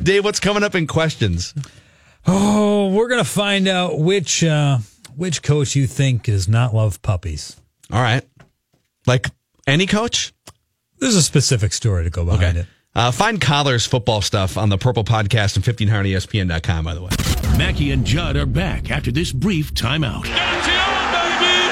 Dave, 0.00 0.24
what's 0.24 0.38
coming 0.38 0.62
up 0.62 0.76
in 0.76 0.86
questions? 0.86 1.52
Oh, 2.26 2.88
we're 2.88 3.08
gonna 3.08 3.24
find 3.24 3.66
out 3.68 3.98
which 3.98 4.44
uh, 4.44 4.78
which 5.16 5.42
coach 5.42 5.74
you 5.74 5.86
think 5.86 6.24
does 6.24 6.48
not 6.48 6.74
love 6.74 7.00
puppies. 7.02 7.60
All 7.92 8.00
right. 8.00 8.22
Like 9.06 9.26
any 9.66 9.86
coach? 9.86 10.32
There's 10.98 11.16
a 11.16 11.22
specific 11.22 11.72
story 11.72 12.04
to 12.04 12.10
go 12.10 12.24
behind 12.24 12.58
it. 12.58 12.66
Uh, 12.94 13.10
find 13.10 13.40
Coller's 13.40 13.86
football 13.86 14.20
stuff 14.20 14.58
on 14.58 14.68
the 14.68 14.76
Purple 14.76 15.04
Podcast 15.04 15.56
and 15.56 15.64
1500ESPN.com, 15.64 16.84
by 16.84 16.94
the 16.94 17.00
way. 17.02 17.10
Mackey 17.56 17.92
and 17.92 18.04
Judd 18.04 18.36
are 18.36 18.46
back 18.46 18.90
after 18.90 19.10
this 19.12 19.32
brief 19.32 19.72
timeout. 19.74 20.26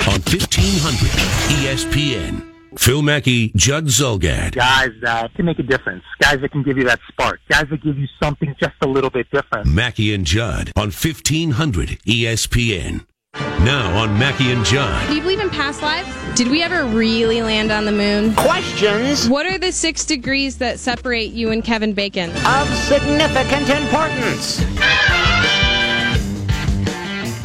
On 0.07 0.21
1500 0.23 1.11
ESPN. 1.59 2.58
Phil 2.79 3.03
Mackey, 3.03 3.51
Judd 3.57 3.87
Zulgad. 3.87 4.55
guys 4.55 4.91
that 5.03 5.35
can 5.35 5.45
make 5.47 5.59
a 5.59 5.65
difference, 5.65 6.05
guys 6.21 6.41
that 6.41 6.53
can 6.53 6.63
give 6.63 6.79
you 6.79 6.85
that 6.85 7.01
spark, 7.09 7.41
guys 7.51 7.65
that 7.71 7.83
give 7.83 7.99
you 7.99 8.07
something 8.23 8.55
just 8.61 8.73
a 8.83 8.87
little 8.87 9.11
bit 9.11 9.27
different. 9.33 9.67
Mackey 9.67 10.15
and 10.15 10.25
Judd 10.25 10.71
on 10.77 10.85
1500 10.93 11.99
ESPN. 12.07 13.05
Now 13.35 13.99
on 13.99 14.17
Mackey 14.19 14.53
and 14.53 14.65
Judd. 14.65 15.09
Do 15.09 15.17
you 15.17 15.21
believe 15.23 15.41
in 15.41 15.51
past 15.51 15.83
lives? 15.83 16.09
Did 16.37 16.49
we 16.49 16.63
ever 16.63 16.85
really 16.85 17.43
land 17.43 17.73
on 17.73 17.85
the 17.85 17.93
moon? 17.93 18.33
Questions 18.37 19.29
What 19.29 19.45
are 19.45 19.59
the 19.59 19.73
six 19.73 20.05
degrees 20.07 20.57
that 20.59 20.79
separate 20.79 21.33
you 21.33 21.51
and 21.51 21.63
Kevin 21.65 21.93
Bacon? 21.93 22.31
of 22.31 22.69
significant 22.77 23.69
importance. 23.71 24.65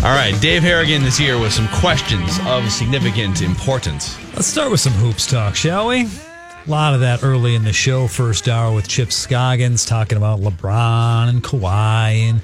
All 0.04 0.10
right, 0.10 0.38
Dave 0.42 0.63
Harrigan 0.63 1.02
is 1.04 1.16
here 1.16 1.39
with 1.39 1.54
some 1.54 1.70
questions 1.70 2.38
of 2.46 2.70
significant 2.70 3.42
importance. 3.42 4.20
Let's 4.34 4.48
start 4.48 4.70
with 4.70 4.82
some 4.82 4.92
hoops 4.92 5.26
talk, 5.26 5.56
shall 5.56 5.88
we? 5.88 6.02
A 6.02 6.68
lot 6.68 6.94
of 6.94 7.00
that 7.00 7.24
early 7.24 7.56
in 7.56 7.63
the 7.63 7.72
show, 7.72 8.10
first 8.10 8.50
hour 8.50 8.76
with 8.76 8.86
Chip 8.86 9.13
Scoggins 9.13 9.86
talking 9.86 10.18
about 10.18 10.42
LeBron 10.42 11.30
and 11.30 11.42
Kawhi 11.42 12.30
and 12.30 12.42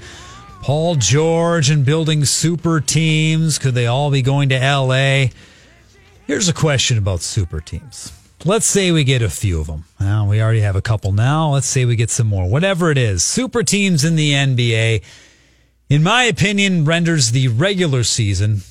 Paul 0.62 0.94
George 0.94 1.68
and 1.68 1.84
building 1.84 2.24
super 2.24 2.80
teams. 2.80 3.58
Could 3.58 3.74
they 3.74 3.86
all 3.86 4.10
be 4.10 4.22
going 4.22 4.48
to 4.48 4.58
LA? 4.58 5.26
Here's 6.26 6.48
a 6.48 6.54
question 6.54 6.96
about 6.96 7.20
super 7.20 7.60
teams. 7.60 8.10
Let's 8.46 8.64
say 8.64 8.90
we 8.90 9.04
get 9.04 9.20
a 9.20 9.28
few 9.28 9.60
of 9.60 9.66
them. 9.66 9.84
Well, 10.00 10.26
we 10.26 10.40
already 10.40 10.62
have 10.62 10.76
a 10.76 10.82
couple 10.82 11.12
now. 11.12 11.50
Let's 11.50 11.66
say 11.66 11.84
we 11.84 11.94
get 11.94 12.08
some 12.08 12.26
more. 12.26 12.48
Whatever 12.48 12.90
it 12.90 12.96
is, 12.96 13.22
super 13.22 13.62
teams 13.62 14.02
in 14.02 14.16
the 14.16 14.32
NBA, 14.32 15.02
in 15.90 16.02
my 16.02 16.24
opinion, 16.24 16.84
renders 16.84 17.32
the 17.32 17.48
regular 17.48 18.04
season 18.04 18.62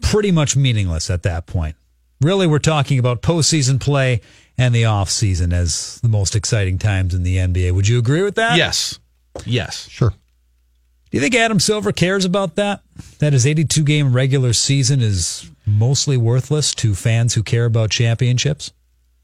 pretty 0.00 0.30
much 0.30 0.56
meaningless 0.56 1.10
at 1.10 1.24
that 1.24 1.46
point. 1.46 1.76
Really, 2.20 2.46
we're 2.46 2.60
talking 2.60 2.98
about 2.98 3.20
postseason 3.20 3.80
play 3.80 4.20
and 4.56 4.74
the 4.74 4.84
offseason 4.84 5.52
as 5.52 6.00
the 6.02 6.08
most 6.08 6.36
exciting 6.36 6.78
times 6.78 7.14
in 7.14 7.24
the 7.24 7.36
NBA. 7.36 7.72
Would 7.72 7.88
you 7.88 7.98
agree 7.98 8.22
with 8.22 8.36
that? 8.36 8.56
Yes. 8.56 8.98
Yes. 9.44 9.88
Sure. 9.88 10.10
Do 10.10 11.18
you 11.18 11.20
think 11.20 11.34
Adam 11.34 11.60
Silver 11.60 11.92
cares 11.92 12.24
about 12.24 12.54
that? 12.54 12.80
That 13.18 13.32
his 13.32 13.46
82 13.46 13.82
game 13.82 14.12
regular 14.12 14.52
season 14.52 15.02
is 15.02 15.50
mostly 15.66 16.16
worthless 16.16 16.74
to 16.76 16.94
fans 16.94 17.34
who 17.34 17.42
care 17.42 17.64
about 17.64 17.90
championships? 17.90 18.72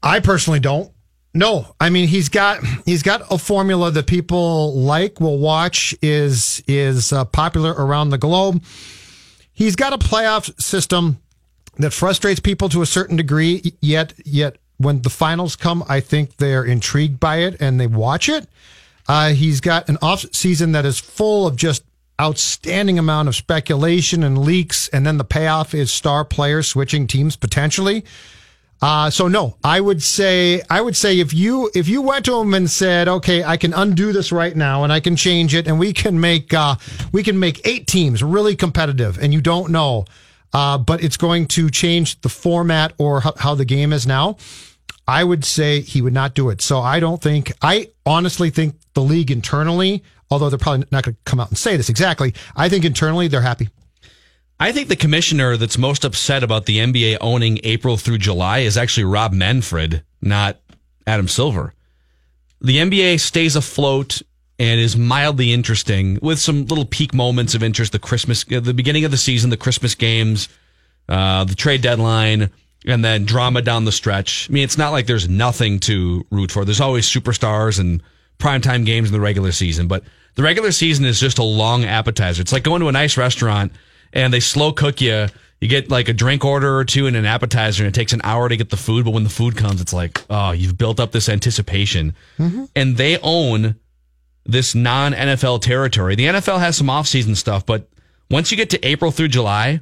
I 0.03 0.19
personally 0.19 0.59
don't. 0.59 0.91
No, 1.39 1.73
I 1.79 1.89
mean 1.89 2.09
he's 2.09 2.27
got 2.27 2.59
he's 2.85 3.01
got 3.01 3.21
a 3.31 3.37
formula 3.37 3.91
that 3.91 4.07
people 4.07 4.75
like, 4.75 5.21
will 5.21 5.37
watch, 5.37 5.95
is 6.01 6.61
is 6.67 7.13
uh, 7.13 7.23
popular 7.23 7.71
around 7.71 8.09
the 8.09 8.17
globe. 8.17 8.61
He's 9.53 9.77
got 9.77 9.93
a 9.93 9.97
playoff 9.97 10.61
system 10.61 11.21
that 11.77 11.93
frustrates 11.93 12.41
people 12.41 12.67
to 12.67 12.81
a 12.81 12.85
certain 12.85 13.15
degree. 13.15 13.73
Yet, 13.79 14.15
yet 14.25 14.57
when 14.79 15.01
the 15.01 15.09
finals 15.09 15.55
come, 15.55 15.81
I 15.87 16.01
think 16.01 16.35
they're 16.35 16.65
intrigued 16.65 17.21
by 17.21 17.37
it 17.37 17.55
and 17.61 17.79
they 17.79 17.87
watch 17.87 18.27
it. 18.27 18.45
Uh, 19.07 19.29
he's 19.29 19.61
got 19.61 19.87
an 19.87 19.97
off 20.01 20.25
season 20.33 20.73
that 20.73 20.85
is 20.85 20.99
full 20.99 21.47
of 21.47 21.55
just 21.55 21.85
outstanding 22.19 22.99
amount 22.99 23.29
of 23.29 23.35
speculation 23.37 24.23
and 24.23 24.37
leaks, 24.37 24.89
and 24.89 25.07
then 25.07 25.17
the 25.17 25.23
payoff 25.23 25.73
is 25.73 25.89
star 25.89 26.25
players 26.25 26.67
switching 26.67 27.07
teams 27.07 27.37
potentially. 27.37 28.03
Uh, 28.81 29.09
so 29.09 29.27
no, 29.27 29.57
I 29.63 29.81
would 29.81 30.01
say, 30.01 30.61
I 30.69 30.79
would 30.79 30.95
say 30.95 31.19
if 31.19 31.33
you, 31.33 31.69
if 31.75 31.89
you 31.89 32.01
went 32.01 32.25
to 32.25 32.39
him 32.39 32.53
and 32.53 32.69
said, 32.69 33.09
okay, 33.09 33.43
I 33.43 33.57
can 33.57 33.73
undo 33.73 34.13
this 34.13 34.31
right 34.31 34.55
now 34.55 34.83
and 34.83 34.93
I 34.93 35.01
can 35.01 35.17
change 35.17 35.53
it 35.53 35.67
and 35.67 35.77
we 35.77 35.91
can 35.91 36.19
make, 36.19 36.53
uh, 36.53 36.75
we 37.11 37.21
can 37.21 37.39
make 37.39 37.65
eight 37.67 37.87
teams 37.87 38.23
really 38.23 38.55
competitive 38.55 39.19
and 39.19 39.33
you 39.33 39.41
don't 39.41 39.71
know, 39.71 40.05
uh, 40.53 40.77
but 40.77 41.03
it's 41.03 41.17
going 41.17 41.47
to 41.47 41.69
change 41.69 42.21
the 42.21 42.29
format 42.29 42.93
or 42.97 43.19
how, 43.19 43.33
how 43.37 43.55
the 43.55 43.65
game 43.65 43.91
is 43.91 44.07
now. 44.07 44.37
I 45.05 45.23
would 45.23 45.43
say 45.43 45.81
he 45.81 46.01
would 46.01 46.13
not 46.13 46.33
do 46.33 46.49
it. 46.49 46.61
So 46.61 46.79
I 46.79 46.99
don't 46.99 47.21
think, 47.21 47.51
I 47.61 47.89
honestly 48.05 48.49
think 48.49 48.75
the 48.93 49.01
league 49.01 49.31
internally, 49.31 50.03
although 50.31 50.49
they're 50.49 50.59
probably 50.59 50.85
not 50.91 51.03
going 51.03 51.15
to 51.15 51.21
come 51.25 51.39
out 51.39 51.49
and 51.49 51.57
say 51.57 51.75
this 51.75 51.89
exactly, 51.89 52.33
I 52.55 52.69
think 52.69 52.85
internally 52.85 53.27
they're 53.27 53.41
happy. 53.41 53.69
I 54.59 54.73
think 54.73 54.89
the 54.89 54.95
commissioner 54.97 55.55
that's 55.55 55.77
most 55.77 56.03
upset 56.03 56.43
about 56.43 56.65
the 56.65 56.79
NBA 56.79 57.19
owning 57.21 57.59
April 57.63 57.95
through 57.95 58.17
July 58.17 58.59
is 58.59 58.77
actually 58.77 59.05
Rob 59.05 59.31
Manfred, 59.31 60.03
not 60.21 60.57
Adam 61.07 61.29
Silver. 61.29 61.73
The 62.59 62.77
NBA 62.77 63.21
stays 63.21 63.55
afloat 63.55 64.21
and 64.59 64.81
is 64.81 64.97
mildly 64.97 65.53
interesting 65.53 66.19
with 66.21 66.39
some 66.39 66.65
little 66.65 66.85
peak 66.85 67.13
moments 67.13 67.55
of 67.55 67.63
interest. 67.63 67.93
The 67.93 67.99
Christmas, 67.99 68.43
uh, 68.51 68.59
the 68.59 68.73
beginning 68.73 69.05
of 69.05 69.11
the 69.11 69.17
season, 69.17 69.49
the 69.49 69.55
Christmas 69.55 69.95
games, 69.95 70.49
uh, 71.07 71.45
the 71.45 71.55
trade 71.55 71.81
deadline, 71.81 72.49
and 72.85 73.03
then 73.03 73.23
drama 73.23 73.61
down 73.61 73.85
the 73.85 73.93
stretch. 73.93 74.49
I 74.49 74.53
mean, 74.53 74.65
it's 74.65 74.77
not 74.77 74.91
like 74.91 75.07
there's 75.07 75.29
nothing 75.29 75.79
to 75.81 76.25
root 76.31 76.51
for. 76.51 76.65
There's 76.65 76.81
always 76.81 77.07
superstars 77.07 77.79
and 77.79 78.03
primetime 78.39 78.85
games 78.85 79.07
in 79.07 79.13
the 79.13 79.21
regular 79.21 79.53
season, 79.53 79.87
but 79.87 80.03
the 80.35 80.43
regular 80.43 80.73
season 80.73 81.05
is 81.05 81.17
just 81.17 81.39
a 81.39 81.43
long 81.43 81.85
appetizer. 81.85 82.41
It's 82.41 82.51
like 82.51 82.63
going 82.63 82.81
to 82.81 82.89
a 82.89 82.93
nice 82.93 83.15
restaurant 83.15 83.71
and 84.13 84.33
they 84.33 84.39
slow 84.39 84.71
cook 84.71 85.01
you. 85.01 85.27
You 85.61 85.67
get 85.67 85.89
like 85.89 86.07
a 86.07 86.13
drink 86.13 86.45
order 86.45 86.77
or 86.77 86.85
two 86.85 87.05
and 87.07 87.17
an 87.17 87.25
appetizer, 87.25 87.83
and 87.83 87.93
it 87.93 87.97
takes 87.97 88.13
an 88.13 88.21
hour 88.23 88.47
to 88.47 88.55
get 88.55 88.69
the 88.69 88.77
food. 88.77 89.03
But 89.05 89.11
when 89.11 89.23
the 89.23 89.29
food 89.29 89.57
comes, 89.57 89.81
it's 89.81 89.91
like, 89.91 90.23
oh, 90.29 90.51
you've 90.51 90.77
built 90.77 90.99
up 90.99 91.11
this 91.11 91.27
anticipation. 91.27 92.15
Mm-hmm. 92.37 92.65
And 92.75 92.95
they 92.95 93.17
own 93.21 93.75
this 94.45 94.73
non 94.73 95.13
NFL 95.13 95.61
territory. 95.61 96.15
The 96.15 96.25
NFL 96.25 96.59
has 96.59 96.77
some 96.77 96.87
offseason 96.87 97.35
stuff, 97.35 97.65
but 97.65 97.89
once 98.29 98.51
you 98.51 98.57
get 98.57 98.69
to 98.71 98.85
April 98.85 99.11
through 99.11 99.29
July 99.29 99.81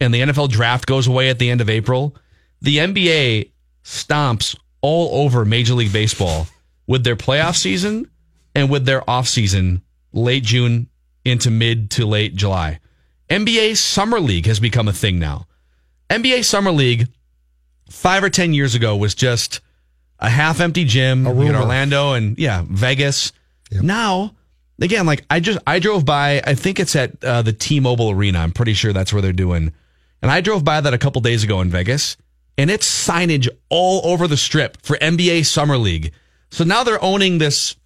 and 0.00 0.12
the 0.12 0.20
NFL 0.20 0.50
draft 0.50 0.86
goes 0.86 1.06
away 1.06 1.30
at 1.30 1.38
the 1.38 1.50
end 1.50 1.60
of 1.60 1.70
April, 1.70 2.16
the 2.60 2.78
NBA 2.78 3.50
stomps 3.84 4.56
all 4.80 5.24
over 5.24 5.44
Major 5.44 5.74
League 5.74 5.92
Baseball 5.92 6.46
with 6.86 7.04
their 7.04 7.16
playoff 7.16 7.56
season 7.56 8.10
and 8.54 8.70
with 8.70 8.84
their 8.84 9.00
offseason 9.02 9.82
late 10.12 10.44
June 10.44 10.88
into 11.24 11.50
mid 11.50 11.90
to 11.92 12.06
late 12.06 12.34
July. 12.34 12.80
NBA 13.28 13.76
Summer 13.76 14.20
League 14.20 14.46
has 14.46 14.60
become 14.60 14.88
a 14.88 14.92
thing 14.92 15.18
now. 15.18 15.46
NBA 16.10 16.44
Summer 16.44 16.70
League 16.70 17.08
five 17.90 18.22
or 18.22 18.30
10 18.30 18.52
years 18.52 18.74
ago 18.74 18.96
was 18.96 19.14
just 19.14 19.60
a 20.18 20.28
half 20.28 20.60
empty 20.60 20.84
gym 20.84 21.26
in. 21.26 21.54
Orlando 21.54 22.12
and 22.12 22.38
yeah, 22.38 22.62
Vegas. 22.68 23.32
Now, 23.72 24.34
again, 24.80 25.06
like 25.06 25.24
I 25.30 25.40
just, 25.40 25.58
I 25.66 25.78
drove 25.78 26.04
by, 26.04 26.42
I 26.46 26.54
think 26.54 26.78
it's 26.78 26.94
at 26.94 27.22
uh, 27.24 27.42
the 27.42 27.52
T 27.52 27.80
Mobile 27.80 28.10
Arena. 28.10 28.38
I'm 28.40 28.52
pretty 28.52 28.74
sure 28.74 28.92
that's 28.92 29.12
where 29.12 29.22
they're 29.22 29.32
doing. 29.32 29.72
And 30.22 30.30
I 30.30 30.40
drove 30.40 30.64
by 30.64 30.80
that 30.80 30.94
a 30.94 30.98
couple 30.98 31.20
days 31.20 31.44
ago 31.44 31.60
in 31.60 31.70
Vegas 31.70 32.16
and 32.56 32.70
it's 32.70 32.88
signage 32.88 33.48
all 33.68 34.00
over 34.04 34.26
the 34.26 34.36
strip 34.36 34.80
for 34.82 34.96
NBA 34.98 35.46
Summer 35.46 35.76
League. 35.76 36.12
So 36.50 36.64
now 36.64 36.84
they're 36.84 37.02
owning 37.02 37.38
this 37.38 37.76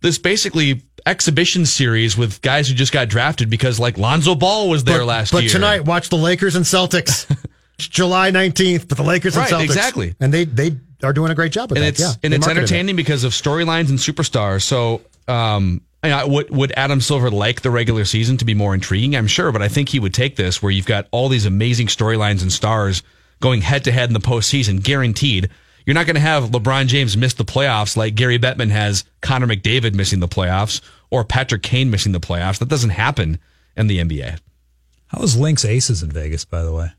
this 0.00 0.18
basically 0.18 0.82
exhibition 1.06 1.66
series 1.66 2.16
with 2.16 2.40
guys 2.42 2.68
who 2.68 2.74
just 2.74 2.92
got 2.92 3.08
drafted 3.08 3.50
because 3.50 3.80
like 3.80 3.98
Lonzo 3.98 4.34
Ball 4.34 4.68
was 4.68 4.84
there 4.84 4.98
but, 4.98 5.06
last 5.06 5.32
but 5.32 5.42
year. 5.42 5.50
But 5.50 5.52
tonight, 5.52 5.84
watch 5.84 6.08
the 6.08 6.16
Lakers 6.16 6.54
and 6.54 6.64
Celtics. 6.64 7.34
July 7.78 8.32
19th, 8.32 8.88
but 8.88 8.96
the 8.96 9.04
Lakers 9.04 9.36
and 9.36 9.46
Celtics. 9.46 9.64
exactly. 9.64 10.14
And 10.18 10.34
they, 10.34 10.44
they 10.44 10.76
are 11.04 11.12
doing 11.12 11.30
a 11.30 11.34
great 11.34 11.52
job 11.52 11.70
with 11.70 11.78
and 11.78 11.84
that. 11.84 11.90
it's 11.90 12.00
yeah. 12.00 12.12
and 12.22 12.34
it's 12.34 12.44
marketed 12.44 12.64
it. 12.64 12.72
entertaining 12.72 12.96
because 12.96 13.24
of 13.24 13.32
storylines 13.32 13.88
and 13.88 13.98
superstars. 13.98 14.62
So, 14.62 15.02
um, 15.28 15.82
know, 16.02 16.26
would 16.26 16.50
would 16.50 16.72
Adam 16.76 17.00
Silver 17.00 17.30
like 17.30 17.62
the 17.62 17.70
regular 17.70 18.04
season 18.04 18.36
to 18.38 18.44
be 18.44 18.54
more 18.54 18.74
intriguing? 18.74 19.14
I'm 19.16 19.26
sure, 19.26 19.52
but 19.52 19.62
I 19.62 19.68
think 19.68 19.88
he 19.88 20.00
would 20.00 20.14
take 20.14 20.36
this 20.36 20.62
where 20.62 20.72
you've 20.72 20.86
got 20.86 21.06
all 21.10 21.28
these 21.28 21.46
amazing 21.46 21.86
storylines 21.86 22.42
and 22.42 22.52
stars 22.52 23.02
going 23.40 23.62
head 23.62 23.84
to 23.84 23.92
head 23.92 24.10
in 24.10 24.14
the 24.14 24.20
postseason, 24.20 24.82
guaranteed. 24.82 25.48
You're 25.88 25.94
not 25.94 26.04
going 26.04 26.16
to 26.16 26.20
have 26.20 26.50
LeBron 26.50 26.86
James 26.86 27.16
miss 27.16 27.32
the 27.32 27.46
playoffs 27.46 27.96
like 27.96 28.14
Gary 28.14 28.38
Bettman 28.38 28.68
has 28.68 29.04
Connor 29.22 29.46
McDavid 29.46 29.94
missing 29.94 30.20
the 30.20 30.28
playoffs 30.28 30.82
or 31.08 31.24
Patrick 31.24 31.62
Kane 31.62 31.90
missing 31.90 32.12
the 32.12 32.20
playoffs. 32.20 32.58
That 32.58 32.68
doesn't 32.68 32.90
happen 32.90 33.38
in 33.74 33.86
the 33.86 34.00
NBA. 34.00 34.38
How 35.06 35.18
was 35.18 35.34
Lynx 35.34 35.64
Aces 35.64 36.02
in 36.02 36.10
Vegas, 36.10 36.44
by 36.44 36.62
the 36.62 36.74
way? 36.74 36.90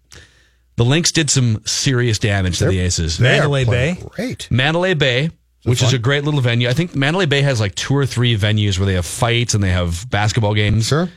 The 0.78 0.86
Lynx 0.86 1.12
did 1.12 1.30
some 1.30 1.62
serious 1.68 2.18
damage 2.18 2.58
to 2.58 2.66
the 2.66 2.80
Aces. 2.80 3.20
they 3.20 3.26
Mandalay 3.26 3.66
Bay? 3.66 3.98
Great. 4.10 4.50
Mandalay 4.50 4.96
Bay, 4.96 5.30
which 5.66 5.84
is 5.84 5.94
a 5.94 6.00
great 6.00 6.24
little 6.24 6.42
venue. 6.42 6.68
I 6.68 6.74
think 6.74 6.96
Mandalay 6.96 7.28
Bay 7.28 7.44
has 7.44 7.60
like 7.60 7.76
two 7.76 7.96
or 7.96 8.08
three 8.08 8.36
venues 8.36 8.80
where 8.80 8.88
they 8.88 8.96
have 8.96 9.06
fights 9.06 9.54
and 9.54 9.64
they 9.64 9.70
have 9.70 10.10
basketball 10.10 10.56
games. 10.56 10.88
Sure. 10.88 11.08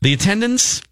The 0.00 0.12
attendance, 0.12 0.82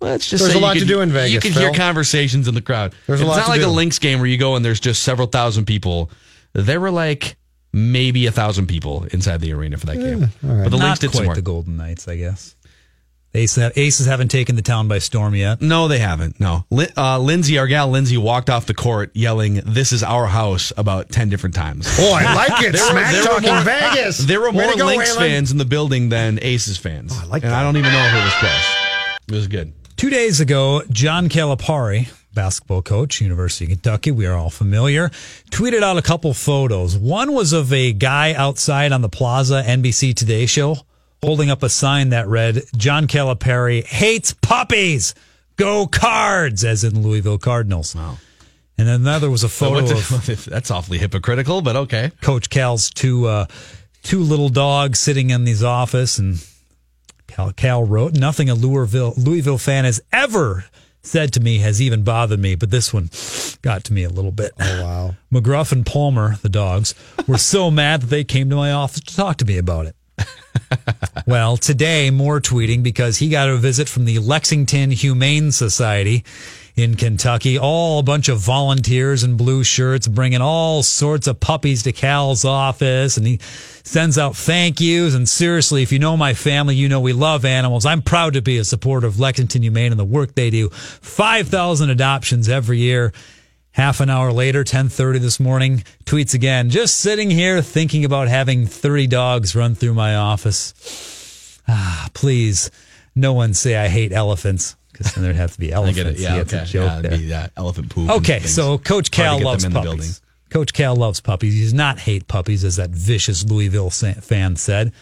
Let's 0.00 0.28
just 0.30 0.42
There's 0.42 0.52
say 0.52 0.58
a 0.58 0.60
you 0.60 0.66
lot 0.66 0.76
to 0.78 0.84
do 0.86 1.00
in 1.02 1.10
Vegas, 1.10 1.32
You 1.32 1.40
can 1.40 1.52
Phil. 1.52 1.62
hear 1.62 1.72
conversations 1.74 2.48
in 2.48 2.54
the 2.54 2.62
crowd. 2.62 2.94
There's 3.06 3.20
a 3.20 3.24
it's 3.24 3.28
lot 3.28 3.36
not 3.36 3.44
to 3.44 3.50
like 3.50 3.60
do. 3.60 3.68
a 3.68 3.70
Lynx 3.70 3.98
game 3.98 4.18
where 4.18 4.28
you 4.28 4.38
go 4.38 4.56
and 4.56 4.64
there's 4.64 4.80
just 4.80 5.02
several 5.02 5.26
thousand 5.28 5.66
people. 5.66 6.10
There 6.54 6.80
were 6.80 6.90
like 6.90 7.36
maybe 7.72 8.26
a 8.26 8.32
thousand 8.32 8.66
people 8.66 9.04
inside 9.12 9.40
the 9.40 9.52
arena 9.52 9.76
for 9.76 9.86
that 9.86 9.96
game. 9.98 10.28
But 10.42 10.70
the 10.70 10.78
Not 10.78 10.84
Lynx 10.84 10.98
did 11.00 11.10
some 11.12 11.18
quite 11.18 11.24
more. 11.26 11.34
the 11.34 11.42
Golden 11.42 11.76
Knights, 11.76 12.08
I 12.08 12.16
guess. 12.16 12.56
Aces, 13.32 13.70
Aces 13.76 14.06
haven't 14.06 14.28
taken 14.28 14.56
the 14.56 14.62
town 14.62 14.88
by 14.88 14.98
storm 14.98 15.36
yet. 15.36 15.60
No, 15.62 15.86
they 15.86 16.00
haven't. 16.00 16.40
No. 16.40 16.64
Lin- 16.70 16.88
uh, 16.96 17.16
Lindsay, 17.20 17.58
our 17.58 17.68
gal 17.68 17.88
Lindsay, 17.88 18.16
walked 18.16 18.50
off 18.50 18.66
the 18.66 18.74
court 18.74 19.12
yelling, 19.14 19.60
This 19.64 19.92
is 19.92 20.02
our 20.02 20.26
house 20.26 20.72
about 20.76 21.10
10 21.10 21.28
different 21.28 21.54
times. 21.54 21.86
Oh, 22.00 22.12
I 22.12 22.34
like 22.34 22.62
it. 22.64 22.72
There 22.72 22.82
were- 22.82 22.90
Smack 22.90 23.12
there 23.12 23.22
were 23.22 23.28
talking 23.28 23.54
more- 23.54 23.62
Vegas. 23.62 24.18
There 24.26 24.40
were 24.40 24.50
more 24.50 24.72
to 24.72 24.76
go, 24.78 24.86
Lynx 24.86 25.12
Waylon. 25.14 25.18
fans 25.18 25.52
in 25.52 25.58
the 25.58 25.64
building 25.64 26.08
than 26.08 26.40
Aces 26.42 26.76
fans. 26.78 27.16
I 27.16 27.26
like 27.26 27.44
and 27.44 27.54
I 27.54 27.62
don't 27.62 27.76
even 27.76 27.92
know 27.92 28.08
who 28.08 28.18
was 28.24 28.32
close. 28.34 28.76
It 29.28 29.34
was 29.34 29.46
good. 29.46 29.74
Two 30.00 30.08
days 30.08 30.40
ago, 30.40 30.82
John 30.88 31.28
Calipari, 31.28 32.10
basketball 32.32 32.80
coach, 32.80 33.20
University 33.20 33.66
of 33.66 33.72
Kentucky, 33.72 34.10
we 34.10 34.24
are 34.24 34.34
all 34.34 34.48
familiar, 34.48 35.10
tweeted 35.50 35.82
out 35.82 35.98
a 35.98 36.02
couple 36.02 36.32
photos. 36.32 36.96
One 36.96 37.34
was 37.34 37.52
of 37.52 37.70
a 37.70 37.92
guy 37.92 38.32
outside 38.32 38.92
on 38.92 39.02
the 39.02 39.10
Plaza 39.10 39.62
NBC 39.62 40.14
Today 40.14 40.46
show 40.46 40.76
holding 41.22 41.50
up 41.50 41.62
a 41.62 41.68
sign 41.68 42.08
that 42.08 42.26
read, 42.28 42.62
John 42.78 43.08
Calipari 43.08 43.84
hates 43.84 44.32
puppies. 44.32 45.14
Go 45.56 45.86
cards, 45.86 46.64
as 46.64 46.82
in 46.82 47.02
Louisville 47.02 47.36
Cardinals. 47.36 47.94
Wow. 47.94 48.16
And 48.78 48.88
then 48.88 49.02
another 49.02 49.28
was 49.28 49.44
a 49.44 49.50
photo 49.50 49.82
the- 49.82 49.96
of 49.96 50.44
that's 50.50 50.70
awfully 50.70 50.96
hypocritical, 50.96 51.60
but 51.60 51.76
okay. 51.76 52.10
Coach 52.22 52.48
Cal's 52.48 52.88
two 52.88 53.26
uh, 53.26 53.44
two 54.02 54.20
little 54.20 54.48
dogs 54.48 54.98
sitting 54.98 55.28
in 55.28 55.44
his 55.44 55.62
office, 55.62 56.18
and 56.18 56.42
Cal, 57.30 57.52
Cal 57.52 57.84
wrote, 57.84 58.14
"Nothing 58.14 58.50
a 58.50 58.54
Louisville 58.54 59.14
Louisville 59.16 59.58
fan 59.58 59.84
has 59.84 60.00
ever 60.12 60.64
said 61.02 61.32
to 61.32 61.40
me 61.40 61.58
has 61.58 61.80
even 61.80 62.02
bothered 62.02 62.40
me, 62.40 62.54
but 62.54 62.70
this 62.70 62.92
one 62.92 63.08
got 63.62 63.84
to 63.84 63.92
me 63.92 64.04
a 64.04 64.08
little 64.10 64.32
bit." 64.32 64.52
Oh 64.60 64.82
wow! 64.82 65.14
McGruff 65.32 65.72
and 65.72 65.86
Palmer, 65.86 66.36
the 66.42 66.48
dogs, 66.48 66.94
were 67.26 67.38
so 67.38 67.70
mad 67.82 68.02
that 68.02 68.06
they 68.08 68.24
came 68.24 68.50
to 68.50 68.56
my 68.56 68.72
office 68.72 69.00
to 69.00 69.16
talk 69.16 69.36
to 69.38 69.44
me 69.44 69.58
about 69.58 69.86
it. 69.86 69.96
well, 71.26 71.56
today 71.56 72.10
more 72.10 72.40
tweeting 72.40 72.82
because 72.82 73.18
he 73.18 73.28
got 73.28 73.48
a 73.48 73.56
visit 73.56 73.88
from 73.88 74.04
the 74.04 74.18
Lexington 74.18 74.90
Humane 74.90 75.52
Society 75.52 76.24
in 76.80 76.96
Kentucky. 76.96 77.58
All 77.58 77.98
a 77.98 78.02
bunch 78.02 78.28
of 78.28 78.38
volunteers 78.38 79.22
in 79.22 79.36
blue 79.36 79.62
shirts 79.62 80.08
bringing 80.08 80.40
all 80.40 80.82
sorts 80.82 81.26
of 81.26 81.40
puppies 81.40 81.82
to 81.84 81.92
Cal's 81.92 82.44
office, 82.44 83.16
and 83.16 83.26
he 83.26 83.38
sends 83.84 84.18
out 84.18 84.36
thank 84.36 84.80
yous. 84.80 85.14
And 85.14 85.28
seriously, 85.28 85.82
if 85.82 85.92
you 85.92 85.98
know 85.98 86.16
my 86.16 86.34
family, 86.34 86.74
you 86.74 86.88
know 86.88 87.00
we 87.00 87.12
love 87.12 87.44
animals. 87.44 87.86
I'm 87.86 88.02
proud 88.02 88.34
to 88.34 88.42
be 88.42 88.58
a 88.58 88.64
supporter 88.64 89.06
of 89.06 89.20
Lexington 89.20 89.62
Humane 89.62 89.92
and 89.92 90.00
the 90.00 90.04
work 90.04 90.34
they 90.34 90.50
do. 90.50 90.70
Five 90.70 91.48
thousand 91.48 91.90
adoptions 91.90 92.48
every 92.48 92.78
year. 92.78 93.12
Half 93.72 94.00
an 94.00 94.10
hour 94.10 94.32
later, 94.32 94.64
10:30 94.64 95.20
this 95.20 95.38
morning, 95.38 95.84
tweets 96.04 96.34
again, 96.34 96.70
just 96.70 96.96
sitting 96.96 97.30
here 97.30 97.62
thinking 97.62 98.04
about 98.04 98.26
having 98.26 98.66
30 98.66 99.06
dogs 99.06 99.54
run 99.54 99.76
through 99.76 99.94
my 99.94 100.16
office. 100.16 101.60
Ah, 101.68 102.08
please, 102.12 102.70
no 103.14 103.32
one 103.32 103.54
say 103.54 103.76
I 103.76 103.86
hate 103.86 104.12
elephants 104.12 104.74
because 105.00 105.14
then 105.14 105.24
there'd 105.24 105.36
have 105.36 105.52
to 105.52 105.58
be 105.58 105.72
I 105.72 105.76
elephants. 105.76 105.96
get 105.96 106.06
it. 106.06 106.18
Yeah, 106.18 106.34
Yeah, 106.36 106.40
it's 106.42 106.52
okay. 106.54 106.62
a 106.62 106.66
joke 106.66 107.04
yeah, 107.04 107.10
be 107.16 107.26
that 107.26 107.52
elephant 107.56 107.88
poop. 107.90 108.10
Okay, 108.10 108.40
so 108.40 108.78
Coach 108.78 109.10
Cal 109.10 109.40
loves 109.40 109.62
them 109.64 109.74
in 109.76 109.82
the 109.82 109.90
puppies. 109.90 110.20
Coach 110.50 110.72
Cal 110.72 110.96
loves 110.96 111.20
puppies. 111.20 111.54
He 111.54 111.62
does 111.62 111.74
not 111.74 112.00
hate 112.00 112.26
puppies, 112.28 112.64
as 112.64 112.76
that 112.76 112.90
vicious 112.90 113.44
Louisville 113.44 113.90
fan 113.90 114.56
said. 114.56 114.92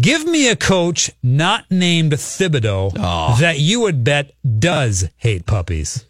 Give 0.00 0.26
me 0.26 0.50
a 0.50 0.56
coach 0.56 1.10
not 1.22 1.64
named 1.70 2.12
Thibodeau 2.12 2.92
Oh. 2.98 3.36
that 3.40 3.58
you 3.58 3.80
would 3.80 4.04
bet 4.04 4.32
does 4.58 5.08
hate 5.16 5.46
puppies. 5.46 6.04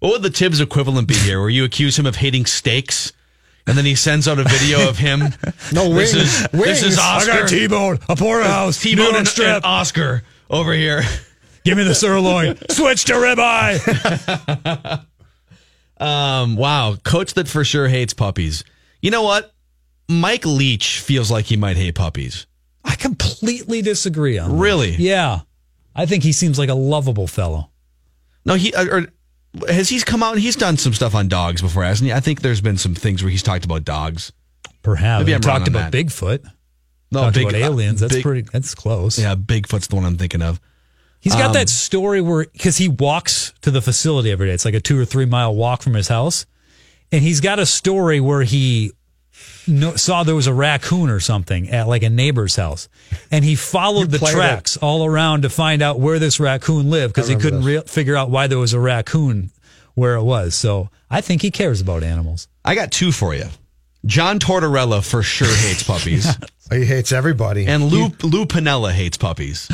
What 0.00 0.10
would 0.14 0.22
the 0.22 0.30
Tibbs 0.30 0.60
equivalent 0.60 1.06
be 1.06 1.14
here? 1.14 1.38
Where 1.40 1.48
you 1.48 1.62
accuse 1.64 1.96
him 1.96 2.06
of 2.06 2.16
hating 2.16 2.46
steaks, 2.46 3.12
and 3.68 3.78
then 3.78 3.84
he 3.84 3.94
sends 3.94 4.26
out 4.26 4.40
a 4.40 4.44
video 4.44 4.88
of 4.88 4.98
him. 4.98 5.20
No, 5.72 5.94
this 5.94 6.12
wings. 6.14 6.42
is 6.42 6.48
this 6.50 6.82
is 6.82 6.98
Oscar. 6.98 7.30
I 7.32 7.38
got 7.42 7.48
T-bone, 7.48 7.98
a 8.08 8.16
porterhouse, 8.16 8.82
T-Bone 8.82 9.14
and, 9.14 9.28
strip. 9.28 9.46
and 9.46 9.64
Oscar 9.64 10.22
over 10.50 10.72
here. 10.74 11.02
Give 11.64 11.76
me 11.78 11.84
the 11.84 11.94
sirloin. 11.94 12.56
Switch 12.70 13.04
to 13.06 13.12
ribeye. 13.14 15.04
Um, 15.98 16.56
wow, 16.56 16.96
coach 17.04 17.34
that 17.34 17.46
for 17.46 17.62
sure 17.62 17.86
hates 17.86 18.12
puppies. 18.12 18.64
You 19.00 19.12
know 19.12 19.22
what? 19.22 19.54
Mike 20.08 20.44
Leach 20.44 20.98
feels 20.98 21.30
like 21.30 21.44
he 21.44 21.56
might 21.56 21.76
hate 21.76 21.94
puppies. 21.94 22.46
I 22.84 22.96
completely 22.96 23.82
disagree 23.82 24.36
on. 24.36 24.50
that. 24.50 24.56
Really? 24.56 24.90
Yeah, 24.96 25.40
I 25.94 26.06
think 26.06 26.24
he 26.24 26.32
seems 26.32 26.58
like 26.58 26.70
a 26.70 26.74
lovable 26.74 27.28
fellow. 27.28 27.70
No, 28.44 28.54
he 28.54 28.74
uh, 28.74 28.84
or 28.90 29.06
has 29.68 29.88
he's 29.88 30.02
come 30.02 30.24
out 30.24 30.32
and 30.32 30.42
he's 30.42 30.56
done 30.56 30.76
some 30.76 30.92
stuff 30.92 31.14
on 31.14 31.28
dogs 31.28 31.62
before, 31.62 31.84
hasn't 31.84 32.08
he? 32.08 32.12
I 32.12 32.18
think 32.18 32.40
there's 32.42 32.60
been 32.60 32.78
some 32.78 32.96
things 32.96 33.22
where 33.22 33.30
he's 33.30 33.44
talked 33.44 33.64
about 33.64 33.84
dogs. 33.84 34.32
Perhaps 34.82 35.20
Maybe 35.20 35.34
I'm 35.36 35.40
talked 35.40 35.68
about 35.68 35.92
that. 35.92 36.04
Bigfoot. 36.06 36.44
No, 37.12 37.20
talked 37.20 37.34
big- 37.36 37.44
about 37.48 37.54
aliens. 37.60 38.00
That's 38.00 38.14
big- 38.14 38.22
pretty. 38.24 38.42
That's 38.52 38.74
close. 38.74 39.20
Yeah, 39.20 39.36
Bigfoot's 39.36 39.86
the 39.86 39.94
one 39.94 40.04
I'm 40.04 40.16
thinking 40.18 40.42
of. 40.42 40.60
He's 41.22 41.34
got 41.34 41.46
Um, 41.46 41.52
that 41.54 41.68
story 41.70 42.20
where 42.20 42.44
because 42.52 42.76
he 42.76 42.88
walks 42.88 43.54
to 43.62 43.70
the 43.70 43.80
facility 43.80 44.30
every 44.30 44.48
day. 44.48 44.54
It's 44.54 44.64
like 44.64 44.74
a 44.74 44.80
two 44.80 44.98
or 44.98 45.04
three 45.04 45.24
mile 45.24 45.54
walk 45.54 45.80
from 45.80 45.94
his 45.94 46.08
house, 46.08 46.44
and 47.10 47.22
he's 47.22 47.40
got 47.40 47.58
a 47.58 47.64
story 47.66 48.20
where 48.20 48.42
he 48.42 48.90
no, 49.66 49.94
saw 49.94 50.24
there 50.24 50.34
was 50.34 50.48
a 50.48 50.52
raccoon 50.54 51.08
or 51.08 51.20
something 51.20 51.70
at 51.70 51.86
like 51.86 52.02
a 52.02 52.10
neighbor's 52.10 52.56
house, 52.56 52.88
and 53.30 53.44
he 53.44 53.54
followed 53.54 54.10
the 54.10 54.18
played 54.18 54.34
tracks 54.34 54.76
all 54.76 55.04
around 55.06 55.42
to 55.42 55.48
find 55.48 55.80
out 55.80 56.00
where 56.00 56.18
this 56.18 56.38
raccoon 56.40 56.90
lived 56.90 57.14
because 57.14 57.28
he 57.28 57.36
couldn't 57.36 57.62
re- 57.64 57.82
figure 57.86 58.16
out 58.16 58.28
why 58.28 58.48
there 58.48 58.58
was 58.58 58.72
a 58.72 58.80
raccoon 58.80 59.50
where 59.94 60.16
it 60.16 60.22
was. 60.24 60.54
So 60.56 60.90
I 61.08 61.20
think 61.20 61.40
he 61.42 61.50
cares 61.52 61.80
about 61.80 62.02
animals. 62.02 62.48
I 62.64 62.74
got 62.74 62.90
two 62.90 63.12
for 63.12 63.32
you. 63.34 63.44
John 64.04 64.40
Tortorella 64.40 65.08
for 65.08 65.22
sure 65.22 65.46
hates 65.46 65.84
puppies, 65.84 66.26
He 66.72 66.84
hates 66.84 67.12
everybody. 67.12 67.66
and 67.66 67.84
Lou 67.84 68.08
Lou 68.22 68.44
Piniella 68.46 68.90
hates 68.90 69.16
puppies. 69.16 69.70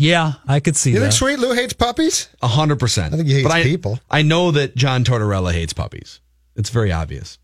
Yeah, 0.00 0.32
I 0.48 0.60
could 0.60 0.76
see 0.76 0.92
you 0.92 0.98
that. 0.98 1.02
think 1.02 1.12
Sweet 1.12 1.38
Lou 1.38 1.52
hates 1.52 1.74
puppies? 1.74 2.30
A 2.40 2.48
hundred 2.48 2.78
percent. 2.80 3.12
I 3.12 3.18
think 3.18 3.28
he 3.28 3.34
hates 3.34 3.46
but 3.48 3.52
I, 3.52 3.62
people. 3.62 4.00
I 4.10 4.22
know 4.22 4.50
that 4.50 4.74
John 4.74 5.04
Tortorella 5.04 5.52
hates 5.52 5.74
puppies. 5.74 6.20
It's 6.56 6.70
very 6.70 6.90
obvious. 6.90 7.38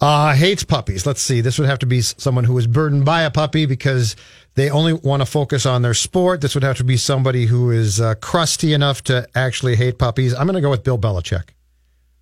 Uh, 0.00 0.32
hates 0.32 0.62
puppies. 0.62 1.06
Let's 1.06 1.20
see. 1.22 1.40
This 1.40 1.58
would 1.58 1.68
have 1.68 1.80
to 1.80 1.86
be 1.86 1.98
s- 1.98 2.14
someone 2.18 2.44
who 2.44 2.56
is 2.56 2.68
burdened 2.68 3.04
by 3.04 3.22
a 3.22 3.32
puppy 3.32 3.66
because 3.66 4.14
they 4.54 4.70
only 4.70 4.92
want 4.92 5.22
to 5.22 5.26
focus 5.26 5.66
on 5.66 5.82
their 5.82 5.94
sport. 5.94 6.40
This 6.40 6.54
would 6.54 6.62
have 6.62 6.76
to 6.76 6.84
be 6.84 6.96
somebody 6.96 7.46
who 7.46 7.72
is 7.72 8.00
uh, 8.00 8.14
crusty 8.20 8.74
enough 8.74 9.02
to 9.04 9.26
actually 9.34 9.74
hate 9.74 9.98
puppies. 9.98 10.34
I'm 10.34 10.46
going 10.46 10.54
to 10.54 10.60
go 10.60 10.70
with 10.70 10.84
Bill 10.84 10.98
Belichick. 10.98 11.50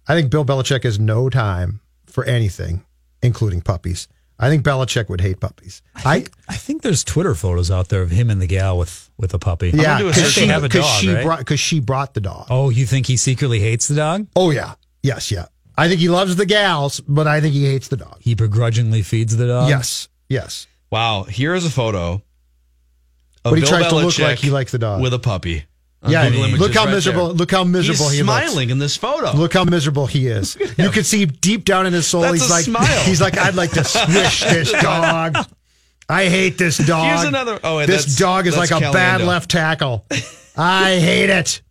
I 0.09 0.14
think 0.14 0.31
Bill 0.31 0.45
Belichick 0.45 0.85
has 0.85 0.99
no 0.99 1.29
time 1.29 1.81
for 2.07 2.25
anything, 2.25 2.85
including 3.23 3.61
puppies. 3.61 4.09
I 4.43 4.49
think 4.49 4.65
Belichick 4.65 5.09
would 5.09 5.21
hate 5.21 5.39
puppies. 5.41 5.81
I, 5.95 6.27
I 6.49 6.57
think 6.57 6.83
there's 6.83 7.05
Twitter 7.05 7.35
photos 7.37 7.71
out 7.71 7.89
there 7.91 8.03
of 8.03 8.11
him 8.11 8.29
and 8.29 8.43
the 8.43 8.47
gal 8.49 8.77
with 8.77 9.09
with 9.17 9.33
a 9.35 9.39
puppy. 9.39 9.71
yeah, 9.73 9.99
because 10.03 10.33
she, 10.33 10.43
on 10.43 10.49
have 10.51 10.65
a 10.65 10.69
'cause 10.69 10.83
dog, 10.83 11.01
she 11.01 11.15
right? 11.15 11.25
brought 11.25 11.39
because 11.39 11.61
she 11.61 11.79
brought 11.81 12.13
the 12.15 12.21
dog. 12.21 12.49
Oh, 12.51 12.69
you 12.69 12.85
think 12.85 13.07
he 13.07 13.17
secretly 13.17 13.61
hates 13.61 13.87
the 13.89 13.95
dog? 13.95 14.27
Oh 14.37 14.51
yeah, 14.51 14.75
yes, 15.03 15.31
yeah. 15.31 15.47
I 15.79 15.89
think 15.89 16.01
he 16.01 16.09
loves 16.09 16.37
the 16.37 16.45
gals, 16.45 17.01
but 17.01 17.27
I 17.27 17.41
think 17.41 17.55
he 17.55 17.65
hates 17.67 17.89
the 17.89 17.97
dog. 17.97 18.17
He 18.21 18.35
begrudgingly 18.35 19.03
feeds 19.03 19.37
the 19.37 19.47
dog. 19.47 19.69
yes, 19.71 20.09
yes. 20.29 20.67
Wow, 20.91 21.23
here's 21.23 21.65
a 21.65 21.71
photo. 21.71 22.15
Of 22.15 22.23
But 23.45 23.55
he 23.55 23.61
Bill 23.63 23.71
tries 23.71 23.89
to 23.89 23.95
look 23.97 24.19
like 24.19 24.39
he 24.39 24.51
likes 24.51 24.73
the 24.73 24.79
dog. 24.79 25.01
with 25.03 25.15
a 25.15 25.19
puppy. 25.19 25.65
On 26.05 26.11
Yeah, 26.11 26.29
look 26.59 26.75
how 26.75 26.85
right 26.87 26.95
miserable. 26.95 27.27
there. 27.29 27.35
Look 27.35 27.51
how 27.53 27.62
miserable 27.65 28.09
He's 28.09 28.19
he 28.19 28.23
looks. 28.25 28.47
smiling 28.49 28.71
in 28.71 28.79
this 28.79 28.97
photo. 28.97 29.33
Look 29.37 29.53
how 29.55 29.65
miserable 29.65 30.07
he 30.07 30.27
is. 30.27 30.57
You 30.79 30.91
can 30.91 31.05
see 31.05 31.27
deep 31.27 31.65
down 31.65 31.87
in 31.87 31.93
his 31.93 32.07
soul. 32.09 32.23
That's 32.23 32.41
he's 32.41 32.51
like, 32.51 32.65
smile. 32.65 33.01
he's 33.05 33.21
like, 33.21 33.38
I'd 33.38 33.55
like 33.55 33.71
to 33.73 33.85
squish 33.85 34.41
this 34.45 34.73
dog. 34.73 35.37
I 36.09 36.25
hate 36.29 36.59
this 36.59 36.79
dog. 36.79 37.07
Here's 37.07 37.25
another- 37.29 37.61
oh, 37.62 37.77
wait, 37.77 37.87
this 37.87 38.17
dog 38.17 38.47
is 38.49 38.57
like 38.57 38.71
a 38.73 38.81
bad 38.81 39.21
left 39.21 39.51
tackle. 39.51 40.05
I 40.57 40.97
hate 40.99 41.31
it. 41.31 41.62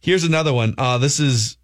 Here's 0.00 0.24
another 0.24 0.52
one. 0.52 0.74
Uh, 0.76 0.98
this 0.98 1.20
is, 1.20 1.56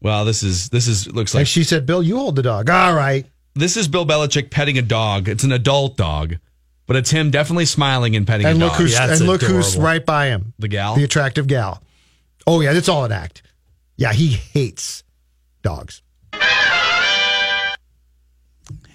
well, 0.00 0.24
this 0.24 0.42
is 0.42 0.68
this 0.70 0.86
is 0.88 1.06
looks 1.12 1.34
like 1.34 1.40
And 1.42 1.48
she 1.48 1.64
said, 1.64 1.86
"Bill, 1.86 2.02
you 2.02 2.16
hold 2.16 2.36
the 2.36 2.42
dog." 2.42 2.68
All 2.68 2.94
right. 2.94 3.26
this 3.54 3.76
is 3.76 3.88
Bill 3.88 4.04
Belichick 4.06 4.50
petting 4.50 4.76
a 4.78 4.82
dog. 4.82 5.28
It's 5.28 5.44
an 5.44 5.52
adult 5.52 5.96
dog, 5.96 6.36
but 6.90 6.96
it's 6.96 7.10
him 7.12 7.30
definitely 7.30 7.66
smiling 7.66 8.16
and 8.16 8.26
petting 8.26 8.44
And 8.48 8.56
a 8.56 8.64
look 8.64 8.72
dog. 8.72 8.80
who's 8.80 8.92
Yeah, 8.94 9.12
and 9.12 9.20
look 9.20 9.42
who's 9.42 9.76
right 9.76 10.04
by 10.04 10.26
him. 10.26 10.54
the 10.58 10.66
gal. 10.66 10.96
The 10.96 11.04
attractive 11.04 11.46
gal. 11.46 11.80
Oh 12.48 12.60
yeah, 12.60 12.72
it's 12.72 12.88
all 12.88 13.04
an 13.04 13.12
act. 13.12 13.42
Yeah, 13.96 14.12
he 14.12 14.26
hates 14.30 15.04
dogs. 15.62 16.02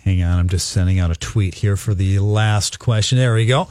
Hang 0.03 0.21
on, 0.23 0.37
I'm 0.39 0.49
just 0.49 0.67
sending 0.71 0.99
out 0.99 1.09
a 1.09 1.15
tweet 1.15 1.55
here 1.55 1.77
for 1.77 1.93
the 1.93 2.19
last 2.19 2.79
question. 2.79 3.17
There 3.17 3.33
we 3.33 3.45
go. 3.45 3.69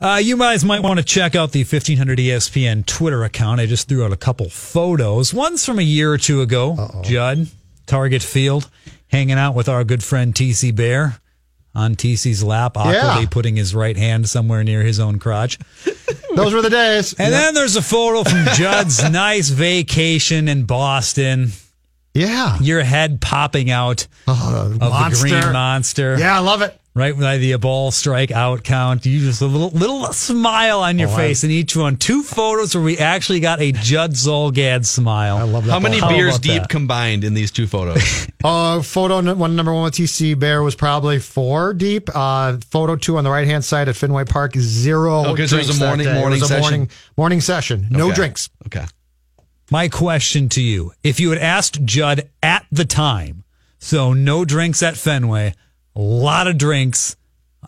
Uh, 0.00 0.20
you 0.22 0.36
guys 0.38 0.64
might 0.64 0.84
want 0.84 0.98
to 1.00 1.04
check 1.04 1.34
out 1.34 1.50
the 1.50 1.64
1500 1.64 2.16
ESPN 2.20 2.86
Twitter 2.86 3.24
account. 3.24 3.60
I 3.60 3.66
just 3.66 3.88
threw 3.88 4.04
out 4.04 4.12
a 4.12 4.16
couple 4.16 4.48
photos. 4.48 5.34
One's 5.34 5.66
from 5.66 5.80
a 5.80 5.82
year 5.82 6.12
or 6.12 6.18
two 6.18 6.42
ago. 6.42 7.00
Judd, 7.02 7.48
Target 7.86 8.22
Field, 8.22 8.70
hanging 9.08 9.36
out 9.36 9.56
with 9.56 9.68
our 9.68 9.82
good 9.82 10.04
friend 10.04 10.32
TC 10.32 10.76
Bear. 10.76 11.18
On 11.74 11.94
TC's 11.94 12.42
lap, 12.42 12.76
awkwardly 12.76 13.22
Yeah. 13.22 13.26
putting 13.30 13.56
his 13.56 13.74
right 13.74 13.96
hand 13.96 14.28
somewhere 14.28 14.64
near 14.64 14.82
his 14.82 14.98
own 15.00 15.18
crotch. 15.18 15.58
Those 16.34 16.52
were 16.54 16.62
the 16.62 16.70
days. 16.70 17.14
And 17.14 17.32
then 17.32 17.54
there's 17.54 17.76
a 17.76 17.82
photo 17.82 18.28
from 18.28 18.44
Judd's 18.54 19.02
nice 19.10 19.48
vacation 19.48 20.48
in 20.48 20.64
Boston. 20.64 21.52
Yeah. 22.14 22.58
Your 22.60 22.82
head 22.82 23.20
popping 23.20 23.70
out 23.70 24.06
oh, 24.26 24.70
of 24.72 24.78
monster. 24.80 25.28
the 25.28 25.40
green 25.40 25.52
monster. 25.52 26.16
Yeah, 26.18 26.36
I 26.36 26.40
love 26.40 26.62
it. 26.62 26.78
Right 26.98 27.16
by 27.16 27.38
the 27.38 27.54
ball 27.58 27.92
strike 27.92 28.32
out 28.32 28.64
count. 28.64 29.06
You 29.06 29.20
just 29.20 29.40
a 29.40 29.46
little 29.46 29.70
little 29.70 30.12
smile 30.12 30.80
on 30.80 30.98
your 30.98 31.08
Oh, 31.10 31.14
face 31.16 31.44
in 31.44 31.50
each 31.52 31.76
one. 31.76 31.96
Two 31.96 32.24
photos 32.24 32.74
where 32.74 32.82
we 32.82 32.98
actually 32.98 33.38
got 33.38 33.60
a 33.60 33.70
Judd 33.70 34.14
Zulgad 34.14 34.84
smile. 34.84 35.36
I 35.36 35.42
love 35.42 35.64
that. 35.66 35.70
How 35.70 35.78
many 35.78 36.00
beers 36.00 36.40
deep 36.40 36.64
combined 36.68 37.22
in 37.22 37.34
these 37.34 37.52
two 37.52 37.66
photos? 37.68 38.26
Uh, 38.44 38.82
photo 38.82 39.34
one 39.34 39.56
number 39.56 39.74
one 39.74 39.82
with 39.82 39.94
TC 39.94 40.38
Bear 40.38 40.62
was 40.62 40.76
probably 40.76 41.18
four 41.18 41.74
deep. 41.74 42.08
Uh, 42.14 42.56
photo 42.70 42.94
two 42.94 43.18
on 43.18 43.24
the 43.24 43.30
right 43.30 43.48
hand 43.48 43.64
side 43.64 43.88
at 43.88 43.96
Fenway 43.96 44.24
Park 44.26 44.54
zero. 44.56 45.24
Oh, 45.26 45.34
'cause 45.36 45.52
it 45.52 45.56
was 45.58 45.76
a 45.80 45.84
morning- 45.84 46.06
morning 46.14 46.40
was 46.40 46.42
a 46.42 46.46
session? 46.54 46.60
morning 46.62 46.90
morning 47.16 47.40
session. 47.40 47.88
No 47.90 48.06
Okay. 48.06 48.14
drinks. 48.14 48.48
Okay. 48.66 48.84
My 49.72 49.88
question 49.88 50.48
to 50.50 50.62
you 50.62 50.92
if 51.02 51.18
you 51.18 51.30
had 51.30 51.38
asked 51.40 51.84
Judd 51.84 52.28
at 52.40 52.64
the 52.70 52.84
time, 52.84 53.42
so 53.80 54.12
no 54.12 54.44
drinks 54.44 54.84
at 54.84 54.96
Fenway, 54.96 55.54
a 55.98 56.00
lot 56.00 56.46
of 56.46 56.56
drinks 56.56 57.16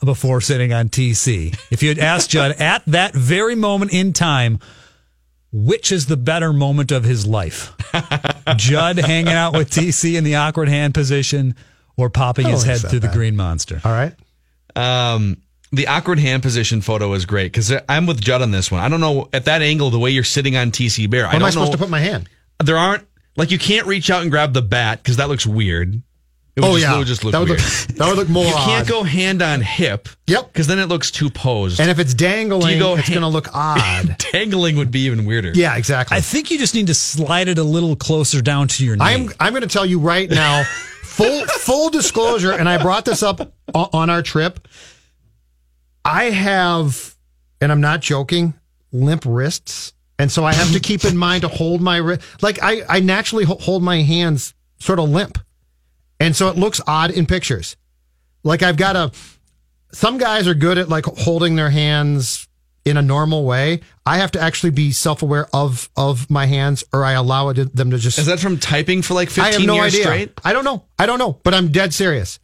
before 0.05 0.41
sitting 0.41 0.73
on 0.73 0.89
TC. 0.89 1.59
If 1.71 1.83
you 1.83 1.89
had 1.89 1.99
asked 1.99 2.31
Judd 2.31 2.53
at 2.61 2.85
that 2.87 3.13
very 3.13 3.57
moment 3.57 3.93
in 3.93 4.13
time, 4.13 4.61
which 5.53 5.91
is 5.91 6.07
the 6.07 6.17
better 6.17 6.53
moment 6.53 6.93
of 6.93 7.03
his 7.05 7.27
life? 7.27 7.73
Judd 8.57 8.99
hanging 8.99 9.33
out 9.33 9.53
with 9.53 9.71
TC 9.71 10.17
in 10.17 10.25
the 10.25 10.37
awkward 10.37 10.69
hand 10.69 10.95
position 10.95 11.57
or 11.97 12.09
popping 12.09 12.47
his 12.47 12.63
head 12.63 12.81
through 12.81 13.01
that 13.01 13.09
the 13.09 13.13
green 13.13 13.37
monster? 13.37 13.81
All 13.85 13.93
right. 13.93 14.15
Um, 14.77 15.43
the 15.73 15.89
awkward 15.89 16.21
hand 16.21 16.43
position 16.43 16.81
photo 16.81 17.13
is 17.15 17.27
great 17.27 17.53
because 17.53 17.73
I'm 17.89 18.07
with 18.07 18.21
Judd 18.21 18.43
on 18.43 18.53
this 18.53 18.71
one. 18.71 18.81
I 18.81 18.89
don't 18.89 19.01
know 19.01 19.29
at 19.33 19.47
that 19.47 19.61
angle 19.61 19.91
the 19.91 19.99
way 19.99 20.11
you're 20.11 20.23
sitting 20.25 20.57
on 20.57 20.71
TC 20.71 21.11
Bear. 21.11 21.23
Where 21.23 21.31
I 21.31 21.35
am 21.35 21.41
don't 21.41 21.49
I 21.49 21.51
supposed 21.51 21.73
know, 21.73 21.77
to 21.77 21.83
put 21.83 21.91
my 21.91 22.01
hand? 22.01 22.29
There 22.63 22.79
aren't 22.79 23.07
like 23.37 23.51
you 23.51 23.59
can't 23.59 23.87
reach 23.87 24.09
out 24.09 24.23
and 24.23 24.31
grab 24.31 24.53
the 24.53 24.63
bat 24.63 25.03
because 25.03 25.17
that 25.17 25.29
looks 25.29 25.47
weird. 25.47 26.01
It 26.61 26.67
would 26.67 26.71
Oh, 26.71 26.79
just, 26.79 26.83
yeah. 26.89 26.95
it 26.95 26.99
would 26.99 27.07
just 27.07 27.25
look 27.25 27.33
That 27.33 27.39
would 27.41 27.49
weird. 27.49 27.61
look- 27.61 27.97
that 27.97 28.09
would 28.09 28.17
look 28.17 28.29
more 28.29 28.45
You 28.47 28.53
can't 28.53 28.83
odd. 28.83 28.89
go 28.89 29.03
hand 29.03 29.43
on 29.43 29.61
hip. 29.63 30.09
Yep. 30.27 30.53
Because 30.53 30.67
then 30.67 30.79
it 30.79 30.87
looks 30.87 31.11
too 31.11 31.31
posed. 31.31 31.81
And 31.81 31.91
if 31.91 31.99
it's 31.99 32.15
dangling, 32.15 32.75
you 32.75 32.79
go 32.79 32.95
it's 32.97 33.09
hand- 33.09 33.21
going 33.21 33.23
to 33.23 33.29
look 33.29 33.49
odd. 33.55 34.17
Dangling 34.33 34.77
would 34.77 34.91
be 34.91 35.01
even 35.07 35.25
weirder. 35.25 35.53
yeah, 35.55 35.77
exactly. 35.77 36.17
I 36.17 36.21
think 36.21 36.51
you 36.51 36.59
just 36.59 36.75
need 36.75 36.87
to 36.89 36.95
slide 36.95 37.49
it 37.49 37.59
a 37.59 37.65
little 37.65 37.97
closer 37.97 38.41
down 38.41 38.69
to 38.69 38.85
your 38.85 38.97
knee. 38.97 39.05
I'm 39.05 39.31
I'm 39.41 39.53
going 39.53 39.63
to 39.63 39.69
tell 39.69 39.85
you 39.87 39.99
right 39.99 40.31
now, 40.31 40.63
full 41.03 41.45
full 41.47 41.91
disclosure, 41.91 42.53
and 42.53 42.69
I 42.69 42.81
brought 42.83 43.05
this 43.05 43.23
up 43.23 43.53
on 43.75 44.09
our 44.11 44.23
trip. 44.23 44.67
I 46.05 46.25
have, 46.31 47.15
and 47.61 47.71
I'm 47.71 47.81
not 47.81 48.01
joking, 48.01 48.55
limp 48.93 49.25
wrists, 49.27 49.93
and 50.19 50.31
so 50.33 50.45
I 50.45 50.53
have 50.55 50.73
to 50.73 50.81
keep 50.81 51.05
in 51.05 51.17
mind 51.17 51.43
to 51.43 51.49
hold 51.49 51.81
my 51.81 51.97
wrist. 51.99 52.23
Like 52.43 52.59
I 52.63 52.83
I 52.89 53.01
naturally 53.01 53.45
hold 53.45 53.83
my 53.83 54.03
hands 54.03 54.55
sort 54.79 54.99
of 54.99 55.11
limp, 55.11 55.39
and 56.21 56.37
so 56.37 56.49
it 56.49 56.57
looks 56.57 56.81
odd 56.87 57.11
in 57.11 57.27
pictures. 57.27 57.77
Like 58.45 58.63
I've 58.63 58.77
got 58.77 58.97
a. 58.97 59.13
Some 59.93 60.19
guys 60.19 60.47
are 60.47 60.55
good 60.55 60.79
at 60.79 60.89
like 60.89 61.05
holding 61.05 61.57
their 61.57 61.71
hands 61.71 62.47
in 62.85 62.97
a 62.97 63.03
normal 63.03 63.45
way. 63.45 63.81
I 64.07 64.19
have 64.19 64.33
to 64.33 64.41
actually 64.41 64.71
be 64.71 64.93
self 64.93 65.23
aware 65.23 65.49
of 65.53 65.89
of 65.97 66.31
my 66.31 66.47
hands, 66.47 66.85
or 66.93 67.05
I 67.05 67.13
allow 67.13 67.49
it, 67.49 67.75
them 67.75 67.91
to 67.91 67.99
just. 67.99 68.19
Is 68.19 68.27
that 68.27 68.41
from 68.41 68.59
typing 68.59 69.03
for 69.03 69.15
like 69.15 69.29
15 69.29 69.45
I 69.45 69.53
have 69.53 69.67
no 69.67 69.75
years 69.75 69.95
idea. 69.95 70.05
straight? 70.05 70.41
I 70.45 70.53
don't 70.53 70.65
know. 70.65 70.85
I 70.99 71.07
don't 71.07 71.19
know, 71.19 71.41
but 71.43 71.55
I'm 71.55 71.73
dead 71.73 71.93
serious. 71.93 72.39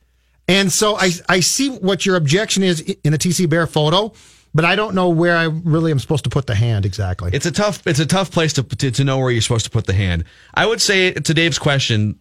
And 0.49 0.73
so 0.73 0.97
I 0.97 1.11
I 1.29 1.41
see 1.41 1.71
what 1.71 2.07
your 2.07 2.17
objection 2.17 2.63
is 2.63 2.81
in 2.81 3.13
the 3.13 3.19
TC 3.19 3.49
Bear 3.49 3.67
photo, 3.67 4.13
but 4.55 4.65
I 4.65 4.77
don't 4.77 4.95
know 4.95 5.09
where 5.09 5.37
I 5.37 5.45
really 5.45 5.91
am 5.91 5.99
supposed 5.99 6.25
to 6.25 6.31
put 6.31 6.47
the 6.47 6.55
hand 6.55 6.87
exactly. 6.87 7.31
It's 7.33 7.47
a 7.47 7.53
tough 7.53 7.85
it's 7.87 7.99
a 7.99 8.07
tough 8.07 8.31
place 8.31 8.53
to, 8.55 8.63
to 8.63 8.91
to 8.91 9.05
know 9.05 9.19
where 9.19 9.31
you're 9.31 9.43
supposed 9.43 9.65
to 9.65 9.71
put 9.71 9.87
the 9.87 9.95
hand. 9.95 10.25
I 10.55 10.67
would 10.67 10.81
say 10.81 11.13
to 11.13 11.35
Dave's 11.35 11.59
question, 11.59 12.19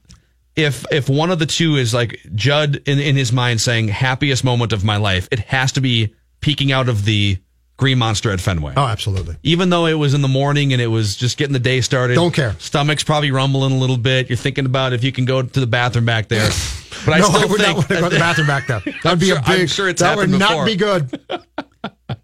if 0.56 0.86
if 0.92 1.10
one 1.10 1.32
of 1.32 1.40
the 1.40 1.46
two 1.46 1.76
is 1.76 1.94
like 1.94 2.20
Judd 2.36 2.82
in 2.86 3.00
in 3.00 3.16
his 3.16 3.32
mind 3.32 3.62
saying 3.62 3.90
happiest 3.90 4.44
moment 4.44 4.74
of 4.74 4.84
my 4.84 4.98
life, 4.98 5.28
it 5.32 5.40
has 5.40 5.72
to 5.74 5.82
be 5.82 6.14
peeking 6.42 6.72
out 6.72 6.88
of 6.90 7.06
the 7.06 7.38
Green 7.78 7.98
Monster 7.98 8.32
at 8.32 8.40
Fenway. 8.40 8.74
Oh, 8.78 8.86
absolutely. 8.86 9.36
Even 9.44 9.70
though 9.70 9.86
it 9.86 9.96
was 9.96 10.14
in 10.14 10.22
the 10.22 10.30
morning 10.30 10.72
and 10.72 10.82
it 10.82 10.88
was 10.88 11.18
just 11.18 11.38
getting 11.38 11.52
the 11.54 11.60
day 11.60 11.82
started. 11.82 12.16
Don't 12.16 12.34
care. 12.34 12.56
Stomach's 12.60 13.04
probably 13.04 13.32
rumbling 13.32 13.74
a 13.74 13.78
little 13.78 13.98
bit. 13.98 14.30
You're 14.30 14.38
thinking 14.38 14.66
about 14.66 14.94
if 14.94 15.04
you 15.04 15.12
can 15.12 15.26
go 15.26 15.42
to 15.42 15.60
the 15.60 15.68
bathroom 15.68 16.06
back 16.06 16.28
there. 16.30 16.50
But 17.06 17.14
I 17.16 17.20
no, 17.20 17.26
still 17.28 17.42
I 17.42 17.46
would 17.46 17.62
think 17.62 17.68
not 17.68 17.76
want 17.76 17.88
to 17.90 17.94
go 17.96 18.10
to 18.10 18.16
the 18.16 18.20
bathroom 18.20 18.48
back 18.48 18.68
there. 18.68 18.80
That 18.80 19.12
would 19.12 19.20
be 19.20 19.28
sure- 19.28 19.38
a 19.38 19.42
I'm 19.42 19.58
big. 19.60 19.70
sure 19.70 19.90
it's 19.90 20.02
that 20.02 20.18
would 20.18 20.30
not 20.30 20.50
before. 20.50 20.66
be 20.66 20.76
good. 20.76 21.20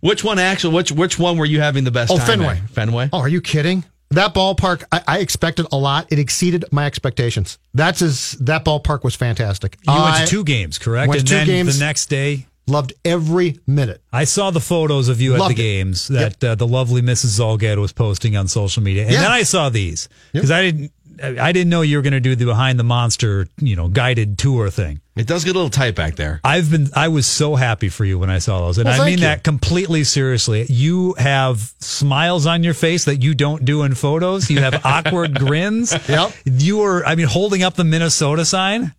Which 0.00 0.24
one 0.24 0.38
actually? 0.38 0.74
Which 0.74 0.90
which 0.92 1.18
one 1.18 1.38
were 1.38 1.46
you 1.46 1.60
having 1.60 1.84
the 1.84 1.90
best 1.90 2.10
Oh, 2.12 2.18
time? 2.18 2.26
Fenway. 2.26 2.58
at? 2.58 2.70
Fenway. 2.70 3.08
Oh, 3.12 3.20
are 3.20 3.28
you 3.28 3.40
kidding? 3.40 3.84
That 4.14 4.34
ballpark, 4.34 4.84
I, 4.92 5.02
I 5.06 5.18
expected 5.18 5.66
a 5.72 5.76
lot. 5.76 6.06
It 6.12 6.18
exceeded 6.18 6.64
my 6.70 6.86
expectations. 6.86 7.58
That's 7.74 8.02
as 8.02 8.32
that 8.40 8.64
ballpark 8.64 9.04
was 9.04 9.14
fantastic. 9.14 9.76
You 9.86 9.92
went 9.94 10.16
to 10.16 10.26
two 10.26 10.44
games, 10.44 10.78
correct? 10.78 11.08
Went 11.08 11.20
and 11.20 11.28
to 11.28 11.32
two 11.34 11.38
then 11.38 11.46
games. 11.46 11.78
the 11.78 11.84
next 11.84 12.06
day, 12.06 12.46
Loved 12.66 12.94
every 13.04 13.58
minute. 13.66 14.00
I 14.10 14.24
saw 14.24 14.50
the 14.50 14.60
photos 14.60 15.10
of 15.10 15.20
you 15.20 15.34
at 15.34 15.38
the 15.48 15.52
it. 15.52 15.54
games 15.56 16.08
that 16.08 16.42
uh, 16.42 16.54
the 16.54 16.66
lovely 16.66 17.02
Mrs. 17.02 17.38
Zulgad 17.38 17.76
was 17.76 17.92
posting 17.92 18.38
on 18.38 18.48
social 18.48 18.82
media, 18.82 19.02
and 19.02 19.12
Yeah. 19.12 19.20
then 19.20 19.32
I 19.32 19.42
saw 19.42 19.68
these 19.68 20.08
because 20.32 20.50
I 20.50 20.62
didn't, 20.62 20.90
I 21.22 21.52
didn't 21.52 21.68
know 21.68 21.82
you 21.82 21.98
were 21.98 22.02
going 22.02 22.14
to 22.14 22.20
do 22.20 22.34
the 22.34 22.46
behind 22.46 22.78
the 22.78 22.82
monster, 22.84 23.48
you 23.60 23.76
know, 23.76 23.88
guided 23.88 24.38
tour 24.38 24.70
thing. 24.70 25.00
It 25.16 25.28
does 25.28 25.44
get 25.44 25.50
a 25.50 25.58
little 25.58 25.70
tight 25.70 25.94
back 25.94 26.16
there. 26.16 26.40
I've 26.42 26.70
been, 26.70 26.88
I 26.94 27.06
was 27.08 27.24
so 27.26 27.54
happy 27.54 27.88
for 27.88 28.04
you 28.04 28.18
when 28.18 28.30
I 28.30 28.38
saw 28.40 28.58
those, 28.66 28.78
and 28.78 28.86
Well, 28.88 29.00
I 29.00 29.04
mean 29.06 29.18
you. 29.18 29.24
that 29.24 29.44
completely 29.44 30.02
seriously. 30.02 30.66
You 30.68 31.14
have 31.18 31.72
smiles 31.78 32.46
on 32.46 32.64
your 32.64 32.74
face 32.74 33.04
that 33.04 33.22
you 33.22 33.34
don't 33.34 33.64
do 33.64 33.84
in 33.84 33.94
photos. 33.94 34.50
You 34.50 34.60
have 34.60 34.80
awkward 34.84 35.38
grins. 35.38 35.94
Yep. 36.08 36.32
You 36.44 36.78
were, 36.78 37.06
I 37.06 37.14
mean, 37.14 37.28
holding 37.28 37.62
up 37.62 37.74
the 37.74 37.84
Minnesota 37.84 38.44
sign. 38.44 38.92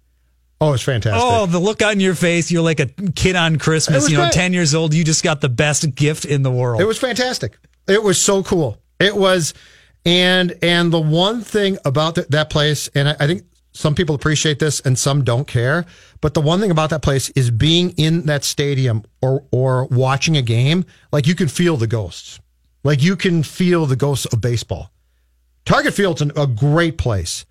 Oh, 0.61 0.72
it's 0.72 0.84
fantastic. 0.84 1.22
Oh, 1.22 1.47
the 1.47 1.59
look 1.59 1.84
on 1.84 1.99
your 1.99 2.16
face. 2.16 2.49
You're 2.49 2.63
like 2.63 2.80
a 2.80 2.86
kid 2.86 3.36
on 3.36 3.57
Christmas, 3.57 4.09
you 4.09 4.16
know, 4.16 4.24
great. 4.24 4.34
10 4.34 4.53
years 4.53 4.74
old. 4.74 4.93
You 4.93 5.03
just 5.03 5.22
got 5.22 5.41
the 5.41 5.49
best 5.49 5.95
gift 5.95 6.24
in 6.24 6.43
the 6.43 6.51
world. 6.51 6.80
It 6.80 6.86
was 6.86 6.97
fantastic. 6.97 7.57
It 7.89 8.01
was 8.01 8.22
so 8.22 8.41
cool. 8.41 8.78
It 9.01 9.13
was, 9.18 9.53
and 10.05 10.55
and 10.61 10.93
the 10.93 10.99
one 11.01 11.41
thing 11.41 11.78
about 11.84 12.16
th- 12.16 12.28
that 12.30 12.49
place, 12.49 12.88
and 12.95 13.09
I, 13.09 13.16
I 13.20 13.28
think 13.28 13.43
some 13.76 13.93
people 13.93 14.15
appreciate 14.15 14.57
this 14.57 14.80
and 14.80 14.97
some 14.97 15.23
don't 15.23 15.47
care, 15.47 15.86
but 16.21 16.34
the 16.34 16.41
one 16.41 16.61
thing 16.61 16.71
about 16.71 16.89
that 16.91 17.01
place 17.01 17.30
is 17.32 17.51
being 17.51 17.91
in 17.97 18.26
that 18.26 18.43
stadium 18.45 19.03
or 19.21 19.43
or 19.51 19.86
watching 19.88 20.38
a 20.38 20.41
game, 20.41 20.86
like 21.11 21.28
you 21.28 21.36
can 21.36 21.49
feel 21.49 21.76
the 21.76 21.86
ghosts, 21.86 22.39
like 22.84 23.03
you 23.03 23.17
can 23.17 23.43
feel 23.43 23.86
the 23.86 23.97
ghosts 23.97 24.26
of 24.28 24.39
baseball. 24.39 24.91
Target 25.65 25.93
Field's 25.93 26.21
an, 26.21 26.32
a 26.38 26.47
great 26.47 26.97
place, 26.97 27.45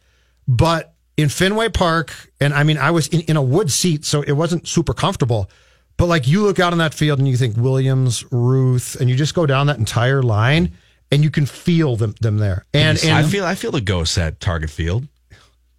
but 0.48 0.94
in 1.16 1.28
Fenway 1.28 1.68
Park, 1.68 2.12
and 2.40 2.54
I 2.54 2.64
mean, 2.64 2.78
I 2.78 2.90
was 2.90 3.06
in, 3.08 3.20
in 3.22 3.36
a 3.36 3.42
wood 3.42 3.70
seat, 3.70 4.04
so 4.06 4.22
it 4.22 4.32
wasn't 4.32 4.66
super 4.66 4.94
comfortable. 4.94 5.50
But 5.96 6.06
like 6.06 6.26
you 6.26 6.42
look 6.42 6.58
out 6.58 6.72
on 6.72 6.78
that 6.78 6.94
field 6.94 7.18
and 7.18 7.28
you 7.28 7.36
think 7.36 7.56
Williams, 7.56 8.24
Ruth, 8.32 8.96
and 8.98 9.10
you 9.10 9.14
just 9.14 9.34
go 9.34 9.44
down 9.44 9.66
that 9.66 9.78
entire 9.78 10.22
line, 10.22 10.72
and 11.12 11.22
you 11.22 11.30
can 11.30 11.44
feel 11.44 11.96
them 11.96 12.14
them 12.22 12.38
there. 12.38 12.64
And 12.72 12.98
and 13.04 13.12
I 13.12 13.24
feel 13.24 13.44
I 13.44 13.54
feel 13.54 13.72
the 13.72 13.82
ghosts 13.82 14.16
at 14.16 14.40
Target 14.40 14.70
Field. 14.70 15.06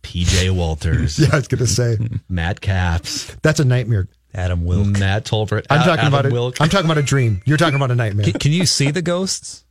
PJ 0.06 0.52
Walters. 0.52 1.18
yeah, 1.20 1.30
I 1.34 1.38
was 1.38 1.48
gonna 1.48 1.66
say 1.68 1.98
Matt 2.30 2.62
Capps. 2.62 3.36
that's 3.42 3.60
a 3.60 3.66
nightmare. 3.66 4.08
Adam 4.34 4.66
Wilk. 4.66 4.88
Matt 4.88 5.24
Tolbert. 5.26 5.66
I'm 5.70 5.80
talking 5.80 5.92
Adam 6.06 6.08
about 6.08 6.26
a, 6.26 6.30
Wilk. 6.30 6.60
I'm 6.62 6.70
talking 6.70 6.86
about 6.86 6.98
a 6.98 7.04
dream. 7.04 7.42
You're 7.46 7.58
talking 7.58 7.76
about 7.76 7.90
a 7.92 7.96
nightmare. 7.96 8.26
Can, 8.26 8.34
can 8.34 8.52
you 8.52 8.66
see 8.66 8.92
the 8.92 9.02
ghosts 9.02 9.64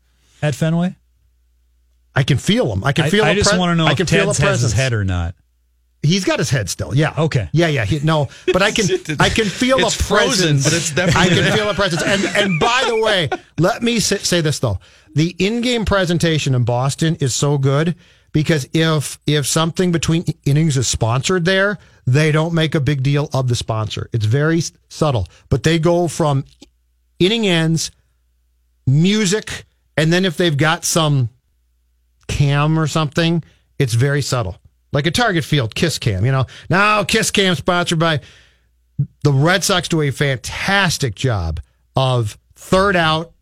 at 0.43 0.55
Fenway? 0.55 0.97
I 2.15 2.23
can 2.23 2.39
feel 2.39 2.67
them. 2.69 2.83
I 2.83 2.93
can 2.93 3.05
I, 3.05 3.11
feel. 3.11 3.25
I 3.25 3.31
a 3.31 3.35
just 3.35 3.51
pre- 3.51 3.59
want 3.59 3.71
to 3.71 3.75
know 3.77 3.87
I 3.87 3.93
if 3.93 3.97
can 3.99 4.07
feel 4.07 4.27
Ted's 4.27 4.39
a 4.39 4.43
has 4.43 4.49
presence. 4.49 4.63
his 4.63 4.73
head 4.73 4.93
or 4.93 5.05
not. 5.05 5.35
He's 6.03 6.25
got 6.25 6.39
his 6.39 6.51
head 6.51 6.69
still. 6.69 6.95
Yeah. 6.95 7.15
Okay. 7.17 7.49
Yeah, 7.53 7.69
yeah. 7.69 7.85
He, 7.85 7.99
no, 8.01 8.29
but 8.53 8.63
I 8.63 8.73
can 8.73 8.87
I 9.21 9.29
can 9.29 9.47
feel 9.47 9.79
It's 9.79 9.99
a 9.99 10.03
frozen, 10.03 10.57
presence. 10.61 10.93
but 10.93 11.07
it's 11.09 11.17
I 11.17 11.29
can 11.29 11.37
there. 11.37 11.53
feel 11.57 11.71
a 11.71 11.75
presence. 11.75 12.03
And 12.03 12.25
and 12.37 12.61
by 12.61 12.85
the 12.87 13.01
way, 13.01 13.29
let 13.59 13.83
me 13.83 14.01
say, 14.01 14.19
say 14.19 14.41
this 14.41 14.59
though: 14.59 14.79
the 15.15 15.35
in-game 15.39 15.85
presentation 15.85 16.55
in 16.55 16.65
Boston 16.65 17.17
is 17.17 17.35
so 17.35 17.59
good 17.59 17.97
because 18.35 18.69
if 18.75 19.19
if 19.27 19.47
something 19.47 19.93
between 19.93 20.25
innings 20.45 20.77
is 20.77 20.87
sponsored 20.87 21.47
there, 21.47 21.79
they 22.05 22.33
don't 22.33 22.53
make 22.53 22.75
a 22.75 22.81
big 22.81 23.03
deal 23.03 23.31
of 23.33 23.49
the 23.49 23.55
sponsor. 23.55 24.11
It's 24.13 24.27
very 24.27 24.61
subtle, 24.91 25.27
but 25.49 25.63
they 25.63 25.79
go 25.79 26.09
from 26.09 26.45
inning 27.19 27.47
ends, 27.47 27.91
music, 28.87 29.65
and 29.97 30.13
then 30.13 30.27
if 30.27 30.37
they've 30.37 30.57
got 30.57 30.85
some 30.85 31.31
cam 32.27 32.79
or 32.79 32.89
something, 32.89 33.43
it's 33.79 33.95
very 33.95 34.21
subtle. 34.21 34.59
Like 34.93 35.07
a 35.07 35.11
Target 35.11 35.45
Field 35.45 35.75
Kiss 35.75 35.99
Cam, 35.99 36.27
you 36.27 36.33
know. 36.33 36.47
Now 36.69 37.05
Kiss 37.05 37.31
Cam 37.31 37.55
sponsored 37.55 38.01
by 38.01 38.21
the 39.23 39.33
Red 39.33 39.63
Sox 39.63 39.89
do 39.89 40.03
a 40.03 40.11
fantastic 40.11 41.15
job 41.15 41.61
of 41.95 42.37
third 42.57 42.97
out 42.97 43.34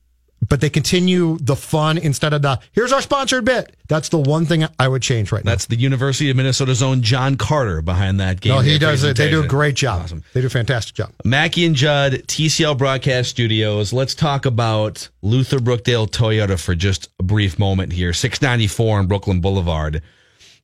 but 0.49 0.61
they 0.61 0.71
continue 0.71 1.39
the 1.39 1.57
fun 1.57 1.99
instead 1.99 2.33
of 2.33 2.43
the 2.43 2.59
here's 2.73 2.93
our 2.93 3.01
sponsored 3.01 3.45
bit. 3.45 3.77
That's 3.89 4.09
the 4.09 4.19
one 4.19 4.47
thing 4.47 4.65
I 4.79 4.89
would 4.89 5.03
change 5.03 5.33
right 5.33 5.45
now. 5.45 5.53
That's 5.53 5.67
the 5.67 5.77
University 5.77 6.31
of 6.31 6.37
Minnesota's 6.37 6.83
own 6.83 7.03
John 7.03 7.37
Carter 7.37 7.83
behind 7.83 8.21
that 8.21 8.41
game. 8.41 8.55
No, 8.55 8.61
he 8.61 8.79
does 8.79 9.05
it. 9.05 9.17
They 9.17 9.31
do 9.31 9.43
a 9.43 9.47
great 9.47 9.75
job. 9.75 10.03
Awesome. 10.03 10.25
They 10.33 10.41
do 10.41 10.47
a 10.47 10.51
fantastic 10.51 10.95
job. 10.95 11.13
Mackey 11.25 11.65
and 11.67 11.77
Judd, 11.77 12.13
TCL 12.13 12.79
Broadcast 12.79 13.31
Studios. 13.31 13.93
Let's 13.93 14.15
talk 14.15 14.47
about 14.47 15.09
Luther 15.21 15.59
Brookdale 15.59 16.09
Toyota 16.09 16.59
for 16.59 16.75
just 16.75 17.09
a 17.21 17.23
brief 17.23 17.59
moment 17.59 17.93
here. 17.93 18.13
694 18.13 18.99
on 18.99 19.07
Brooklyn 19.07 19.41
Boulevard. 19.41 20.03